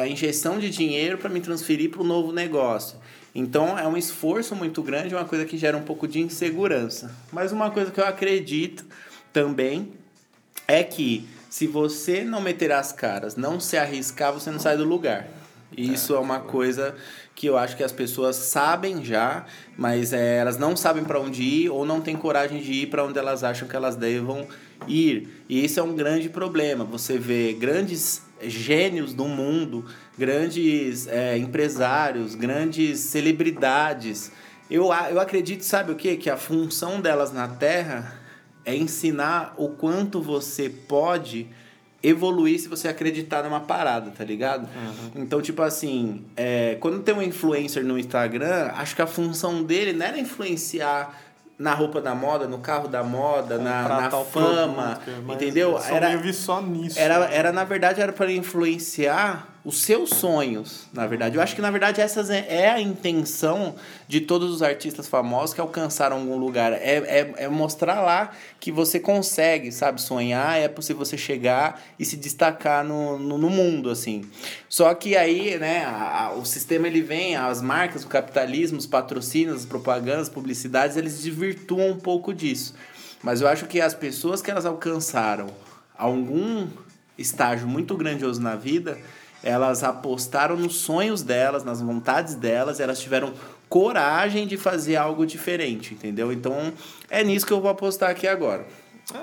a 0.02 0.08
injeção 0.08 0.58
de 0.58 0.72
dinheiro 0.72 1.20
para 1.20 1.30
me 1.30 1.40
transferir 1.40 1.92
para 1.92 2.02
o 2.02 2.04
novo 2.04 2.32
negócio. 2.32 2.98
Então 3.36 3.78
é 3.78 3.88
um 3.88 3.98
esforço 3.98 4.56
muito 4.56 4.82
grande, 4.84 5.16
uma 5.16 5.26
coisa 5.26 5.46
que 5.46 5.58
gera 5.58 5.76
um 5.76 5.82
pouco 5.82 6.08
de 6.08 6.20
insegurança. 6.20 7.12
Mas 7.32 7.52
uma 7.52 7.72
coisa 7.72 7.92
que 7.92 8.00
eu 8.00 8.06
acredito 8.06 8.86
também 9.32 9.94
é 10.68 10.84
que 10.84 11.28
se 11.50 11.68
você 11.68 12.24
não 12.24 12.42
meter 12.42 12.72
as 12.72 12.92
caras, 12.92 13.36
não 13.36 13.60
se 13.60 13.78
arriscar, 13.78 14.34
você 14.34 14.50
não 14.50 14.60
sai 14.60 14.78
do 14.78 14.84
lugar. 14.84 15.28
Isso 15.76 16.14
é, 16.14 16.18
é 16.18 16.20
uma 16.20 16.40
coisa 16.40 16.96
que 17.36 17.48
eu 17.48 17.58
acho 17.58 17.76
que 17.76 17.84
as 17.84 17.92
pessoas 17.92 18.36
sabem 18.36 19.04
já, 19.04 19.46
mas 19.78 20.14
é, 20.14 20.38
elas 20.38 20.58
não 20.58 20.76
sabem 20.78 21.04
para 21.04 21.20
onde 21.20 21.42
ir 21.42 21.70
ou 21.70 21.86
não 21.86 22.00
têm 22.00 22.16
coragem 22.16 22.62
de 22.62 22.72
ir 22.74 22.88
para 22.88 23.04
onde 23.04 23.18
elas 23.18 23.44
acham 23.44 23.68
que 23.68 23.76
elas 23.76 23.96
devam 23.96 24.48
ir. 24.88 25.44
E 25.50 25.64
isso 25.64 25.80
é 25.80 25.84
um 25.84 25.96
grande 25.96 26.30
problema. 26.30 26.84
Você 26.86 27.18
vê 27.18 27.54
grandes 27.54 28.22
gênios 28.42 29.14
do 29.14 29.26
mundo, 29.26 29.86
grandes 30.18 31.08
é, 31.08 31.38
empresários, 31.38 32.36
grandes 32.36 33.00
celebridades. 33.00 34.32
Eu, 34.70 34.86
eu 35.10 35.20
acredito, 35.20 35.64
sabe 35.64 35.92
o 35.92 35.96
quê? 35.96 36.16
Que 36.16 36.30
a 36.30 36.38
função 36.38 37.02
delas 37.02 37.32
na 37.32 37.48
Terra 37.48 38.20
é 38.66 38.76
ensinar 38.76 39.54
o 39.58 39.70
quanto 39.70 40.22
você 40.22 40.70
pode 40.70 41.48
evoluir 42.02 42.60
se 42.60 42.68
você 42.68 42.90
acreditar 42.90 43.44
numa 43.44 43.62
parada, 43.62 44.12
tá 44.12 44.26
ligado? 44.26 44.64
Uhum. 44.64 45.24
Então, 45.24 45.42
tipo 45.42 45.62
assim, 45.62 46.26
é, 46.36 46.78
quando 46.82 47.02
tem 47.02 47.16
um 47.16 47.22
influencer 47.22 47.84
no 47.84 47.98
Instagram, 47.98 48.72
acho 48.76 48.96
que 48.96 49.02
a 49.02 49.08
função 49.08 49.64
dele 49.64 49.94
não 49.94 50.06
era 50.06 50.20
influenciar 50.20 51.18
na 51.58 51.74
roupa 51.74 52.02
da 52.02 52.14
moda, 52.14 52.46
no 52.46 52.58
carro 52.58 52.90
da 52.90 53.04
moda, 53.04 53.58
na, 53.58 53.88
na 53.88 54.10
fama, 54.10 55.00
produto, 55.02 55.34
entendeu? 55.34 55.80
Era, 55.80 56.12
eu 56.12 56.20
vi 56.20 56.34
só 56.34 56.62
nisso. 56.62 57.00
Era, 57.00 57.26
era, 57.32 57.52
na 57.54 57.64
verdade, 57.64 58.02
era 58.02 58.12
para 58.12 58.32
influenciar 58.32 59.53
os 59.66 59.82
seus 59.82 60.10
sonhos, 60.10 60.88
na 60.92 61.08
verdade. 61.08 61.38
Eu 61.38 61.42
acho 61.42 61.56
que, 61.56 61.62
na 61.62 61.72
verdade, 61.72 62.02
essa 62.02 62.22
é 62.36 62.70
a 62.70 62.82
intenção 62.82 63.76
de 64.10 64.20
todos 64.20 64.52
os 64.52 64.62
artistas 64.62 65.08
famosos 65.08 65.54
que 65.54 65.62
alcançaram 65.62 66.18
algum 66.18 66.36
lugar. 66.38 66.74
É, 66.74 66.98
é, 66.98 67.34
é 67.38 67.48
mostrar 67.48 68.02
lá 68.02 68.32
que 68.60 68.74
você 68.74 69.00
consegue, 69.00 69.72
sabe? 69.72 70.02
Sonhar, 70.02 70.58
é 70.58 70.68
possível 70.68 71.06
você 71.06 71.18
chegar 71.18 71.82
e 71.98 72.04
se 72.04 72.18
destacar 72.18 72.84
no, 72.84 73.18
no, 73.18 73.38
no 73.38 73.50
mundo, 73.50 73.90
assim. 73.90 74.26
Só 74.68 74.94
que 74.94 75.16
aí, 75.16 75.58
né, 75.58 75.86
a, 75.86 76.26
a, 76.26 76.34
o 76.34 76.46
sistema 76.46 76.88
ele 76.88 77.02
vem, 77.02 77.38
as 77.38 77.62
marcas, 77.62 78.04
o 78.04 78.08
capitalismo, 78.08 78.78
os 78.78 78.86
patrocínios, 78.86 79.62
as 79.62 79.66
propagandas, 79.66 80.24
as 80.24 80.30
publicidades, 80.30 80.98
eles 80.98 81.22
desvirtuam 81.22 81.92
um 81.92 82.00
pouco 82.00 82.34
disso. 82.34 82.74
Mas 83.24 83.40
eu 83.40 83.48
acho 83.48 83.66
que 83.68 83.80
as 83.80 83.94
pessoas 83.94 84.42
que 84.42 84.52
elas 84.52 84.66
alcançaram 84.66 85.48
algum 85.98 86.68
estágio 87.18 87.66
muito 87.66 87.96
grandioso 87.96 88.42
na 88.42 88.58
vida, 88.58 88.98
elas 89.44 89.84
apostaram 89.84 90.56
nos 90.56 90.78
sonhos 90.78 91.22
delas, 91.22 91.64
nas 91.64 91.82
vontades 91.82 92.36
delas, 92.36 92.80
elas 92.80 93.00
tiveram 93.00 93.34
coragem 93.68 94.48
de 94.48 94.56
fazer 94.56 94.96
algo 94.96 95.26
diferente, 95.26 95.94
entendeu? 95.94 96.32
Então 96.32 96.72
é 97.10 97.24
nisso 97.24 97.46
que 97.46 97.52
eu 97.52 97.60
vou 97.60 97.70
apostar 97.70 98.10
aqui 98.10 98.28
agora. 98.28 98.66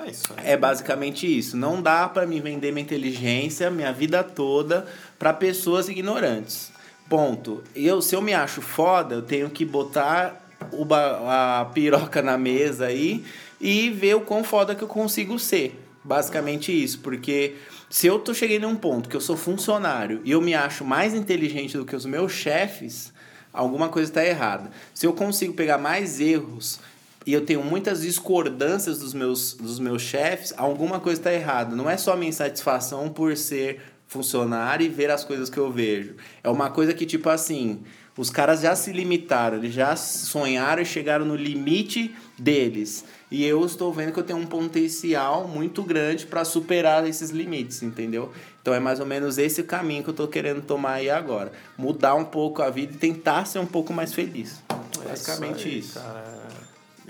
É 0.05 0.11
isso 0.11 0.25
aí. 0.37 0.51
É 0.51 0.57
basicamente 0.57 1.25
isso. 1.25 1.57
Não 1.57 1.81
dá 1.81 2.07
para 2.07 2.25
me 2.25 2.39
vender 2.39 2.71
minha 2.71 2.83
inteligência 2.83 3.71
minha 3.71 3.91
vida 3.91 4.23
toda 4.23 4.85
para 5.17 5.33
pessoas 5.33 5.89
ignorantes. 5.89 6.71
Ponto. 7.09 7.63
Eu, 7.75 8.01
se 8.01 8.15
eu 8.15 8.21
me 8.21 8.33
acho 8.33 8.61
foda, 8.61 9.15
eu 9.15 9.21
tenho 9.21 9.49
que 9.49 9.65
botar 9.65 10.47
o, 10.71 10.85
a 10.93 11.69
piroca 11.73 12.21
na 12.21 12.37
mesa 12.37 12.85
aí 12.85 13.23
e 13.59 13.89
ver 13.89 14.15
o 14.15 14.21
quão 14.21 14.43
foda 14.43 14.75
que 14.75 14.83
eu 14.83 14.87
consigo 14.87 15.37
ser. 15.39 15.79
Basicamente 16.03 16.71
isso, 16.71 16.99
porque 16.99 17.55
se 17.89 18.07
eu 18.07 18.17
tô 18.17 18.33
cheguei 18.33 18.57
num 18.57 18.75
ponto 18.75 19.07
que 19.07 19.15
eu 19.15 19.21
sou 19.21 19.37
funcionário 19.37 20.19
e 20.23 20.31
eu 20.31 20.41
me 20.41 20.55
acho 20.55 20.83
mais 20.83 21.13
inteligente 21.13 21.77
do 21.77 21.85
que 21.85 21.95
os 21.95 22.05
meus 22.05 22.31
chefes, 22.31 23.13
alguma 23.53 23.87
coisa 23.89 24.09
está 24.09 24.25
errada. 24.25 24.71
Se 24.93 25.05
eu 25.05 25.13
consigo 25.13 25.53
pegar 25.53 25.77
mais 25.77 26.19
erros 26.19 26.79
e 27.25 27.33
eu 27.33 27.45
tenho 27.45 27.63
muitas 27.63 28.01
discordâncias 28.01 28.99
dos 28.99 29.13
meus, 29.13 29.53
dos 29.53 29.77
meus 29.77 30.01
chefes, 30.01 30.53
alguma 30.57 30.99
coisa 30.99 31.19
está 31.19 31.31
errada. 31.31 31.75
Não 31.75 31.87
é 31.87 31.97
só 31.97 32.15
minha 32.15 32.29
insatisfação 32.29 33.09
por 33.09 33.37
ser 33.37 33.79
funcionário 34.07 34.85
e 34.85 34.89
ver 34.89 35.11
as 35.11 35.23
coisas 35.23 35.49
que 35.49 35.57
eu 35.57 35.71
vejo. 35.71 36.15
É 36.43 36.49
uma 36.49 36.69
coisa 36.69 36.93
que, 36.93 37.05
tipo 37.05 37.29
assim, 37.29 37.83
os 38.17 38.29
caras 38.29 38.61
já 38.61 38.75
se 38.75 38.91
limitaram, 38.91 39.57
eles 39.57 39.73
já 39.73 39.95
sonharam 39.95 40.81
e 40.81 40.85
chegaram 40.85 41.25
no 41.25 41.35
limite 41.35 42.13
deles. 42.37 43.05
E 43.31 43.45
eu 43.45 43.65
estou 43.65 43.93
vendo 43.93 44.11
que 44.11 44.19
eu 44.19 44.23
tenho 44.23 44.37
um 44.37 44.45
potencial 44.45 45.47
muito 45.47 45.81
grande 45.83 46.25
para 46.25 46.43
superar 46.43 47.07
esses 47.07 47.29
limites, 47.29 47.81
entendeu? 47.81 48.29
Então 48.61 48.73
é 48.73 48.79
mais 48.79 48.99
ou 48.99 49.05
menos 49.05 49.37
esse 49.37 49.63
caminho 49.63 50.03
que 50.03 50.09
eu 50.09 50.13
estou 50.13 50.27
querendo 50.27 50.61
tomar 50.61 50.95
aí 50.95 51.09
agora. 51.09 51.53
Mudar 51.77 52.13
um 52.15 52.25
pouco 52.25 52.61
a 52.61 52.69
vida 52.69 52.93
e 52.93 52.97
tentar 52.97 53.45
ser 53.45 53.59
um 53.59 53.65
pouco 53.65 53.93
mais 53.93 54.13
feliz. 54.13 54.61
É 55.03 55.07
Basicamente 55.07 55.67
aí, 55.67 55.79
isso. 55.79 55.97
Cara. 55.97 56.40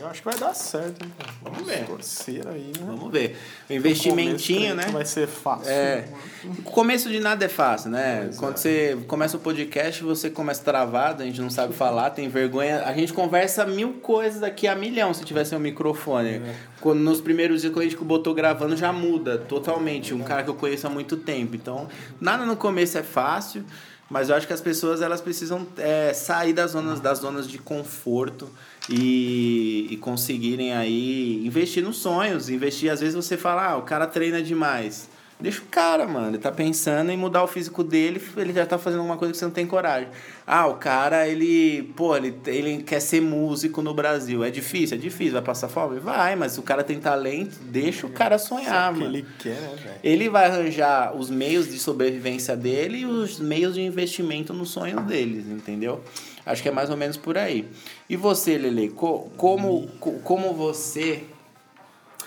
Eu 0.01 0.07
acho 0.07 0.23
que 0.23 0.25
vai 0.25 0.39
dar 0.39 0.55
certo, 0.55 1.05
hein, 1.05 1.11
cara? 1.15 1.31
Vamos, 1.43 1.67
ver. 1.67 1.85
Torcer 1.85 2.47
aí, 2.47 2.71
né? 2.75 2.83
Vamos 2.87 3.11
ver. 3.11 3.37
O 3.69 3.73
investimentinho, 3.73 4.73
né? 4.73 4.87
Vai 4.91 5.05
ser 5.05 5.27
fácil. 5.27 5.71
É. 5.71 6.07
O 6.43 6.63
começo 6.63 7.07
de 7.07 7.19
nada 7.19 7.45
é 7.45 7.47
fácil, 7.47 7.91
né? 7.91 8.23
Pois 8.23 8.37
Quando 8.39 8.53
é. 8.55 8.57
você 8.57 8.97
começa 9.07 9.37
o 9.37 9.39
podcast, 9.39 10.03
você 10.03 10.31
começa 10.31 10.63
travado, 10.63 11.21
a 11.21 11.25
gente 11.27 11.39
não 11.39 11.51
sabe 11.51 11.75
falar, 11.75 12.09
tem 12.09 12.27
vergonha. 12.29 12.83
A 12.83 12.93
gente 12.93 13.13
conversa 13.13 13.63
mil 13.63 13.93
coisas 13.93 14.41
aqui 14.41 14.67
a 14.67 14.73
milhão 14.73 15.13
se 15.13 15.23
tivesse 15.23 15.55
um 15.55 15.59
microfone. 15.59 16.29
É. 16.29 16.55
Quando, 16.79 16.99
nos 16.99 17.21
primeiros 17.21 17.61
dias, 17.61 17.71
quando 17.71 17.85
a 17.85 17.89
gente 17.89 18.03
botou 18.03 18.33
gravando, 18.33 18.75
já 18.75 18.91
muda 18.91 19.37
totalmente. 19.37 20.15
Um 20.15 20.23
cara 20.23 20.41
que 20.41 20.49
eu 20.49 20.55
conheço 20.55 20.87
há 20.87 20.89
muito 20.89 21.15
tempo. 21.15 21.55
Então, 21.55 21.87
nada 22.19 22.43
no 22.43 22.57
começo 22.57 22.97
é 22.97 23.03
fácil. 23.03 23.63
Mas 24.09 24.27
eu 24.27 24.35
acho 24.35 24.45
que 24.45 24.51
as 24.51 24.59
pessoas 24.59 25.01
elas 25.01 25.21
precisam 25.21 25.65
é, 25.77 26.11
sair 26.11 26.51
das 26.51 26.71
zonas, 26.71 26.99
das 26.99 27.19
zonas 27.19 27.47
de 27.47 27.57
conforto 27.57 28.49
e, 28.89 29.87
e 29.89 29.97
conseguirem 29.97 30.73
aí 30.73 31.45
investir 31.45 31.83
nos 31.83 31.97
sonhos. 31.97 32.49
Investir, 32.49 32.91
às 32.91 32.99
vezes 32.99 33.15
você 33.15 33.37
fala, 33.37 33.71
ah, 33.71 33.77
o 33.77 33.83
cara 33.83 34.07
treina 34.07 34.41
demais. 34.41 35.09
Deixa 35.41 35.59
o 35.59 35.65
cara, 35.65 36.07
mano. 36.07 36.29
Ele 36.29 36.37
tá 36.37 36.51
pensando 36.51 37.11
em 37.11 37.17
mudar 37.17 37.43
o 37.43 37.47
físico 37.47 37.83
dele, 37.83 38.21
ele 38.37 38.53
já 38.53 38.63
tá 38.65 38.77
fazendo 38.77 38.99
alguma 38.99 39.17
coisa 39.17 39.31
que 39.31 39.39
você 39.39 39.45
não 39.45 39.51
tem 39.51 39.65
coragem. 39.65 40.07
Ah, 40.45 40.67
o 40.67 40.75
cara, 40.75 41.27
ele, 41.27 41.91
pô, 41.95 42.15
ele, 42.15 42.35
ele 42.45 42.83
quer 42.83 42.99
ser 42.99 43.21
músico 43.21 43.81
no 43.81 43.93
Brasil. 43.93 44.43
É 44.43 44.51
difícil? 44.51 44.97
É 44.97 44.99
difícil. 44.99 45.33
Vai 45.33 45.41
passar 45.41 45.67
fome? 45.67 45.99
Vai, 45.99 46.35
mas 46.35 46.59
o 46.59 46.61
cara 46.61 46.83
tem 46.83 46.99
talento, 46.99 47.57
deixa 47.63 48.05
o 48.05 48.11
cara 48.11 48.37
sonhar, 48.37 48.93
mano. 48.93 49.05
ele 49.05 49.25
quer, 49.39 49.59
né, 49.59 49.75
velho? 49.81 49.95
Ele 50.03 50.29
vai 50.29 50.45
arranjar 50.45 51.15
os 51.17 51.29
meios 51.31 51.67
de 51.67 51.79
sobrevivência 51.79 52.55
dele 52.55 52.99
e 52.99 53.05
os 53.05 53.39
meios 53.39 53.73
de 53.73 53.81
investimento 53.81 54.53
no 54.53 54.65
sonho 54.65 55.01
deles, 55.01 55.47
entendeu? 55.47 56.03
Acho 56.45 56.61
que 56.61 56.69
é 56.69 56.71
mais 56.71 56.89
ou 56.89 56.97
menos 56.97 57.17
por 57.17 57.37
aí. 57.37 57.67
E 58.09 58.15
você, 58.15 58.57
Lele, 58.57 58.89
como, 58.89 59.87
como 60.23 60.53
você 60.53 61.23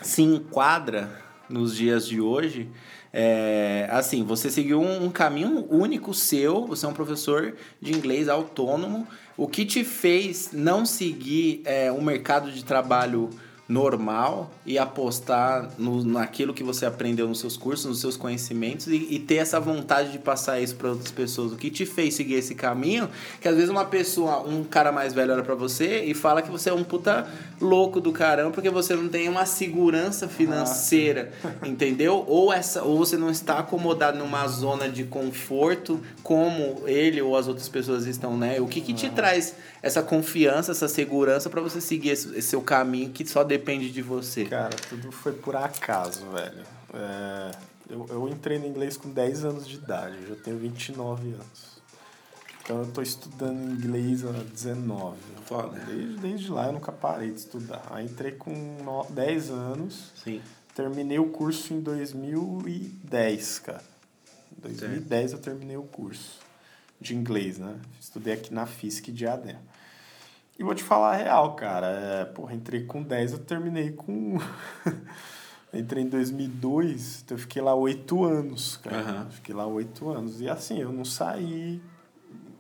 se 0.03 0.23
enquadra 0.23 1.23
nos 1.49 1.77
dias 1.77 2.07
de 2.07 2.21
hoje 2.21 2.71
é, 3.17 3.87
assim, 3.93 4.25
você 4.25 4.51
seguiu 4.51 4.83
um, 4.83 5.05
um 5.05 5.09
caminho 5.09 5.65
único 5.71 6.13
seu, 6.13 6.67
você 6.67 6.85
é 6.85 6.89
um 6.89 6.93
professor 6.93 7.55
de 7.81 7.93
inglês 7.93 8.29
autônomo. 8.29 9.07
O 9.37 9.47
que 9.47 9.65
te 9.65 9.85
fez 9.85 10.51
não 10.53 10.85
seguir 10.85 11.63
é, 11.65 11.93
um 11.93 12.03
mercado 12.03 12.51
de 12.51 12.65
trabalho 12.65 13.31
normal 13.67 14.51
e 14.67 14.79
apostar 14.79 15.71
no, 15.79 16.05
naquilo 16.05 16.53
que 16.53 16.63
você 16.63 16.85
aprendeu 16.85 17.27
nos 17.27 17.41
seus 17.41 17.57
cursos, 17.57 17.87
nos 17.87 18.01
seus 18.01 18.17
conhecimentos 18.17 18.87
e, 18.87 19.07
e 19.11 19.19
ter 19.19 19.37
essa 19.37 19.59
vontade 19.59 20.13
de 20.13 20.19
passar 20.19 20.61
isso 20.61 20.75
para 20.77 20.91
outras 20.91 21.11
pessoas. 21.11 21.53
O 21.53 21.57
que 21.57 21.71
te 21.71 21.87
fez 21.87 22.15
seguir 22.15 22.35
esse 22.35 22.55
caminho? 22.55 23.09
Que 23.41 23.49
às 23.49 23.55
vezes 23.55 23.71
uma 23.71 23.85
pessoa, 23.85 24.41
um 24.41 24.65
cara 24.65 24.93
mais 24.93 25.15
velho 25.15 25.33
olha 25.33 25.43
para 25.43 25.55
você 25.55 26.05
e 26.05 26.13
fala 26.13 26.43
que 26.43 26.51
você 26.51 26.69
é 26.69 26.75
um 26.75 26.85
puta 26.85 27.27
louco 27.61 28.01
do 28.01 28.13
caramba 28.13 28.51
porque 28.51 28.69
você 28.69 28.95
não 28.95 29.09
tem 29.09 29.29
uma 29.29 29.47
segurança 29.47 30.29
financeira, 30.29 31.33
ah. 31.43 31.67
entendeu? 31.67 32.25
Ou 32.27 32.53
essa 32.53 32.83
ou 32.83 32.99
você 32.99 33.17
não 33.17 33.31
está 33.31 33.59
acomodado 33.59 34.19
numa 34.19 34.47
zona 34.47 34.89
de 34.89 35.05
conforto 35.05 36.01
como 36.23 36.83
ele 36.87 37.23
ou 37.23 37.37
as 37.37 37.49
outras 37.49 37.69
pessoas 37.69 38.07
estão, 38.07 38.37
né? 38.37 38.61
O 38.61 38.67
que 38.67 38.81
que 38.81 38.93
te 38.93 39.07
ah. 39.07 39.13
traz 39.15 39.55
essa 39.83 40.03
confiança, 40.03 40.73
essa 40.73 40.89
segurança 40.89 41.51
para 41.51 41.61
você 41.61 41.79
seguir 41.79 42.11
esse, 42.11 42.39
esse, 42.39 42.49
seu 42.49 42.63
caminho 42.63 43.11
que 43.11 43.27
só 43.27 43.45
depende 43.59 43.91
de 43.91 44.03
você? 44.03 44.45
Cara, 44.45 44.75
tudo 44.89 45.13
foi 45.13 45.33
por 45.33 45.55
acaso, 45.55 46.29
velho. 46.31 46.63
É, 46.93 47.51
eu, 47.89 48.07
eu 48.09 48.29
entrei 48.29 48.59
no 48.59 48.67
inglês 48.67 48.97
com 48.97 49.11
10 49.11 49.45
anos 49.45 49.69
de 49.69 49.77
idade, 49.77 50.17
eu 50.23 50.35
já 50.35 50.43
tenho 50.43 50.59
29 50.59 51.35
anos. 51.35 51.75
Então 52.63 52.81
eu 52.81 52.87
tô 52.91 53.03
estudando 53.03 53.73
inglês 53.73 54.25
há 54.25 54.33
19. 54.33 55.19
Foda. 55.45 55.79
Desde, 55.87 56.17
desde 56.17 56.51
lá 56.51 56.67
eu 56.67 56.73
nunca 56.73 56.91
parei 56.91 57.31
de 57.31 57.39
estudar. 57.39 57.87
Aí 57.91 58.07
entrei 58.07 58.33
com 58.33 59.05
10 59.11 59.51
anos. 59.51 60.13
Sim. 60.17 60.41
Terminei 60.75 61.19
o 61.19 61.29
curso 61.29 61.75
em 61.75 61.81
2010, 61.81 63.59
cara. 63.61 63.85
Em 64.57 64.63
2010 64.63 65.31
certo. 65.31 65.33
eu 65.35 65.39
terminei 65.45 65.77
o 65.77 65.83
curso 65.83 66.41
de 66.99 67.15
inglês, 67.15 67.59
né? 67.59 67.77
Estudei 68.01 68.33
aqui 68.33 68.53
na 68.53 68.67
FISC 68.67 69.13
de 69.13 69.27
ADEM. 69.27 69.59
E 70.59 70.63
vou 70.63 70.75
te 70.75 70.83
falar 70.83 71.15
a 71.15 71.17
real, 71.17 71.55
cara. 71.55 71.87
É, 71.87 72.25
porra, 72.25 72.55
entrei 72.55 72.85
com 72.85 73.03
10, 73.03 73.33
eu 73.33 73.39
terminei 73.39 73.91
com. 73.91 74.39
entrei 75.75 76.05
em 76.05 76.09
2002, 76.09 77.23
então 77.25 77.37
eu 77.37 77.41
fiquei 77.41 77.61
lá 77.61 77.75
oito 77.75 78.25
anos, 78.25 78.77
cara. 78.77 79.25
Uhum. 79.25 79.31
Fiquei 79.31 79.55
lá 79.55 79.67
oito 79.67 80.09
anos. 80.09 80.41
E 80.41 80.49
assim, 80.49 80.79
eu 80.79 80.93
não 80.93 81.05
saí 81.05 81.83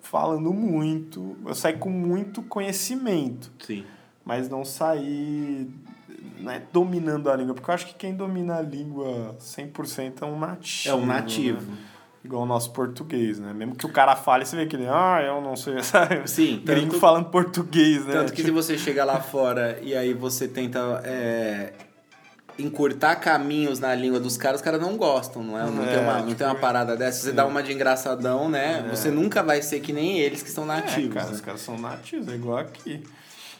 falando 0.02 0.52
muito. 0.52 1.36
Eu 1.46 1.54
saí 1.54 1.76
com 1.76 1.90
muito 1.90 2.42
conhecimento. 2.42 3.52
Sim. 3.60 3.84
Mas 4.24 4.48
não 4.48 4.64
saí 4.64 5.70
né, 6.38 6.62
dominando 6.72 7.30
a 7.30 7.36
língua. 7.36 7.54
Porque 7.54 7.70
eu 7.70 7.74
acho 7.74 7.86
que 7.86 7.94
quem 7.94 8.14
domina 8.14 8.56
a 8.56 8.62
língua 8.62 9.36
100% 9.40 10.22
é 10.22 10.24
um 10.24 10.38
nativo. 10.38 10.88
É 10.88 10.94
um 10.94 11.06
nativo. 11.06 11.70
Né? 11.70 11.78
Igual 12.24 12.42
o 12.42 12.46
nosso 12.46 12.70
português, 12.72 13.38
né? 13.38 13.52
Mesmo 13.52 13.76
que 13.76 13.84
o 13.84 13.90
cara 13.90 14.16
fale, 14.16 14.46
você 14.46 14.56
vê 14.56 14.64
que 14.66 14.74
ele, 14.76 14.86
ah, 14.88 15.20
eu 15.24 15.40
não 15.42 15.54
sei, 15.56 15.80
sabe? 15.84 16.26
Sim, 16.28 16.62
Gringo 16.64 16.92
tanto- 16.92 17.00
falando 17.00 17.26
português, 17.30 18.04
né? 18.06 18.12
Tanto 18.12 18.32
que 18.32 18.42
se 18.42 18.50
você 18.50 18.78
chega 18.78 19.04
lá 19.04 19.20
fora 19.20 19.78
e 19.82 19.94
aí 19.94 20.14
você 20.14 20.48
tenta 20.48 21.02
é, 21.04 21.72
encurtar 22.58 23.16
caminhos 23.16 23.78
na 23.78 23.94
língua 23.94 24.18
dos 24.18 24.36
caras, 24.36 24.60
os 24.60 24.64
caras 24.64 24.80
não 24.80 24.96
gostam, 24.96 25.42
não 25.42 25.58
é? 25.58 25.70
Não, 25.70 25.84
É, 25.84 25.86
tem, 25.94 25.98
uma, 26.02 26.12
não 26.18 26.26
tipo, 26.26 26.38
tem 26.38 26.46
uma 26.46 26.54
parada 26.54 26.96
dessa. 26.96 27.20
Você 27.20 27.30
sim. 27.30 27.36
dá 27.36 27.44
uma 27.46 27.62
de 27.62 27.72
engraçadão, 27.72 28.48
né? 28.48 28.86
Você 28.90 29.10
nunca 29.10 29.42
vai 29.42 29.60
ser 29.60 29.80
que 29.80 29.92
nem 29.92 30.18
eles 30.18 30.42
que 30.42 30.50
são 30.50 30.64
é, 30.64 30.68
nativos. 30.68 31.12
cara, 31.14 31.26
né? 31.26 31.32
os 31.34 31.40
caras 31.40 31.60
são 31.60 31.78
nativos, 31.78 32.28
é 32.28 32.34
igual 32.34 32.58
aqui. 32.58 33.02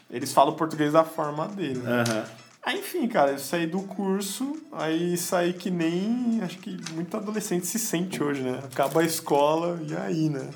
Eles 0.09 0.31
falam 0.31 0.53
português 0.55 0.93
da 0.93 1.03
forma 1.03 1.47
dele, 1.47 1.79
né? 1.79 2.03
Aham. 2.07 2.23
Aí, 2.65 2.79
enfim, 2.79 3.07
cara, 3.07 3.33
eu 3.33 3.37
saí 3.37 3.67
do 3.67 3.83
curso, 3.83 4.59
aí 4.71 5.15
saí 5.17 5.53
que 5.53 5.69
nem 5.69 6.41
acho 6.41 6.57
que 6.57 6.75
muito 6.93 7.15
adolescente 7.15 7.67
se 7.67 7.77
sente 7.77 8.23
hoje, 8.23 8.41
né? 8.41 8.59
Acaba 8.63 9.01
a 9.01 9.03
escola 9.03 9.79
e 9.87 9.95
aí, 9.95 10.29
né? 10.29 10.49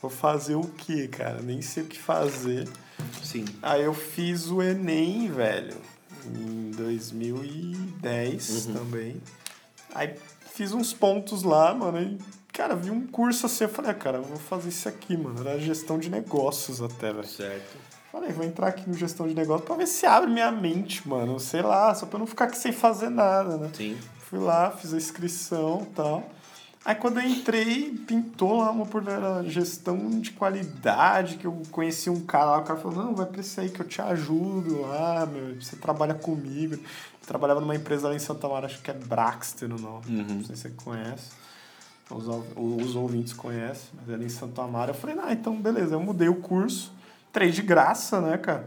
Vou 0.00 0.10
fazer 0.10 0.54
o 0.54 0.62
quê, 0.62 1.06
cara? 1.08 1.42
Nem 1.42 1.60
sei 1.60 1.82
o 1.82 1.86
que 1.86 1.98
fazer. 1.98 2.66
Sim. 3.22 3.44
Aí 3.60 3.82
eu 3.82 3.92
fiz 3.92 4.48
o 4.48 4.62
Enem, 4.62 5.30
velho, 5.30 5.76
em 6.24 6.70
2010 6.70 8.70
também. 8.72 9.20
Aí 9.94 10.14
fiz 10.54 10.72
uns 10.72 10.94
pontos 10.94 11.42
lá, 11.42 11.74
mano, 11.74 12.00
e, 12.00 12.18
cara, 12.50 12.74
vi 12.74 12.90
um 12.90 13.06
curso 13.06 13.44
assim, 13.44 13.64
eu 13.64 13.68
falei, 13.68 13.90
ah, 13.90 13.94
cara, 13.94 14.16
eu 14.16 14.24
vou 14.24 14.38
fazer 14.38 14.70
isso 14.70 14.88
aqui, 14.88 15.18
mano. 15.18 15.46
Era 15.46 15.58
gestão 15.58 15.98
de 15.98 16.08
negócios 16.08 16.80
até, 16.80 17.12
velho. 17.12 17.28
Certo. 17.28 17.76
Falei, 18.16 18.32
vou 18.32 18.46
entrar 18.46 18.68
aqui 18.68 18.88
no 18.88 18.94
gestão 18.96 19.28
de 19.28 19.34
negócio 19.34 19.66
pra 19.66 19.76
ver 19.76 19.86
se 19.86 20.06
abre 20.06 20.30
minha 20.30 20.50
mente, 20.50 21.06
mano. 21.06 21.38
Sei 21.38 21.60
lá, 21.60 21.94
só 21.94 22.06
pra 22.06 22.16
eu 22.16 22.20
não 22.20 22.26
ficar 22.26 22.46
aqui 22.46 22.56
sem 22.56 22.72
fazer 22.72 23.10
nada, 23.10 23.58
né? 23.58 23.68
Sim. 23.74 23.94
Fui 24.20 24.38
lá, 24.38 24.70
fiz 24.70 24.94
a 24.94 24.96
inscrição 24.96 25.82
e 25.82 25.94
tal. 25.94 26.26
Aí 26.82 26.94
quando 26.94 27.20
eu 27.20 27.28
entrei, 27.28 27.90
pintou 28.06 28.56
lá 28.60 28.70
uma 28.70 28.84
oportunidade, 28.84 29.50
gestão 29.50 30.08
de 30.18 30.30
qualidade, 30.30 31.36
que 31.36 31.46
eu 31.46 31.60
conheci 31.70 32.08
um 32.08 32.20
cara 32.24 32.46
lá, 32.52 32.58
o 32.60 32.62
cara 32.62 32.80
falou, 32.80 33.04
não, 33.04 33.14
vai 33.14 33.26
pra 33.26 33.42
isso 33.42 33.60
aí 33.60 33.68
que 33.68 33.80
eu 33.80 33.86
te 33.86 34.00
ajudo 34.00 34.80
lá, 34.80 35.26
meu, 35.26 35.60
você 35.60 35.76
trabalha 35.76 36.14
comigo. 36.14 36.72
Eu 36.74 36.80
trabalhava 37.26 37.60
numa 37.60 37.76
empresa 37.76 38.08
lá 38.08 38.14
em 38.14 38.18
Santa 38.18 38.48
Maria, 38.48 38.64
acho 38.66 38.80
que 38.80 38.90
é 38.90 38.94
Braxter 38.94 39.70
o 39.70 39.78
nome, 39.78 40.06
Uhum. 40.08 40.24
não 40.36 40.44
sei 40.44 40.56
se 40.56 40.62
você 40.62 40.70
conhece. 40.70 41.32
Os, 42.08 42.24
os 42.56 42.96
ouvintes 42.96 43.34
conhecem, 43.34 43.90
mas 43.94 44.08
era 44.08 44.24
em 44.24 44.28
Santa 44.30 44.62
Amaro. 44.62 44.92
Eu 44.92 44.94
falei, 44.94 45.16
ah, 45.22 45.32
então 45.34 45.54
beleza, 45.60 45.96
eu 45.96 46.00
mudei 46.00 46.30
o 46.30 46.36
curso. 46.36 46.95
Três 47.36 47.54
de 47.54 47.60
graça, 47.60 48.18
né, 48.18 48.38
cara? 48.38 48.66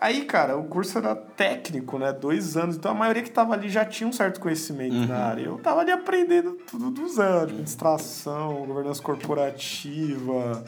Aí, 0.00 0.24
cara, 0.24 0.58
o 0.58 0.64
curso 0.64 0.98
era 0.98 1.14
técnico, 1.14 1.96
né? 1.96 2.12
Dois 2.12 2.56
anos. 2.56 2.74
Então 2.74 2.90
a 2.90 2.94
maioria 2.94 3.22
que 3.22 3.30
tava 3.30 3.54
ali 3.54 3.68
já 3.68 3.84
tinha 3.84 4.08
um 4.08 4.12
certo 4.12 4.40
conhecimento 4.40 5.06
na 5.06 5.16
área. 5.16 5.42
Eu 5.42 5.58
tava 5.58 5.82
ali 5.82 5.92
aprendendo 5.92 6.58
tudo 6.68 6.90
do 6.90 7.08
zero. 7.08 7.42
Administração, 7.42 8.66
governança 8.66 9.00
corporativa. 9.00 10.64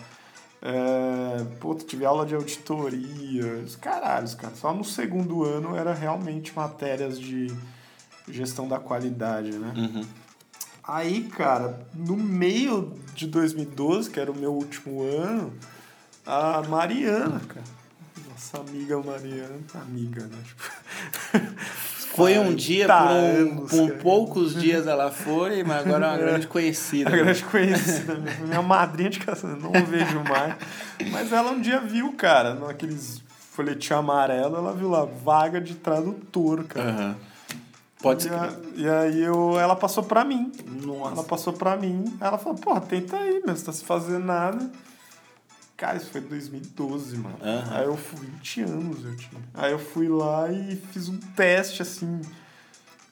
É... 0.63 1.45
Pô, 1.59 1.75
tive 1.75 2.05
aula 2.05 2.25
de 2.25 2.37
auditoria. 2.37 3.55
Os 3.65 3.75
caralhos, 3.75 4.37
cara. 4.37 4.55
Só 4.55 4.73
no 4.73 4.85
segundo 4.85 5.43
ano 5.43 5.75
era 5.75 5.93
realmente 5.93 6.55
matérias 6.55 7.19
de 7.19 7.53
gestão 8.29 8.69
da 8.69 8.79
qualidade, 8.79 9.51
né? 9.59 9.73
Uhum. 9.77 10.05
Aí, 10.85 11.25
cara, 11.25 11.81
no 11.93 12.17
meio 12.17 12.97
de 13.17 13.27
2012, 13.27 14.11
que 14.11 14.21
era 14.21 14.31
o 14.31 14.37
meu 14.37 14.53
último 14.53 15.03
ano, 15.03 15.53
a 16.31 16.62
Mariana, 16.68 17.41
cara. 17.49 17.64
Nossa 18.31 18.59
amiga 18.59 18.99
Mariana. 19.03 19.59
Amiga, 19.74 20.22
né? 20.22 20.39
Tipo, 20.43 22.16
Foi 22.16 22.39
um 22.39 22.55
dia, 22.55 22.87
por, 22.87 22.95
40 22.97 23.12
um, 23.12 23.16
anos, 23.51 23.70
por 23.70 23.93
poucos 23.99 24.55
dias 24.55 24.87
ela 24.87 25.11
foi, 25.11 25.62
mas 25.62 25.87
agora 25.87 26.07
é 26.07 26.11
uma 26.11 26.18
grande 26.18 26.47
conhecida. 26.47 27.09
A 27.09 27.12
grande 27.16 27.45
conhecida, 27.45 28.14
minha, 28.14 28.37
minha 28.41 28.62
madrinha 28.62 29.11
de 29.11 29.20
casamento, 29.20 29.62
não 29.62 29.85
vejo 29.85 30.20
mais. 30.28 30.55
Mas 31.12 31.33
ela 31.33 31.53
um 31.53 31.61
dia 31.61 31.81
viu, 31.81 32.12
cara, 32.14 32.55
naqueles 32.55 33.22
folhetinho 33.53 33.99
amarelo, 33.99 34.57
ela 34.57 34.72
viu 34.72 34.89
lá, 34.89 35.05
vaga 35.05 35.61
de 35.61 35.74
tradutor, 35.74 36.64
cara. 36.64 36.91
Aham. 36.91 37.16
Pode 38.03 38.26
E, 38.26 38.31
ser. 38.31 38.59
e 38.76 38.89
aí 38.89 39.20
eu, 39.22 39.61
ela 39.61 39.76
passou 39.76 40.03
pra 40.03 40.24
mim. 40.24 40.51
Ela 40.83 41.11
Nossa. 41.11 41.22
passou 41.24 41.53
pra 41.53 41.76
mim. 41.76 42.05
Ela 42.20 42.39
falou, 42.39 42.59
porra, 42.59 42.81
tenta 42.81 43.16
aí, 43.18 43.43
meu, 43.45 43.55
você 43.55 43.64
tá 43.66 43.72
se 43.72 43.85
fazendo 43.85 44.24
nada. 44.24 44.70
Cara, 45.81 45.97
isso 45.97 46.11
foi 46.11 46.20
em 46.20 46.24
2012, 46.24 47.16
mano. 47.16 47.39
Aham. 47.43 47.74
Aí 47.74 47.85
eu 47.87 47.97
fui 47.97 48.26
20 48.26 48.61
anos, 48.61 49.03
eu 49.03 49.16
tinha. 49.16 49.41
Aí 49.55 49.72
eu 49.72 49.78
fui 49.78 50.09
lá 50.09 50.53
e 50.53 50.76
fiz 50.76 51.09
um 51.09 51.16
teste, 51.16 51.81
assim, 51.81 52.20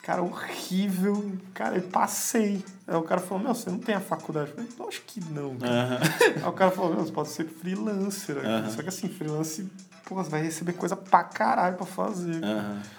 cara, 0.02 0.22
horrível. 0.22 1.32
Cara, 1.54 1.76
eu 1.76 1.82
passei. 1.84 2.62
Aí 2.86 2.94
o 2.94 3.02
cara 3.02 3.22
falou, 3.22 3.42
meu, 3.42 3.54
você 3.54 3.70
não 3.70 3.78
tem 3.78 3.94
a 3.94 4.00
faculdade? 4.00 4.50
Eu 4.50 4.56
falei, 4.56 4.70
lógico 4.78 5.06
que 5.06 5.18
não, 5.30 5.56
cara. 5.56 5.72
Aham. 5.72 5.98
Aí 6.42 6.48
o 6.48 6.52
cara 6.52 6.70
falou, 6.70 6.94
meu, 6.94 7.06
você 7.06 7.12
pode 7.12 7.28
ser 7.30 7.46
freelancer. 7.46 8.36
Aham. 8.36 8.70
Só 8.70 8.82
que 8.82 8.90
assim, 8.90 9.08
freelance, 9.08 9.66
pô, 10.04 10.16
você 10.16 10.28
vai 10.28 10.42
receber 10.42 10.74
coisa 10.74 10.94
pra 10.94 11.24
caralho 11.24 11.78
pra 11.78 11.86
fazer. 11.86 12.44
Aham. 12.44 12.82
Cara, 12.82 12.97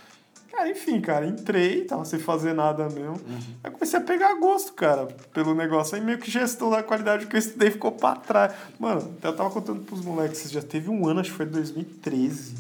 enfim, 0.68 1.00
cara, 1.00 1.26
entrei, 1.26 1.86
tava 1.86 2.04
sem 2.06 2.20
fazer 2.20 2.54
nada 2.54 2.90
mesmo. 2.90 3.12
Uhum. 3.12 3.40
Aí 3.64 3.72
comecei 3.72 4.00
a 4.00 4.02
pegar 4.02 4.34
gosto, 4.36 4.74
cara, 4.74 5.06
pelo 5.34 5.54
negócio. 5.54 5.96
Aí 5.96 6.02
meio 6.02 6.18
que 6.18 6.30
gestão 6.30 6.70
da 6.70 6.82
qualidade 6.82 7.28
que 7.28 7.36
eu 7.36 7.40
estudei 7.40 7.72
ficou 7.72 7.92
pra 7.92 8.16
trás. 8.16 8.54
Mano, 8.80 9.16
eu 9.22 9.36
tava 9.36 9.50
contando 9.50 9.82
pros 9.82 10.04
moleques, 10.04 10.50
já 10.52 10.62
teve 10.62 10.90
um 10.90 11.08
ano, 11.08 11.20
acho 11.20 11.32
que 11.32 11.38
foi 11.38 11.46
2013. 11.46 12.56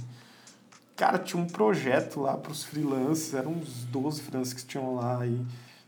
Cara, 0.95 1.17
tinha 1.17 1.41
um 1.41 1.47
projeto 1.47 2.21
lá 2.21 2.35
pros 2.35 2.63
freelancers, 2.63 3.33
eram 3.33 3.51
uns 3.51 3.85
12 3.85 4.21
freelancers 4.21 4.61
que 4.61 4.67
tinham 4.67 4.95
lá. 4.95 5.25
E, 5.25 5.41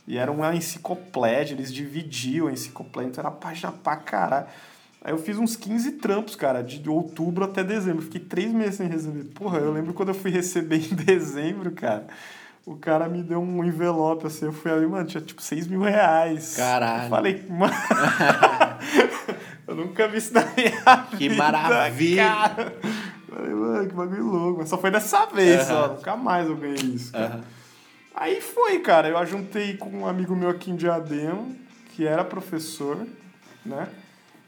e 0.07 0.17
era 0.17 0.31
uma 0.31 0.55
enciclopédia, 0.55 1.53
eles 1.53 1.71
dividiam 1.73 2.47
a 2.47 2.51
enciclopédia, 2.51 3.09
então 3.09 3.21
era 3.21 3.31
página 3.31 3.71
pra 3.71 3.95
caralho. 3.97 4.47
Aí 5.03 5.11
eu 5.11 5.17
fiz 5.17 5.37
uns 5.37 5.55
15 5.55 5.93
trampos, 5.93 6.35
cara, 6.35 6.61
de 6.61 6.87
outubro 6.89 7.43
até 7.43 7.63
dezembro. 7.63 8.03
Fiquei 8.03 8.21
três 8.21 8.51
meses 8.53 8.75
sem 8.75 8.87
receber. 8.87 9.23
Porra, 9.33 9.57
eu 9.57 9.71
lembro 9.71 9.93
quando 9.93 10.09
eu 10.09 10.15
fui 10.15 10.29
receber 10.29 10.77
em 10.77 10.93
dezembro, 10.95 11.71
cara. 11.71 12.05
O 12.63 12.75
cara 12.75 13.09
me 13.09 13.23
deu 13.23 13.41
um 13.41 13.63
envelope 13.65 14.27
assim, 14.27 14.45
eu 14.45 14.53
fui 14.53 14.71
ali, 14.71 14.85
mano, 14.85 15.07
tinha 15.07 15.19
tipo 15.19 15.41
6 15.41 15.65
mil 15.65 15.81
reais. 15.81 16.55
Caralho. 16.55 17.05
Eu 17.05 17.09
falei, 17.09 17.43
mano. 17.49 17.73
eu 19.67 19.75
nunca 19.75 20.07
vi 20.07 20.17
isso 20.17 20.33
na 20.33 20.45
minha 20.55 20.97
Que 21.17 21.29
vida, 21.29 21.35
maravilha. 21.35 22.23
Cara. 22.23 22.75
Falei, 23.27 23.53
mano, 23.55 23.87
que 23.89 23.95
bagulho 23.95 24.25
louco. 24.25 24.59
Mas 24.59 24.69
só 24.69 24.77
foi 24.77 24.91
dessa 24.91 25.25
vez, 25.25 25.69
Aham. 25.71 25.81
ó. 25.81 25.87
Nunca 25.95 26.15
mais 26.15 26.47
eu 26.47 26.55
ganhei 26.55 26.75
isso, 26.75 27.11
cara. 27.11 27.25
Aham. 27.25 27.43
Aí 28.13 28.39
foi, 28.41 28.77
cara. 28.79 29.07
Eu 29.07 29.17
ajuntei 29.17 29.77
com 29.77 29.89
um 29.89 30.05
amigo 30.05 30.35
meu 30.35 30.49
aqui 30.49 30.69
em 30.69 30.75
Diadema, 30.75 31.47
que 31.95 32.05
era 32.05 32.23
professor, 32.23 33.07
né? 33.65 33.87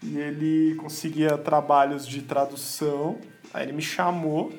E 0.04 0.18
ele 0.18 0.76
conseguia 0.76 1.38
trabalhos 1.38 2.06
de 2.08 2.22
tradução. 2.22 3.18
Aí 3.54 3.64
ele 3.64 3.74
me 3.74 3.82
chamou. 3.82 4.51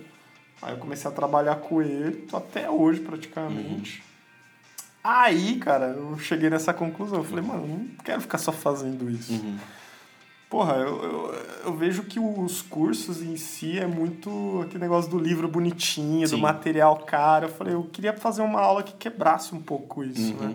Aí 0.63 0.73
eu 0.73 0.79
comecei 0.79 1.11
a 1.11 1.15
trabalhar 1.15 1.57
com 1.57 1.83
ele. 1.83 2.23
Tô 2.23 2.37
até 2.37 2.71
hoje, 2.71 3.01
praticamente. 3.01 4.03
Aí, 5.03 5.59
cara, 5.59 5.89
eu 5.89 6.19
cheguei 6.19 6.49
nessa 6.49 6.73
conclusão. 6.73 7.19
Eu 7.19 7.25
falei, 7.25 7.45
mano, 7.45 7.65
eu 7.65 7.69
não 7.69 7.87
quero 8.03 8.23
ficar 8.23 8.39
só 8.39 8.51
fazendo 8.51 9.11
isso. 9.11 9.35
Uhum. 9.35 9.59
Porra, 10.49 10.75
eu, 10.77 11.03
eu, 11.03 11.35
eu 11.65 11.77
vejo 11.77 12.05
que 12.05 12.19
os 12.21 12.63
cursos 12.63 13.21
em 13.21 13.37
si 13.37 13.79
é 13.79 13.87
muito 13.87 14.61
aquele 14.63 14.79
negócio 14.79 15.11
do 15.11 15.19
livro 15.19 15.49
bonitinho, 15.49 16.27
Sim. 16.27 16.37
do 16.37 16.41
material 16.41 16.97
caro. 16.99 17.47
Eu 17.47 17.51
falei, 17.51 17.75
eu 17.75 17.83
queria 17.83 18.13
fazer 18.15 18.41
uma 18.41 18.61
aula 18.61 18.83
que 18.83 18.93
quebrasse 18.95 19.55
um 19.55 19.61
pouco 19.61 20.05
isso, 20.05 20.33
Uhum, 20.35 20.49
né? 20.49 20.55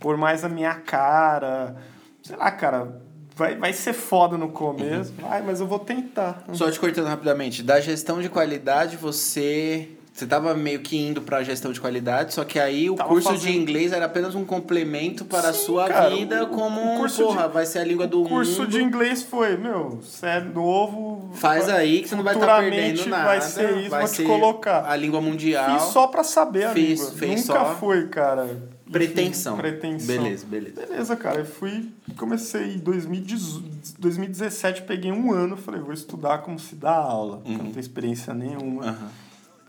Por 0.00 0.16
mais 0.16 0.44
a 0.44 0.48
minha 0.48 0.74
cara. 0.74 1.76
Sei 2.22 2.36
lá, 2.36 2.50
cara, 2.50 3.00
vai, 3.36 3.54
vai 3.56 3.72
ser 3.72 3.92
foda 3.92 4.36
no 4.36 4.48
começo. 4.48 5.12
Uhum. 5.20 5.28
Vai, 5.28 5.42
mas 5.42 5.60
eu 5.60 5.66
vou 5.66 5.78
tentar. 5.78 6.42
Só 6.52 6.68
te 6.70 6.80
cortando 6.80 7.06
rapidamente, 7.06 7.62
da 7.62 7.78
gestão 7.80 8.20
de 8.20 8.28
qualidade, 8.28 8.96
você. 8.96 9.90
Você 10.12 10.26
tava 10.26 10.54
meio 10.54 10.80
que 10.80 10.96
indo 10.96 11.20
pra 11.20 11.42
gestão 11.42 11.70
de 11.70 11.78
qualidade, 11.78 12.32
só 12.32 12.42
que 12.42 12.58
aí 12.58 12.88
o 12.88 12.94
Tava 12.94 13.06
curso 13.10 13.28
fazendo- 13.28 13.52
de 13.52 13.58
inglês 13.58 13.92
era 13.92 14.06
apenas 14.06 14.34
um 14.34 14.46
complemento 14.46 15.26
para 15.26 15.50
a 15.50 15.52
Sim, 15.52 15.66
sua 15.66 15.86
cara, 15.88 16.08
vida, 16.08 16.42
o- 16.44 16.46
como 16.46 16.94
o 16.94 16.96
curso 16.96 17.22
porra, 17.22 17.46
de- 17.48 17.52
vai 17.52 17.66
ser 17.66 17.80
a 17.80 17.84
língua 17.84 18.06
do 18.06 18.22
O 18.22 18.26
curso 18.26 18.60
mundo. 18.62 18.70
de 18.70 18.82
inglês 18.82 19.22
foi, 19.22 19.58
meu, 19.58 20.00
você 20.00 20.24
é 20.26 20.40
novo. 20.40 21.32
Faz 21.34 21.66
vai- 21.66 21.76
aí 21.82 22.00
que 22.00 22.08
você 22.08 22.16
não 22.16 22.24
vai 22.24 22.32
estar 22.32 22.46
futuramente 22.46 22.80
perdendo 22.86 23.10
nada. 23.10 23.24
Vai 23.26 23.40
ser 23.42 23.76
isso, 23.76 23.90
vai 23.90 24.08
te 24.08 24.22
colocar. 24.24 24.86
A 24.90 24.96
língua 24.96 25.20
mundial. 25.20 25.78
Fiz 25.80 25.88
só 25.92 26.06
pra 26.06 26.24
saber 26.24 26.64
a 26.64 26.70
Fiz- 26.70 26.98
língua. 27.12 27.26
Nunca 27.36 27.42
só. 27.42 27.74
foi, 27.74 28.08
cara. 28.08 28.56
Enfim, 28.86 28.92
Pretensão. 28.92 29.56
pretensão. 29.56 30.06
Beleza, 30.06 30.46
beleza. 30.46 30.86
Beleza, 30.86 31.16
cara. 31.16 31.40
Eu 31.40 31.44
fui, 31.44 31.90
comecei 32.16 32.74
em 32.74 32.78
2018, 32.78 33.96
2017, 33.98 34.82
peguei 34.82 35.10
um 35.10 35.32
ano, 35.32 35.56
falei, 35.56 35.80
vou 35.80 35.92
estudar 35.92 36.38
como 36.38 36.58
se 36.58 36.76
dá 36.76 36.94
aula, 36.94 37.42
eu 37.44 37.52
não 37.52 37.66
tenho 37.66 37.80
experiência 37.80 38.32
nenhuma. 38.32 38.84
Aham. 38.84 39.10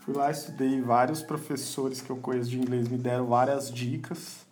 Fui 0.04 0.14
lá, 0.14 0.30
estudei, 0.30 0.80
vários 0.80 1.20
professores 1.20 2.00
que 2.00 2.08
eu 2.08 2.16
conheço 2.16 2.48
de 2.48 2.58
inglês 2.58 2.88
me 2.88 2.96
deram 2.96 3.26
várias 3.26 3.70
dicas. 3.70 4.46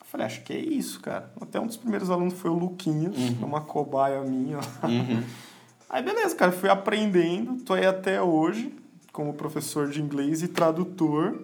Eu 0.00 0.06
falei, 0.06 0.26
acho 0.26 0.42
que 0.42 0.52
é 0.52 0.58
isso, 0.58 0.98
cara. 1.00 1.30
Até 1.40 1.60
um 1.60 1.66
dos 1.66 1.76
primeiros 1.76 2.10
alunos 2.10 2.34
foi 2.34 2.50
o 2.50 2.54
Luquinhas, 2.54 3.14
que 3.14 3.38
é 3.42 3.46
uma 3.46 3.60
cobaia 3.60 4.20
minha. 4.22 4.56
Uhum. 4.82 5.22
Aí 5.88 6.02
beleza, 6.02 6.34
cara, 6.34 6.50
fui 6.50 6.68
aprendendo, 6.68 7.62
tô 7.62 7.72
aí 7.72 7.86
até 7.86 8.20
hoje 8.20 8.74
como 9.12 9.32
professor 9.34 9.88
de 9.88 10.02
inglês 10.02 10.42
e 10.42 10.48
tradutor. 10.48 11.40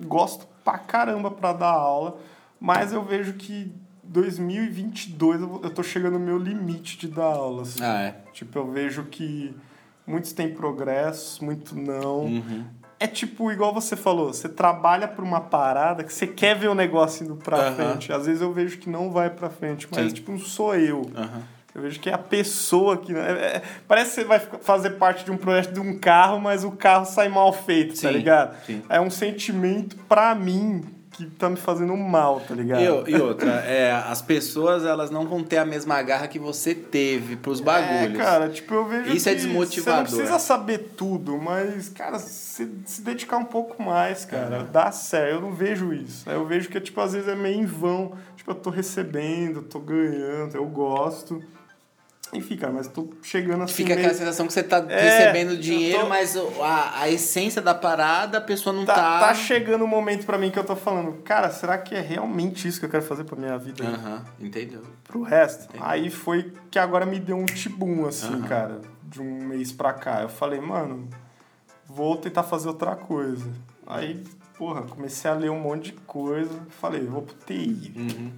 Gosto 0.00 0.48
pra 0.64 0.78
caramba 0.78 1.30
pra 1.30 1.52
dar 1.52 1.70
aula, 1.72 2.18
mas 2.58 2.92
eu 2.92 3.04
vejo 3.04 3.34
que 3.34 3.70
2022 4.02 5.40
eu 5.42 5.70
tô 5.70 5.82
chegando 5.82 6.18
no 6.18 6.24
meu 6.24 6.38
limite 6.38 6.96
de 6.98 7.08
dar 7.08 7.24
aula. 7.24 7.62
assim. 7.62 7.82
Ah, 7.82 8.00
é. 8.02 8.16
Tipo, 8.32 8.58
eu 8.58 8.70
vejo 8.70 9.04
que 9.04 9.54
muitos 10.06 10.32
têm 10.32 10.52
progresso, 10.54 11.44
muito 11.44 11.76
não. 11.76 12.20
Uhum. 12.24 12.64
É 12.98 13.06
tipo, 13.06 13.50
igual 13.52 13.74
você 13.74 13.96
falou, 13.96 14.32
você 14.32 14.48
trabalha 14.48 15.06
por 15.06 15.22
uma 15.22 15.40
parada 15.40 16.02
que 16.04 16.12
você 16.12 16.26
quer 16.26 16.56
ver 16.56 16.68
o 16.68 16.74
negócio 16.74 17.24
indo 17.24 17.36
pra 17.36 17.58
Aham. 17.58 17.74
frente. 17.74 18.12
Às 18.12 18.24
vezes 18.26 18.40
eu 18.40 18.52
vejo 18.52 18.78
que 18.78 18.88
não 18.88 19.10
vai 19.10 19.28
pra 19.28 19.50
frente, 19.50 19.86
mas 19.90 20.08
Sim. 20.08 20.14
tipo, 20.14 20.32
não 20.32 20.38
sou 20.38 20.74
eu. 20.74 21.02
Aham. 21.14 21.42
Eu 21.74 21.82
vejo 21.82 21.98
que 21.98 22.08
é 22.08 22.14
a 22.14 22.18
pessoa 22.18 22.96
que. 22.96 23.12
é- 23.12 23.56
é- 23.56 23.62
parece 23.88 24.10
que 24.10 24.14
você 24.16 24.24
vai 24.24 24.38
fazer 24.60 24.90
parte 24.90 25.24
de 25.24 25.30
um 25.32 25.36
projeto 25.36 25.72
de 25.72 25.80
um 25.80 25.98
carro, 25.98 26.40
mas 26.40 26.62
o 26.64 26.70
carro 26.70 27.04
sai 27.04 27.28
mal 27.28 27.52
feito, 27.52 27.94
tá 28.00 28.08
Sim, 28.08 28.14
ligado? 28.14 28.56
sim. 28.64 28.82
É 28.88 29.00
um 29.00 29.10
sentimento 29.10 29.96
pra 30.08 30.34
mim 30.34 30.84
que 31.10 31.26
tá 31.26 31.48
me 31.48 31.56
fazendo 31.56 31.96
mal, 31.96 32.40
tá 32.40 32.54
ligado? 32.54 33.08
E, 33.08 33.12
e 33.12 33.20
outra, 33.20 33.52
é, 33.60 33.92
as 33.92 34.20
pessoas 34.20 34.84
elas 34.84 35.10
não 35.10 35.26
vão 35.26 35.44
ter 35.44 35.58
a 35.58 35.64
mesma 35.64 36.02
garra 36.02 36.26
que 36.26 36.38
você 36.40 36.74
teve 36.74 37.36
pros 37.36 37.60
bagulhos. 37.60 38.18
É, 38.18 38.22
cara, 38.22 38.48
tipo, 38.48 38.74
eu 38.74 38.84
vejo 38.86 39.12
Isso 39.12 39.28
é 39.28 39.34
desmotivador. 39.34 40.06
Você 40.06 40.16
não 40.16 40.22
precisa 40.24 40.38
saber 40.40 40.78
tudo, 40.96 41.38
mas, 41.38 41.88
cara, 41.88 42.18
se, 42.18 42.68
se 42.84 43.00
dedicar 43.02 43.36
um 43.36 43.44
pouco 43.44 43.80
mais, 43.80 44.24
cara, 44.24 44.64
dá 44.64 44.90
certo. 44.90 45.34
Eu 45.34 45.40
não 45.40 45.52
vejo 45.52 45.92
isso. 45.92 46.28
Eu 46.28 46.44
vejo 46.46 46.68
que, 46.68 46.80
tipo, 46.80 47.00
às 47.00 47.12
vezes 47.12 47.28
é 47.28 47.36
meio 47.36 47.60
em 47.60 47.66
vão. 47.66 48.12
Tipo, 48.36 48.50
eu 48.50 48.54
tô 48.56 48.70
recebendo, 48.70 49.62
tô 49.62 49.78
ganhando, 49.78 50.56
eu 50.56 50.66
gosto. 50.66 51.40
Cara, 52.40 52.72
mas 52.72 52.88
tô 52.88 53.08
chegando 53.22 53.64
assim 53.64 53.74
Fica 53.74 53.90
meio... 53.94 54.00
aquela 54.00 54.14
sensação 54.18 54.46
que 54.46 54.52
você 54.52 54.62
tá 54.62 54.84
É, 54.88 55.00
recebendo 55.02 55.56
dinheiro, 55.58 56.00
tô- 56.00 56.08
mas 56.08 56.36
a, 56.36 57.00
a 57.02 57.10
essência 57.10 57.60
da 57.62 57.74
parada, 57.74 58.38
a 58.38 58.40
pessoa 58.40 58.74
não 58.74 58.84
Tá, 58.84 58.94
tá. 58.94 59.20
tá 59.20 59.34
chegando 59.34 59.84
um 59.84 59.88
momento 59.88 60.24
pra 60.26 60.36
mim 60.38 60.50
que 60.50 60.58
eu 60.58 60.64
tô 60.64 60.74
falando, 60.76 61.12
cara, 61.22 61.50
será 61.50 61.76
que 61.78 61.94
é 61.94 62.00
realmente 62.00 62.66
isso 62.68 62.78
que 62.80 62.86
eu 62.86 62.90
quero 62.90 63.02
fazer 63.04 63.24
pra 63.24 63.36
minha 63.36 63.56
vida? 63.58 63.84
Aham, 63.84 64.24
entendeu? 64.40 64.82
pro 65.04 65.22
resto. 65.22 65.68
Aí 65.80 66.10
foi 66.10 66.52
que 66.70 66.78
agora 66.78 67.06
me 67.06 67.20
deu 67.20 67.36
um 67.36 67.46
tibum, 67.46 68.06
assim, 68.06 68.42
cara, 68.42 68.80
de 69.02 69.20
um 69.20 69.44
mês 69.44 69.70
pra 69.70 69.92
cá. 69.92 70.22
Eu 70.22 70.28
falei, 70.28 70.60
mano, 70.60 71.08
vou 71.86 72.16
tentar 72.16 72.42
fazer 72.42 72.68
outra 72.68 72.96
coisa. 72.96 73.46
Aí, 73.86 74.24
porra, 74.58 74.82
comecei 74.82 75.30
a 75.30 75.34
ler 75.34 75.50
um 75.50 75.60
monte 75.60 75.86
de 75.86 75.92
coisa. 75.92 76.50
Falei, 76.80 77.04
vou 77.04 77.22
pro 77.22 77.34
TI. 77.46 77.92
Uhum. 77.96 78.32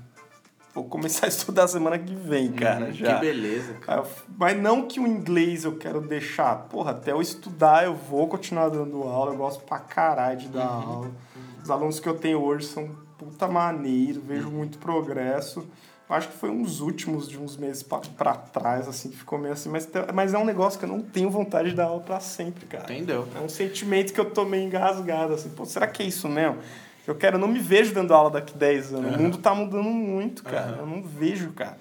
Vou 0.76 0.84
começar 0.84 1.24
a 1.24 1.28
estudar 1.30 1.66
semana 1.68 1.98
que 1.98 2.14
vem, 2.14 2.52
cara, 2.52 2.84
Uhum, 2.86 2.92
já. 2.92 3.14
Que 3.14 3.20
beleza, 3.24 3.72
cara. 3.80 4.04
Mas 4.36 4.60
não 4.60 4.86
que 4.86 5.00
o 5.00 5.06
inglês 5.06 5.64
eu 5.64 5.74
quero 5.78 6.02
deixar. 6.02 6.54
Porra, 6.68 6.90
até 6.90 7.12
eu 7.12 7.22
estudar 7.22 7.86
eu 7.86 7.94
vou 7.94 8.28
continuar 8.28 8.68
dando 8.68 9.02
aula. 9.04 9.32
Eu 9.32 9.38
gosto 9.38 9.64
pra 9.64 9.78
caralho 9.78 10.36
de 10.38 10.48
dar 10.48 10.60
Uhum. 10.66 10.92
aula. 10.92 11.10
Os 11.64 11.70
alunos 11.70 11.98
que 11.98 12.06
eu 12.06 12.14
tenho 12.18 12.42
hoje 12.42 12.66
são 12.66 12.90
puta 13.16 13.48
maneiro, 13.48 14.20
vejo 14.20 14.48
Uhum. 14.48 14.54
muito 14.54 14.76
progresso. 14.76 15.66
Acho 16.10 16.28
que 16.28 16.36
foi 16.36 16.50
uns 16.50 16.80
últimos 16.80 17.26
de 17.26 17.38
uns 17.38 17.56
meses 17.56 17.82
pra, 17.82 17.98
pra 17.98 18.34
trás, 18.34 18.86
assim, 18.86 19.08
que 19.08 19.16
ficou 19.16 19.38
meio 19.38 19.54
assim. 19.54 19.70
Mas, 19.70 19.88
mas 20.14 20.34
é 20.34 20.38
um 20.38 20.44
negócio 20.44 20.78
que 20.78 20.84
eu 20.84 20.88
não 20.90 21.00
tenho 21.00 21.30
vontade 21.30 21.70
de 21.70 21.74
dar 21.74 21.86
aula 21.86 22.02
pra 22.02 22.20
sempre, 22.20 22.66
cara. 22.66 22.84
Entendeu? 22.84 23.26
É 23.34 23.40
um 23.40 23.48
sentimento 23.48 24.12
que 24.12 24.20
eu 24.20 24.30
tô 24.30 24.44
meio 24.44 24.62
engasgado, 24.64 25.32
assim. 25.32 25.48
Pô, 25.48 25.64
será 25.64 25.86
que 25.86 26.02
é 26.02 26.06
isso 26.06 26.28
mesmo? 26.28 26.58
Eu 27.06 27.14
quero, 27.14 27.36
eu 27.36 27.40
não 27.40 27.48
me 27.48 27.58
vejo 27.60 27.94
dando 27.94 28.12
aula 28.12 28.30
daqui 28.30 28.56
10 28.56 28.92
anos. 28.94 29.14
O 29.14 29.18
mundo 29.18 29.38
tá 29.38 29.54
mudando 29.54 29.84
muito, 29.84 30.42
cara. 30.42 30.76
Eu 30.80 30.86
não 30.86 31.02
vejo, 31.02 31.52
cara. 31.52 31.76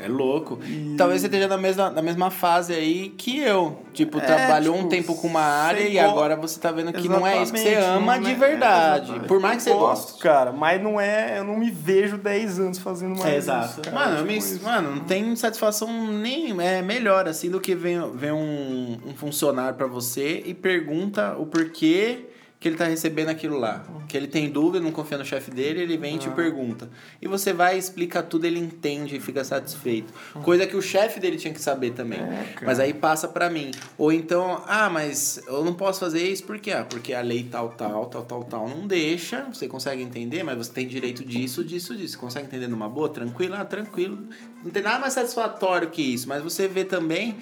É 0.00 0.08
louco. 0.08 0.58
E- 0.66 0.96
Talvez 0.98 1.20
você 1.20 1.28
esteja 1.28 1.46
na 1.46 1.56
mesma, 1.56 1.88
na 1.88 2.02
mesma 2.02 2.28
fase 2.28 2.72
aí 2.74 3.10
que 3.10 3.38
eu. 3.38 3.80
Tipo, 3.92 4.18
É, 4.18 4.22
trabalhou 4.22 4.74
um 4.74 4.78
tipo, 4.78 4.88
tempo 4.88 5.14
com 5.14 5.28
uma 5.28 5.40
área 5.40 5.86
e 5.86 5.96
agora 6.00 6.34
você 6.34 6.58
tá 6.58 6.72
vendo 6.72 6.92
que 6.92 7.08
não 7.08 7.24
é 7.24 7.40
isso 7.40 7.52
que 7.52 7.60
você 7.60 7.74
ama 7.76 8.18
de 8.18 8.32
é- 8.32 8.34
verdade. 8.34 9.04
exatamente. 9.04 9.28
Por 9.28 9.38
mais 9.38 9.58
que 9.58 9.62
você 9.62 9.70
Eu 9.70 9.78
gosto, 9.78 10.06
goste. 10.08 10.20
cara, 10.20 10.50
mas 10.50 10.82
não 10.82 11.00
é. 11.00 11.38
Eu 11.38 11.44
não 11.44 11.56
me 11.56 11.70
vejo 11.70 12.18
10 12.18 12.58
anos 12.58 12.78
fazendo 12.80 13.10
mais 13.16 13.24
É, 13.24 13.38
isso. 13.38 13.50
exato. 13.50 13.80
cara. 13.82 13.94
Mano, 13.94 14.10
eu 14.14 14.16
Tipo 14.22 14.32
me- 14.32 14.38
isso. 14.38 14.64
mano, 14.64 14.90
não 14.96 15.04
tem 15.04 15.36
satisfação 15.36 15.88
nem 16.12 16.60
é 16.60 16.82
melhor 16.82 17.28
assim 17.28 17.48
do 17.48 17.60
que 17.60 17.76
ver, 17.76 18.02
ver 18.14 18.32
um, 18.32 18.98
um 19.06 19.14
funcionário 19.14 19.76
pra 19.78 19.86
você 19.86 20.42
e 20.44 20.52
pergunta 20.54 21.36
o 21.38 21.46
porquê 21.46 22.24
que 22.64 22.68
ele 22.68 22.78
tá 22.78 22.86
recebendo 22.86 23.28
aquilo 23.28 23.58
lá. 23.58 23.84
Que 24.08 24.16
ele 24.16 24.26
tem 24.26 24.48
dúvida, 24.48 24.82
não 24.82 24.90
confia 24.90 25.18
no 25.18 25.24
chefe 25.24 25.50
dele, 25.50 25.82
ele 25.82 25.98
vem 25.98 26.16
e 26.16 26.18
te 26.18 26.30
pergunta. 26.30 26.88
E 27.20 27.28
você 27.28 27.52
vai, 27.52 27.76
explica 27.76 28.22
tudo, 28.22 28.46
ele 28.46 28.58
entende 28.58 29.16
e 29.16 29.20
fica 29.20 29.44
satisfeito. 29.44 30.14
Coisa 30.42 30.66
que 30.66 30.74
o 30.74 30.80
chefe 30.80 31.20
dele 31.20 31.36
tinha 31.36 31.52
que 31.52 31.60
saber 31.60 31.90
também. 31.90 32.20
É, 32.20 32.54
mas 32.62 32.80
aí 32.80 32.94
passa 32.94 33.28
pra 33.28 33.50
mim. 33.50 33.70
Ou 33.98 34.10
então, 34.10 34.62
ah, 34.66 34.88
mas 34.88 35.42
eu 35.46 35.62
não 35.62 35.74
posso 35.74 36.00
fazer 36.00 36.26
isso 36.26 36.44
por 36.44 36.58
quê? 36.58 36.70
Ah, 36.70 36.86
porque 36.88 37.12
a 37.12 37.20
lei 37.20 37.46
tal, 37.50 37.68
tal, 37.68 38.06
tal, 38.06 38.22
tal, 38.22 38.44
tal 38.44 38.66
não 38.66 38.86
deixa. 38.86 39.44
Você 39.52 39.68
consegue 39.68 40.02
entender, 40.02 40.42
mas 40.42 40.56
você 40.56 40.72
tem 40.72 40.88
direito 40.88 41.22
disso, 41.22 41.62
disso, 41.62 41.94
disso. 41.94 42.14
Você 42.14 42.18
consegue 42.18 42.46
entender 42.46 42.66
numa 42.66 42.88
boa? 42.88 43.10
Tranquilo? 43.10 43.56
Ah, 43.56 43.64
tranquilo. 43.66 44.26
Não 44.64 44.70
tem 44.70 44.82
nada 44.82 45.00
mais 45.00 45.12
satisfatório 45.12 45.90
que 45.90 46.00
isso. 46.00 46.26
Mas 46.26 46.42
você 46.42 46.66
vê 46.66 46.82
também 46.82 47.36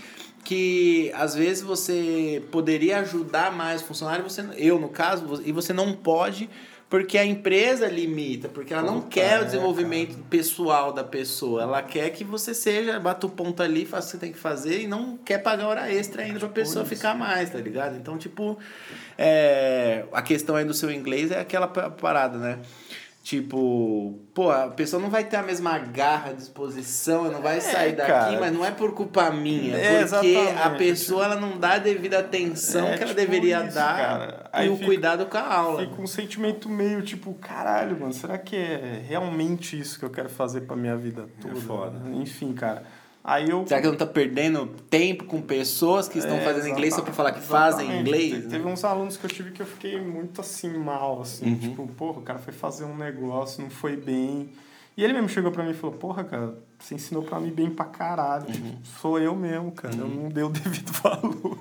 que 0.45 1.11
às 1.15 1.35
vezes 1.35 1.63
você 1.63 2.43
poderia 2.51 2.99
ajudar 2.99 3.53
mais 3.53 3.81
o 3.81 3.85
funcionário, 3.85 4.23
você, 4.25 4.45
eu 4.57 4.79
no 4.79 4.89
caso, 4.89 5.41
e 5.45 5.53
você 5.53 5.73
não 5.73 5.93
pode 5.95 6.49
porque 6.91 7.17
a 7.17 7.25
empresa 7.25 7.87
limita, 7.87 8.51
porque 8.51 8.75
ela 8.75 8.83
não 8.83 9.01
Puta, 9.01 9.09
quer 9.09 9.39
o 9.39 9.43
é, 9.43 9.45
desenvolvimento 9.47 10.19
pessoal 10.29 10.93
da 10.93 11.03
pessoa, 11.03 11.63
ela 11.63 11.81
quer 11.83 12.11
que 12.11 12.23
você 12.23 12.53
seja, 12.53 13.01
bata 13.01 13.27
o 13.27 13.31
ponto 13.31 13.63
ali, 13.63 13.87
faça 13.87 14.09
o 14.09 14.11
que 14.11 14.13
você 14.13 14.19
tem 14.19 14.31
que 14.33 14.39
fazer 14.39 14.83
e 14.83 14.87
não 14.87 15.17
quer 15.17 15.39
pagar 15.39 15.69
hora 15.69 15.91
extra 15.91 16.23
ainda 16.23 16.39
pra 16.39 16.51
pessoa 16.51 16.85
isso. 16.85 16.95
ficar 16.95 17.15
mais, 17.15 17.49
tá 17.49 17.59
ligado? 17.59 17.97
Então, 17.97 18.19
tipo, 18.19 18.59
é, 19.17 20.05
a 20.13 20.21
questão 20.21 20.55
aí 20.55 20.67
do 20.67 20.75
seu 20.75 20.91
inglês 20.93 21.31
é 21.31 21.41
aquela 21.41 21.67
pa- 21.67 21.89
parada, 21.89 22.37
né? 22.37 22.59
Tipo, 23.23 24.19
pô, 24.35 24.51
a 24.51 24.67
pessoa 24.67 25.01
não 25.01 25.09
vai 25.09 25.23
ter 25.23 25.37
a 25.37 25.43
mesma 25.45 25.79
garra, 25.79 26.33
disposição, 26.35 27.31
não 27.31 27.41
vai 27.41 27.61
sair 27.61 27.95
daqui, 27.95 28.11
cara. 28.11 28.41
mas 28.41 28.53
não 28.53 28.65
é 28.65 28.73
por 28.73 28.93
culpa 28.95 29.31
minha, 29.31 29.77
É, 29.77 30.05
porque 30.05 30.37
a 30.61 30.71
pessoa 30.71 31.25
ela 31.27 31.37
não 31.37 31.57
dá 31.57 31.75
a 31.75 31.79
devida 31.79 32.19
atenção 32.19 32.89
É, 32.89 32.97
que 32.97 33.05
ela 33.05 33.15
tipo 33.15 33.21
deveria 33.21 33.65
isso, 33.65 33.75
dar 33.77 33.97
cara. 34.51 34.65
e 34.65 34.69
o 34.69 34.75
fica- 34.75 34.87
cuidado 34.87 35.27
com 35.27 35.39
a 35.39 35.55
aula. 35.55 35.81
Fica 35.87 36.03
um 36.03 36.07
sentimento 36.07 36.69
meio 36.69 37.01
tipo, 37.03 37.33
caralho, 37.35 37.99
mano, 37.99 38.13
será 38.13 38.37
que 38.39 38.57
é 38.57 39.01
realmente 39.07 39.79
isso 39.79 40.01
que 40.01 40.05
eu 40.05 40.11
quero 40.11 40.29
fazer 40.29 40.63
pra 40.63 40.75
minha 40.75 40.97
vida 40.97 41.27
toda? 41.41 41.55
foda. 41.61 42.03
Enfim, 42.15 42.53
cara. 42.53 42.83
Aí 43.25 43.49
eu. 43.49 43.65
Será 43.67 43.81
que 43.81 43.87
não 43.87 43.95
tá 43.97 44.07
perdendo 44.07 44.67
tempo 44.91 45.25
com 45.25 45.41
pessoas 45.41 46.09
que 46.09 46.19
estão 46.19 46.37
É, 46.39 46.41
fazendo 46.45 46.69
inglês 46.69 46.95
só 46.95 47.03
pra 47.03 47.13
falar 47.13 47.33
que 47.33 47.39
exatamente. 47.39 47.73
fazem 47.87 48.01
inglês? 48.01 48.31
Te- 48.33 48.39
né? 48.39 48.49
Teve 48.51 48.67
uns 48.67 48.85
alunos 48.85 49.17
que 49.17 49.25
eu 49.25 49.31
tive 49.31 49.53
que 49.53 49.63
eu 49.63 49.67
fiquei 49.67 50.01
muito 50.01 50.41
assim, 50.41 50.77
mal, 50.77 51.21
assim. 51.23 51.47
Uhum. 51.53 51.59
Tipo, 51.59 51.87
porra, 51.89 52.19
o 52.19 52.23
cara 52.23 52.39
foi 52.41 52.53
fazer 52.53 52.85
um 52.85 52.97
negócio, 52.97 53.63
não 53.63 53.71
foi 53.71 53.97
bem. 53.97 54.51
E 54.95 55.03
ele 55.03 55.15
mesmo 55.15 55.29
chegou 55.31 55.51
pra 55.51 55.65
mim 55.65 55.71
e 55.71 55.75
falou, 55.75 55.97
porra, 55.97 56.23
cara, 56.23 56.53
você 56.79 56.95
ensinou 56.97 57.23
pra 57.23 57.41
mim 57.41 57.51
bem 57.51 57.71
pra 57.71 57.87
caralho. 57.87 58.45
Uhum. 58.47 58.53
Tipo, 58.53 58.87
sou 59.01 59.19
eu 59.19 59.35
mesmo, 59.35 59.73
cara. 59.73 59.95
Eu 59.95 60.07
não 60.07 60.29
dei 60.29 60.45
o 60.45 60.51
devido 60.53 60.93
valor. 60.93 61.59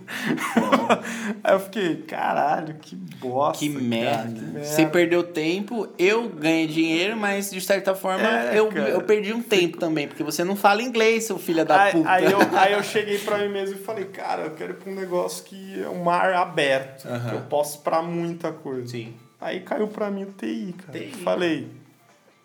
Aí 1.44 1.54
eu 1.54 1.60
fiquei, 1.62 1.96
caralho, 2.04 2.76
que 2.76 2.94
bosta. 2.96 3.60
Que 3.60 3.72
cara, 3.72 3.84
merda. 3.86 4.34
que 4.34 4.42
merda. 4.42 4.64
Você 4.66 4.86
perdeu 4.86 5.24
tempo, 5.24 5.88
eu 5.98 6.28
ganhei 6.30 6.68
dinheiro, 6.68 7.16
mas 7.16 7.50
de 7.52 7.62
certa 7.62 7.96
forma 7.96 8.28
É, 8.28 8.60
eu, 8.60 8.68
cara. 8.68 8.90
eu 8.90 9.02
perdi 9.04 9.34
um 9.34 9.42
tempo 9.42 9.78
também, 9.78 10.08
porque 10.10 10.24
você 10.24 10.44
não 10.44 10.56
fala 10.58 10.82
inglês, 10.84 11.24
seu 11.24 11.38
filho 11.40 11.64
da 11.66 11.84
Aí, 11.84 11.92
puta. 11.94 12.10
aí 12.10 12.26
eu, 12.32 12.40
aí 12.58 12.74
eu 12.74 12.84
cheguei 12.84 13.18
pra 13.20 13.38
mim 13.38 13.50
mesmo 13.50 13.78
e 13.78 13.80
falei, 13.80 14.06
cara, 14.06 14.44
eu 14.44 14.52
quero 14.52 14.74
ir 14.74 14.76
pra 14.76 14.92
um 14.92 14.96
negócio 14.96 15.44
que 15.46 15.82
é 15.82 15.88
um 15.88 16.04
mar 16.04 16.34
aberto, 16.34 17.08
Aham. 17.08 17.30
que 17.30 17.36
eu 17.36 17.42
posso 17.42 17.78
ir 17.78 17.82
pra 17.82 18.02
muita 18.02 18.52
coisa. 18.52 18.88
Sim. 18.88 19.14
Aí 19.40 19.62
caiu 19.62 19.88
pra 19.88 20.12
mim 20.12 20.24
o 20.24 20.32
TI, 20.34 20.76
cara. 20.86 21.00
TI. 21.00 21.12
Falei, 21.24 21.68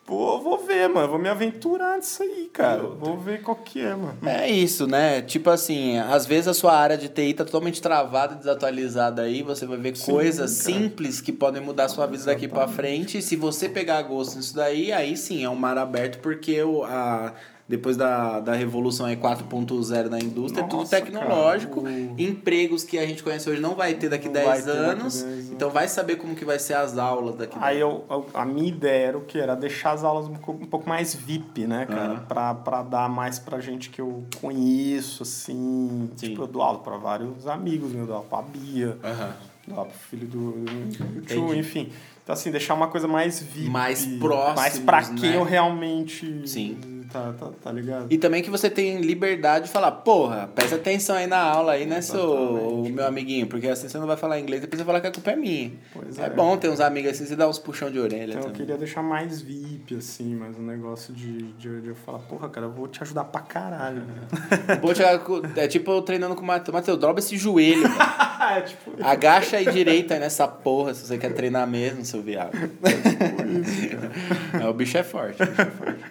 pô, 0.07 0.39
vou 0.39 0.59
ver, 0.59 0.89
mano, 0.89 1.09
vou 1.09 1.19
me 1.19 1.29
aventurar 1.29 1.97
nisso 1.97 2.23
aí, 2.23 2.49
cara. 2.53 2.83
Vou 2.83 3.19
ver 3.19 3.43
qual 3.43 3.57
que 3.57 3.81
é, 3.81 3.95
mano. 3.95 4.17
É 4.25 4.49
isso, 4.49 4.87
né? 4.87 5.21
Tipo 5.21 5.51
assim, 5.51 5.99
às 5.99 6.25
vezes 6.25 6.47
a 6.47 6.55
sua 6.55 6.75
área 6.75 6.97
de 6.97 7.09
TI 7.09 7.35
tá 7.35 7.45
totalmente 7.45 7.83
travada, 7.83 8.37
desatualizada 8.37 9.23
aí, 9.23 9.43
você 9.43 9.67
vai 9.67 9.77
ver 9.77 9.97
Sim, 9.97 10.13
coisas 10.13 10.63
cara. 10.63 10.79
simples 10.79 11.21
que 11.21 11.33
podem 11.33 11.61
mudar 11.61 11.85
a 11.85 11.89
sua 11.89 12.07
vida 12.07 12.25
daqui 12.25 12.47
pra 12.47 12.69
frente. 12.69 13.19
E 13.19 13.23
se 13.23 13.35
você 13.35 13.69
pegar 13.69 14.01
gosto 14.03 14.37
nisso 14.37 14.55
daí, 14.55 14.93
aí 14.93 15.17
sim 15.17 15.45
é 15.45 15.51
um 15.51 15.57
mar 15.57 15.77
aberto, 15.77 16.21
porque 16.21 16.63
o, 16.63 16.85
a, 16.85 17.35
depois 17.69 17.97
da, 17.97 18.39
da 18.39 18.55
revolução 18.55 19.07
aí 19.07 19.17
4.0 19.17 20.09
da 20.09 20.19
indústria, 20.21 20.62
é 20.62 20.67
tudo 20.69 20.81
Nossa, 20.81 21.01
tecnológico. 21.01 21.83
cara, 21.83 21.95
Empregos 22.17 22.85
que 22.85 22.97
a 22.97 23.05
gente 23.05 23.23
conhece 23.25 23.51
hoje 23.51 23.61
não 23.61 23.75
vai 23.75 23.95
ter 23.95 24.09
daqui 24.09 24.27
Não 24.27 24.35
10 24.35 24.47
vai 24.47 24.62
ter 24.62 24.67
daqui 24.67 24.79
anos. 25.01 25.23
10 25.23 25.25
anos. 25.35 25.51
Então 25.51 25.71
vai 25.71 25.89
saber 25.89 26.14
como 26.17 26.37
que 26.37 26.45
vai 26.45 26.59
ser 26.61 26.75
as 26.75 26.97
aulas 26.97 27.35
daqui 27.35 27.57
Aí 27.61 27.81
eu, 27.81 28.05
eu- 28.09 28.27
a 28.35 28.45
minha 28.45 28.69
ideia 28.69 29.09
era 29.09 29.19
o 29.19 29.23
que? 29.23 29.37
Era 29.39 29.57
deixar 29.57 29.93
as 29.93 30.05
aulas 30.05 30.29
um 30.29 30.35
pouco, 30.35 30.62
um 30.62 30.67
pouco 30.67 30.89
mais 30.89 31.12
VIP, 31.14 31.67
né, 31.67 31.87
cara? 31.87 32.12
Aham. 32.12 32.25
Pra, 32.29 32.55
pra 32.55 32.83
dar 32.83 33.09
mais 33.09 33.39
pra 33.41 33.59
gente 33.59 33.91
que 33.91 34.01
eu 34.01 34.23
conheço, 34.41 35.25
assim. 35.25 36.09
Sim. 36.17 36.29
Tipo, 36.29 36.43
eu 36.43 36.47
dou 36.47 36.62
aula 36.62 36.79
pra 36.79 36.97
vários 36.99 37.47
amigos, 37.49 37.91
né? 37.93 38.01
Eu 38.03 38.07
dou 38.07 38.17
aula 38.17 38.27
pra 38.29 38.43
Bia. 38.43 38.97
Aham. 39.03 39.35
lá 39.69 39.85
pro 39.85 39.99
filho 40.09 40.29
do, 40.29 40.53
do 40.64 41.21
tio, 41.23 41.53
enfim. 41.53 41.91
Então, 42.23 42.33
assim, 42.33 42.51
deixar 42.51 42.75
uma 42.75 42.89
coisa 42.89 43.09
mais 43.09 43.41
VIP. 43.41 43.69
Mais 43.71 44.05
próximos, 44.07 44.57
Mais 44.57 44.79
pra 44.79 45.03
quem 45.03 45.31
né? 45.31 45.37
eu 45.37 45.43
realmente 45.45 46.43
Sim. 46.47 46.77
Tá, 47.17 47.33
tá, 47.33 47.51
tá 47.64 47.73
ligado? 47.73 48.07
E 48.11 48.19
também 48.19 48.43
que 48.43 48.51
você 48.51 48.69
tem 48.69 49.01
liberdade 49.01 49.67
de 49.67 49.71
falar, 49.71 49.91
porra, 49.91 50.51
presta 50.55 50.77
atenção 50.77 51.17
aí 51.17 51.27
na 51.27 51.39
aula 51.39 51.73
aí, 51.73 51.87
né, 51.87 52.03
seu 52.03 52.85
meu 52.93 53.07
amiguinho? 53.07 53.47
Porque 53.47 53.67
assim 53.69 53.89
você 53.89 53.97
não 53.99 54.07
vai 54.07 54.19
falar 54.19 54.39
inglês, 54.39 54.61
depois 54.61 54.79
você 54.79 54.85
vai 54.85 54.93
falar 54.95 55.01
que 55.01 55.07
a 55.07 55.12
culpa 55.12 55.31
é 55.31 55.37
minha. 55.37 55.73
Pois 55.95 56.19
é. 56.19 56.27
é. 56.27 56.31
bom 56.31 56.57
ter 56.59 56.69
uns 56.69 56.81
amigos 56.81 57.12
assim, 57.12 57.25
você 57.25 57.35
dá 57.35 57.49
uns 57.49 57.59
puxão 57.59 57.91
de 57.91 57.99
orelha 57.99 58.25
Então 58.33 58.37
eu 58.37 58.43
também. 58.43 58.57
queria 58.61 58.77
deixar 58.77 59.03
mais 59.03 59.41
VIP, 59.41 59.97
assim, 59.97 60.35
mas 60.35 60.59
um 60.59 60.62
negócio 60.62 61.14
de, 61.14 61.53
de, 61.53 61.81
de 61.81 61.89
eu 61.89 61.95
falar, 61.95 62.19
porra, 62.19 62.51
cara, 62.51 62.67
eu 62.67 62.73
vou 62.73 62.87
te 62.87 63.03
ajudar 63.03 63.25
pra 63.25 63.41
caralho. 63.41 64.03
né? 64.03 64.27
Vou 64.83 64.93
com- 65.21 65.43
é 65.59 65.67
tipo 65.67 65.91
eu 65.91 66.03
treinando 66.03 66.35
com 66.35 66.43
o 66.43 66.47
Matheus. 66.47 66.75
Matheus, 66.75 66.99
dobra 66.99 67.21
esse 67.21 67.37
joelho, 67.37 67.83
cara. 67.97 68.59
é, 68.59 68.61
tipo, 68.61 68.93
Agacha 69.03 69.57
aí 69.57 69.64
direita 69.71 70.14
aí 70.14 70.21
nessa 70.21 70.47
porra, 70.47 70.93
se 70.93 71.07
você 71.07 71.17
quer 71.17 71.33
treinar 71.33 71.67
mesmo, 71.67 72.05
seu 72.05 72.21
viado. 72.21 72.53
É, 74.61 74.69
o 74.69 74.73
bicho 74.73 74.99
é 74.99 75.03
forte, 75.03 75.43
o 75.43 75.47
bicho 75.47 75.61
é 75.62 75.64
forte. 75.67 76.05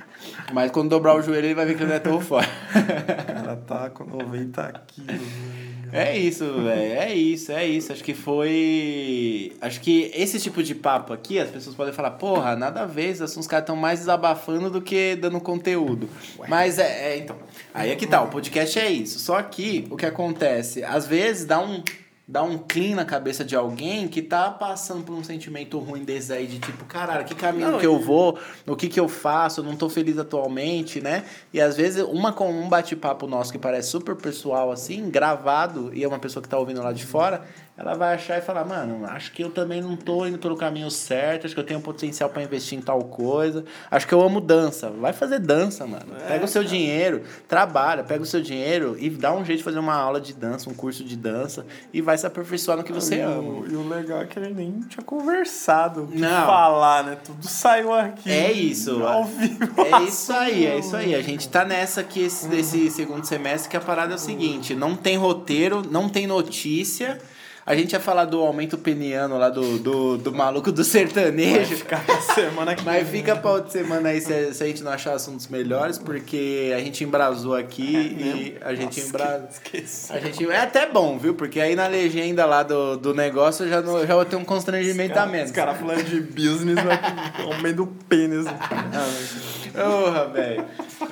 Mas 0.53 0.72
quando 0.72 0.89
dobrar 0.96 1.16
o 1.16 1.22
joelho, 1.22 1.46
ele 1.48 1.54
vai 1.54 1.66
ver 1.66 1.76
que 1.76 1.84
ele 1.84 1.89
não 1.89 1.96
é 1.96 2.00
tão 2.00 2.22
forte. 2.22 2.50
o 2.50 3.26
cara 3.26 3.56
tá 3.68 3.89
com 3.89 4.06
90 4.06 4.84
quilos. 4.88 5.22
né? 5.22 5.66
É 5.91 6.18
isso, 6.18 6.46
velho. 6.62 7.00
É 7.00 7.14
isso, 7.14 7.52
é 7.52 7.66
isso. 7.66 7.91
Acho 7.93 8.04
que 8.04 8.14
foi. 8.14 9.54
Acho 9.62 9.80
que 9.80 10.12
esse 10.14 10.39
tipo 10.39 10.62
de 10.62 10.76
papo 10.76 11.14
aqui, 11.14 11.39
as 11.39 11.50
pessoas 11.50 11.76
podem 11.76 11.93
falar, 11.93 12.12
porra, 12.12 12.56
nada 12.56 12.82
a 12.82 12.86
ver, 12.86 13.12
assim, 13.22 13.39
os 13.39 13.48
caras 13.48 13.64
estão 13.64 13.76
mais 13.76 14.00
desabafando 14.00 14.70
do 14.70 14.82
que 14.82 15.16
dando 15.16 15.39
conteúdo. 15.39 16.10
Mas 16.50 16.80
é, 16.80 17.14
é, 17.14 17.18
então. 17.18 17.38
Aí 17.74 17.91
é 17.91 17.96
que 17.96 18.08
tá, 18.08 18.22
o 18.22 18.28
podcast 18.28 18.78
é 18.80 18.89
isso. 18.89 19.20
Só 19.20 19.41
que 19.41 19.88
o 19.89 19.96
que 19.96 20.06
acontece? 20.06 20.84
Às 20.84 21.06
vezes 21.08 21.46
dá 21.46 21.60
um. 21.60 21.84
Dá 22.28 22.41
um 22.41 22.57
clean 22.57 22.95
na 22.95 23.05
cabeça 23.05 23.45
de 23.45 23.55
alguém 23.55 24.07
que 24.07 24.19
tá 24.19 24.49
passando 24.49 25.03
por 25.03 25.13
um 25.13 25.23
sentimento 25.23 25.78
ruim 25.78 26.03
desse 26.03 26.34
aí, 26.34 26.47
de 26.47 26.57
tipo, 26.57 26.84
caralho, 26.86 27.23
que 27.23 27.36
caminho 27.36 27.73
Não, 27.73 27.80
que 27.80 27.86
eu 27.86 27.99
vou, 27.99 28.39
o 28.65 28.76
que 28.76 28.89
que 28.89 28.99
eu 28.99 29.07
faço, 29.07 29.59
eu 29.59 29.63
não 29.63 29.76
tô 29.76 29.88
feliz 29.89 30.17
atualmente, 30.17 30.99
né? 30.99 31.23
E 31.53 31.61
às 31.61 31.78
vezes 31.78 32.03
uma 32.03 32.34
com 32.34 32.51
um 32.51 32.67
bate-papo 32.67 33.28
nosso 33.28 33.51
que 33.51 33.59
parece 33.59 33.89
super 33.89 34.15
pessoal 34.15 34.71
assim, 34.71 35.07
gravado, 35.07 35.91
e 35.93 36.03
é 36.03 36.07
uma 36.07 36.17
pessoa 36.17 36.41
que 36.41 36.49
tá 36.49 36.57
ouvindo 36.57 36.82
lá 36.82 36.91
de 36.91 37.05
fora, 37.05 37.45
ela 37.78 37.93
vai 37.93 38.15
achar 38.15 38.38
e 38.38 38.41
falar, 38.41 38.63
mano, 38.63 39.05
acho 39.05 39.34
que 39.34 39.43
eu 39.43 39.49
também 39.49 39.82
não 39.82 39.97
tô 39.97 40.26
indo 40.26 40.38
pelo 40.38 40.55
caminho 40.55 40.89
certo, 40.89 41.45
acho 41.45 41.53
que 41.53 41.59
eu 41.59 41.65
tenho 41.65 41.82
potencial 41.82 42.30
para 42.30 42.41
investir 42.41 42.78
em 42.78 42.82
tal 42.82 42.99
coisa, 43.03 43.65
acho 43.91 44.07
que 44.07 44.13
eu 44.13 44.21
amo 44.21 44.39
dança. 44.39 44.89
Vai 44.89 45.11
fazer 45.11 45.39
dança, 45.39 45.86
mano. 45.86 46.13
Pega 46.28 46.45
o 46.45 46.47
seu 46.47 46.63
dinheiro, 46.63 47.23
trabalha, 47.47 48.03
pega 48.03 48.23
o 48.23 48.26
seu 48.26 48.41
dinheiro 48.41 48.95
e 48.97 49.09
dá 49.09 49.34
um 49.34 49.43
jeito 49.43 49.57
de 49.57 49.63
fazer 49.63 49.80
uma 49.80 49.93
aula 49.93 50.21
de 50.21 50.34
dança, 50.34 50.69
um 50.69 50.73
curso 50.73 51.03
de 51.03 51.17
dança 51.17 51.65
e 51.93 52.01
vai 52.01 52.17
se 52.17 52.26
aperfeiçoar 52.26 52.78
no 52.78 52.84
que 52.84 52.93
você 52.93 53.15
e, 53.15 53.21
ama. 53.21 53.41
o, 53.41 53.67
e 53.69 53.76
o 53.76 53.88
legal 53.88 54.21
é 54.21 54.26
que 54.26 54.39
gente 54.39 54.53
nem 54.55 54.80
tinha 54.82 55.03
conversado 55.03 56.07
que 56.07 56.17
Não. 56.17 56.45
falar, 56.45 57.03
né? 57.03 57.17
Tudo 57.23 57.45
saiu 57.47 57.93
aqui. 57.93 58.32
É 58.32 58.51
isso. 58.51 59.03
Ao 59.03 59.26
vivo. 59.26 59.82
É 59.82 60.03
isso 60.03 60.32
aí, 60.32 60.65
é 60.65 60.80
isso 60.80 60.95
aí. 60.95 61.15
A 61.15 61.21
gente 61.21 61.49
tá 61.49 61.65
nessa 61.65 62.01
aqui 62.01 62.21
esse, 62.21 62.47
desse 62.47 62.89
segundo 62.89 63.26
semestre 63.26 63.69
que 63.69 63.78
a 63.78 63.82
parada 63.82 64.13
é 64.13 64.15
o 64.15 64.19
seguinte: 64.19 64.73
não 64.73 64.95
tem 64.95 65.17
roteiro, 65.17 65.84
não 65.89 66.07
tem 66.07 66.28
notícia. 66.28 67.19
A 67.68 67.76
gente 67.76 67.93
ia 67.93 67.99
falar 67.99 68.26
do 68.26 68.41
aumento 68.41 68.78
peniano 68.78 69.39
lá 69.39 69.49
do, 69.49 69.80
do, 69.80 70.18
do 70.20 70.32
maluco 70.32 70.72
do 70.72 70.84
Vai 70.84 70.91
sertanejo. 70.91 71.78
ficar 71.78 72.05
pra 72.05 72.22
semana 72.22 72.76
que 72.76 72.86
Mas 72.86 73.09
fica 73.09 73.36
pra 73.36 73.53
outra 73.53 73.72
semana 73.72 74.09
aí 74.09 74.22
se 74.22 74.32
a, 74.32 74.53
se 74.53 74.63
a 74.63 74.68
gente 74.68 74.84
não 74.84 74.91
achar 74.91 75.13
assuntos 75.13 75.47
melhores, 75.47 75.97
porque 75.97 76.72
a 76.76 76.80
gente 76.80 77.03
embrasou 77.03 77.55
aqui 77.55 77.82
e 78.20 78.57
a 78.61 78.76
gente 78.76 78.99
embrasou. 78.99 79.47
Esqueci. 79.49 80.13
A 80.13 80.20
gente, 80.20 80.47
é 80.47 80.59
até 80.59 80.86
bom, 80.86 81.18
viu? 81.18 81.34
Porque 81.34 81.59
aí 81.59 81.76
na 81.76 81.88
legenda 81.88 82.45
lá 82.45 82.61
do, 82.61 82.97
do 82.97 83.16
negócio 83.16 83.66
eu 83.66 83.70
já, 83.70 83.82
não, 83.82 84.05
já 84.05 84.13
vou 84.13 84.26
ter 84.26 84.36
um 84.36 84.45
constrangimento 84.45 85.18
a 85.18 85.26
menos. 85.26 85.49
Os 85.49 85.55
caras 85.55 85.80
falando 85.80 86.03
de 86.03 86.22
business, 86.22 86.76
vai 86.76 86.99
ao 87.43 87.59
meio 87.63 87.76
do 87.76 87.88
pênis. 87.88 88.45
Porra, 89.76 90.28
velho. 90.28 90.65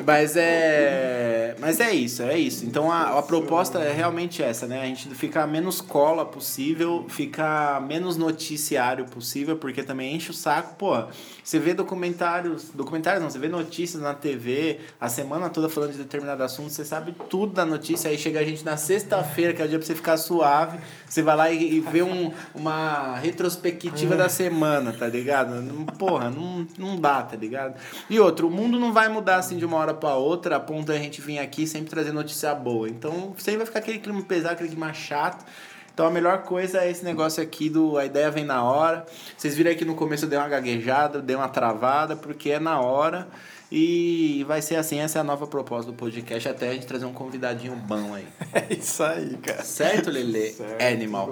Mas 0.06 0.36
é. 0.36 1.56
Mas 1.60 1.80
é 1.80 1.94
isso, 1.94 2.24
é 2.24 2.38
isso. 2.38 2.66
Então 2.66 2.92
a, 2.92 3.20
a 3.20 3.22
proposta 3.22 3.80
é 3.80 3.92
realmente 3.92 4.42
essa, 4.42 4.66
né? 4.66 4.82
A 4.82 4.86
gente 4.86 5.14
ficar 5.16 5.48
menos 5.48 5.82
cola 5.82 6.26
possível, 6.26 7.06
ficar 7.10 7.82
menos 7.82 8.18
noticiário 8.18 9.06
possível, 9.06 9.58
porque 9.58 9.84
também 9.84 10.16
enche 10.16 10.32
o 10.32 10.34
saco. 10.34 10.76
Pô, 10.76 11.06
você 11.44 11.60
vê 11.60 11.74
documentários. 11.74 12.70
Documentários 12.74 13.22
não, 13.22 13.30
você 13.30 13.40
vê 13.40 13.48
notícias 13.48 14.02
na 14.02 14.14
TV 14.14 14.80
a 15.00 15.10
semana 15.10 15.50
toda 15.50 15.70
falando 15.70 15.92
de 15.92 15.98
determinado 15.98 16.44
assunto, 16.44 16.70
você 16.70 16.86
sabe 16.86 17.14
tudo 17.30 17.54
da 17.54 17.66
notícia, 17.66 18.10
aí 18.10 18.18
chega 18.18 18.40
a 18.40 18.44
gente 18.44 18.64
na 18.64 18.78
sexta-feira, 18.78 19.54
que 19.54 19.62
é 19.62 19.66
o 19.66 19.68
dia 19.68 19.78
pra 19.78 19.86
você 19.86 19.96
ficar 19.96 20.18
suave. 20.18 20.80
Você 21.08 21.22
vai 21.22 21.36
lá 21.36 21.52
e, 21.52 21.76
e 21.76 21.80
vê 21.80 22.02
um, 22.02 22.32
uma 22.56 23.16
retrospectiva 23.18 24.16
da 24.16 24.30
semana, 24.30 24.94
tá 24.94 25.08
ligado? 25.08 25.54
Porra, 25.98 26.30
não, 26.30 26.66
não 26.78 27.00
dá, 27.00 27.22
tá 27.22 27.36
ligado? 27.36 27.76
E 28.10 28.20
outro, 28.20 28.50
mundo 28.54 28.80
não 28.80 28.94
vai 28.94 29.10
mudar 29.10 29.38
assim 29.38 29.58
de 29.58 29.66
uma 29.66 29.78
hora 29.78 29.94
pra 29.94 30.16
outra, 30.16 30.58
a 30.58 30.60
ponto 30.60 30.88
da 30.88 30.98
gente 30.98 31.20
vir 31.20 31.40
aqui 31.40 31.66
sempre 31.68 31.90
trazer 31.90 32.12
notícia 32.12 32.54
boa. 32.54 32.88
Então 32.88 33.34
sempre 33.38 33.58
vai 33.58 33.66
ficar 33.66 33.80
aquele 33.80 34.00
clima 34.00 34.22
pesado, 34.22 34.54
aquele 34.54 34.70
clima 34.70 34.94
chato. 34.94 35.44
Então 35.94 36.08
a 36.08 36.10
melhor 36.10 36.44
coisa 36.44 36.80
é 36.80 36.90
esse 36.90 37.04
negócio 37.04 37.42
aqui 37.42 37.70
do 37.70 37.98
a 37.98 38.06
ideia 38.06 38.32
vem 38.32 38.44
na 38.44 38.64
hora. 38.64 39.06
Vocês 39.38 39.56
viram 39.56 39.72
aqui 39.72 39.86
no 39.86 39.96
começo 39.96 40.26
eu 40.26 40.30
dei 40.30 40.40
uma 40.40 40.48
gaguejada, 40.48 41.22
dei 41.22 41.36
uma 41.36 41.50
travada, 41.50 42.16
porque 42.16 42.50
é 42.52 42.60
na 42.60 42.80
hora. 42.80 43.28
E 43.76 44.44
vai 44.44 44.62
ser 44.62 44.76
assim, 44.76 45.00
essa 45.00 45.18
é 45.18 45.22
a 45.22 45.24
nova 45.24 45.48
proposta 45.48 45.92
do 45.92 45.98
podcast, 45.98 46.48
até 46.48 46.70
a 46.70 46.74
gente 46.76 46.86
trazer 46.86 47.06
um 47.06 47.12
convidadinho 47.12 47.76
bom 47.76 48.14
aí. 48.14 48.28
É 48.54 48.72
isso 48.72 49.02
aí, 49.02 49.36
cara. 49.38 49.64
Certo, 49.64 50.12
Lele? 50.12 50.52
Certo, 50.54 50.80
Animal. 50.80 51.32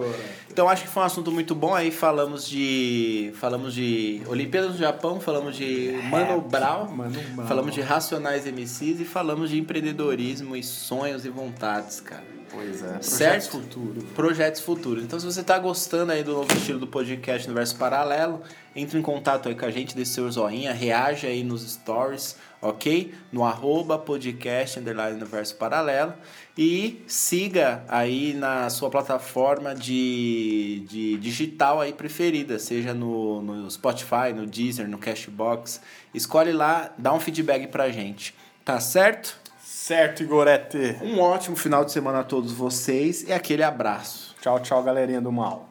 Então 0.49 0.67
acho 0.67 0.81
que 0.81 0.89
foi 0.89 1.03
um 1.03 1.05
assunto 1.05 1.31
muito 1.31 1.53
bom 1.53 1.75
aí. 1.75 1.91
Falamos 1.91 2.49
de. 2.49 3.31
Falamos 3.35 3.75
de 3.75 4.23
Olimpíadas 4.25 4.71
do 4.71 4.77
Japão, 4.79 5.19
falamos 5.19 5.55
de 5.55 5.91
Mano 6.09 6.41
Brown, 6.41 6.87
Mano 6.87 7.19
Brown. 7.35 7.47
falamos 7.47 7.75
de 7.75 7.81
Racionais 7.81 8.47
MCs 8.47 9.01
e 9.01 9.05
falamos 9.05 9.51
de 9.51 9.59
empreendedorismo 9.59 10.55
e 10.55 10.63
sonhos 10.63 11.23
e 11.25 11.29
vontades, 11.29 12.01
cara. 12.01 12.40
Pois 12.51 12.83
é. 12.83 13.01
Certo? 13.01 13.51
futuro. 13.51 14.01
Projetos 14.13 14.61
futuros. 14.61 15.03
Então, 15.03 15.17
se 15.19 15.25
você 15.25 15.39
está 15.39 15.57
gostando 15.57 16.11
aí 16.11 16.21
do 16.21 16.33
novo 16.33 16.53
estilo 16.53 16.79
do 16.79 16.87
podcast 16.87 17.47
Universo 17.47 17.77
Paralelo, 17.77 18.41
entre 18.75 18.99
em 18.99 19.01
contato 19.01 19.47
aí 19.47 19.55
com 19.55 19.65
a 19.65 19.71
gente, 19.71 19.95
dê 19.95 20.05
seu 20.05 20.29
joinha, 20.29 20.73
reage 20.73 21.25
aí 21.25 21.43
nos 21.43 21.61
stories, 21.71 22.35
ok? 22.61 23.13
No 23.31 23.45
arroba 23.45 23.97
podcast 23.97 24.79
underline 24.79 25.15
Universo 25.15 25.55
Paralelo 25.55 26.13
e 26.57 27.01
siga 27.07 27.83
aí 27.87 28.33
na 28.33 28.69
sua 28.69 28.89
plataforma 28.89 29.73
de, 29.73 30.85
de 30.89 31.17
digital 31.17 31.79
aí 31.79 31.93
preferida, 31.93 32.59
seja 32.59 32.93
no, 32.93 33.41
no 33.41 33.71
Spotify, 33.71 34.33
no 34.35 34.45
Deezer, 34.45 34.89
no 34.89 34.97
Cashbox. 34.97 35.81
Escolhe 36.13 36.51
lá, 36.51 36.93
dá 36.97 37.13
um 37.13 37.19
feedback 37.19 37.67
pra 37.67 37.89
gente. 37.89 38.35
Tá 38.63 38.79
certo? 38.79 39.40
Certo, 39.83 40.21
Igorete. 40.21 40.97
Um 41.01 41.19
ótimo 41.19 41.55
final 41.55 41.83
de 41.83 41.91
semana 41.91 42.19
a 42.19 42.23
todos 42.23 42.51
vocês 42.51 43.23
e 43.23 43.33
aquele 43.33 43.63
abraço. 43.63 44.35
Tchau, 44.39 44.59
tchau, 44.59 44.83
galerinha 44.83 45.19
do 45.19 45.31
mal. 45.31 45.70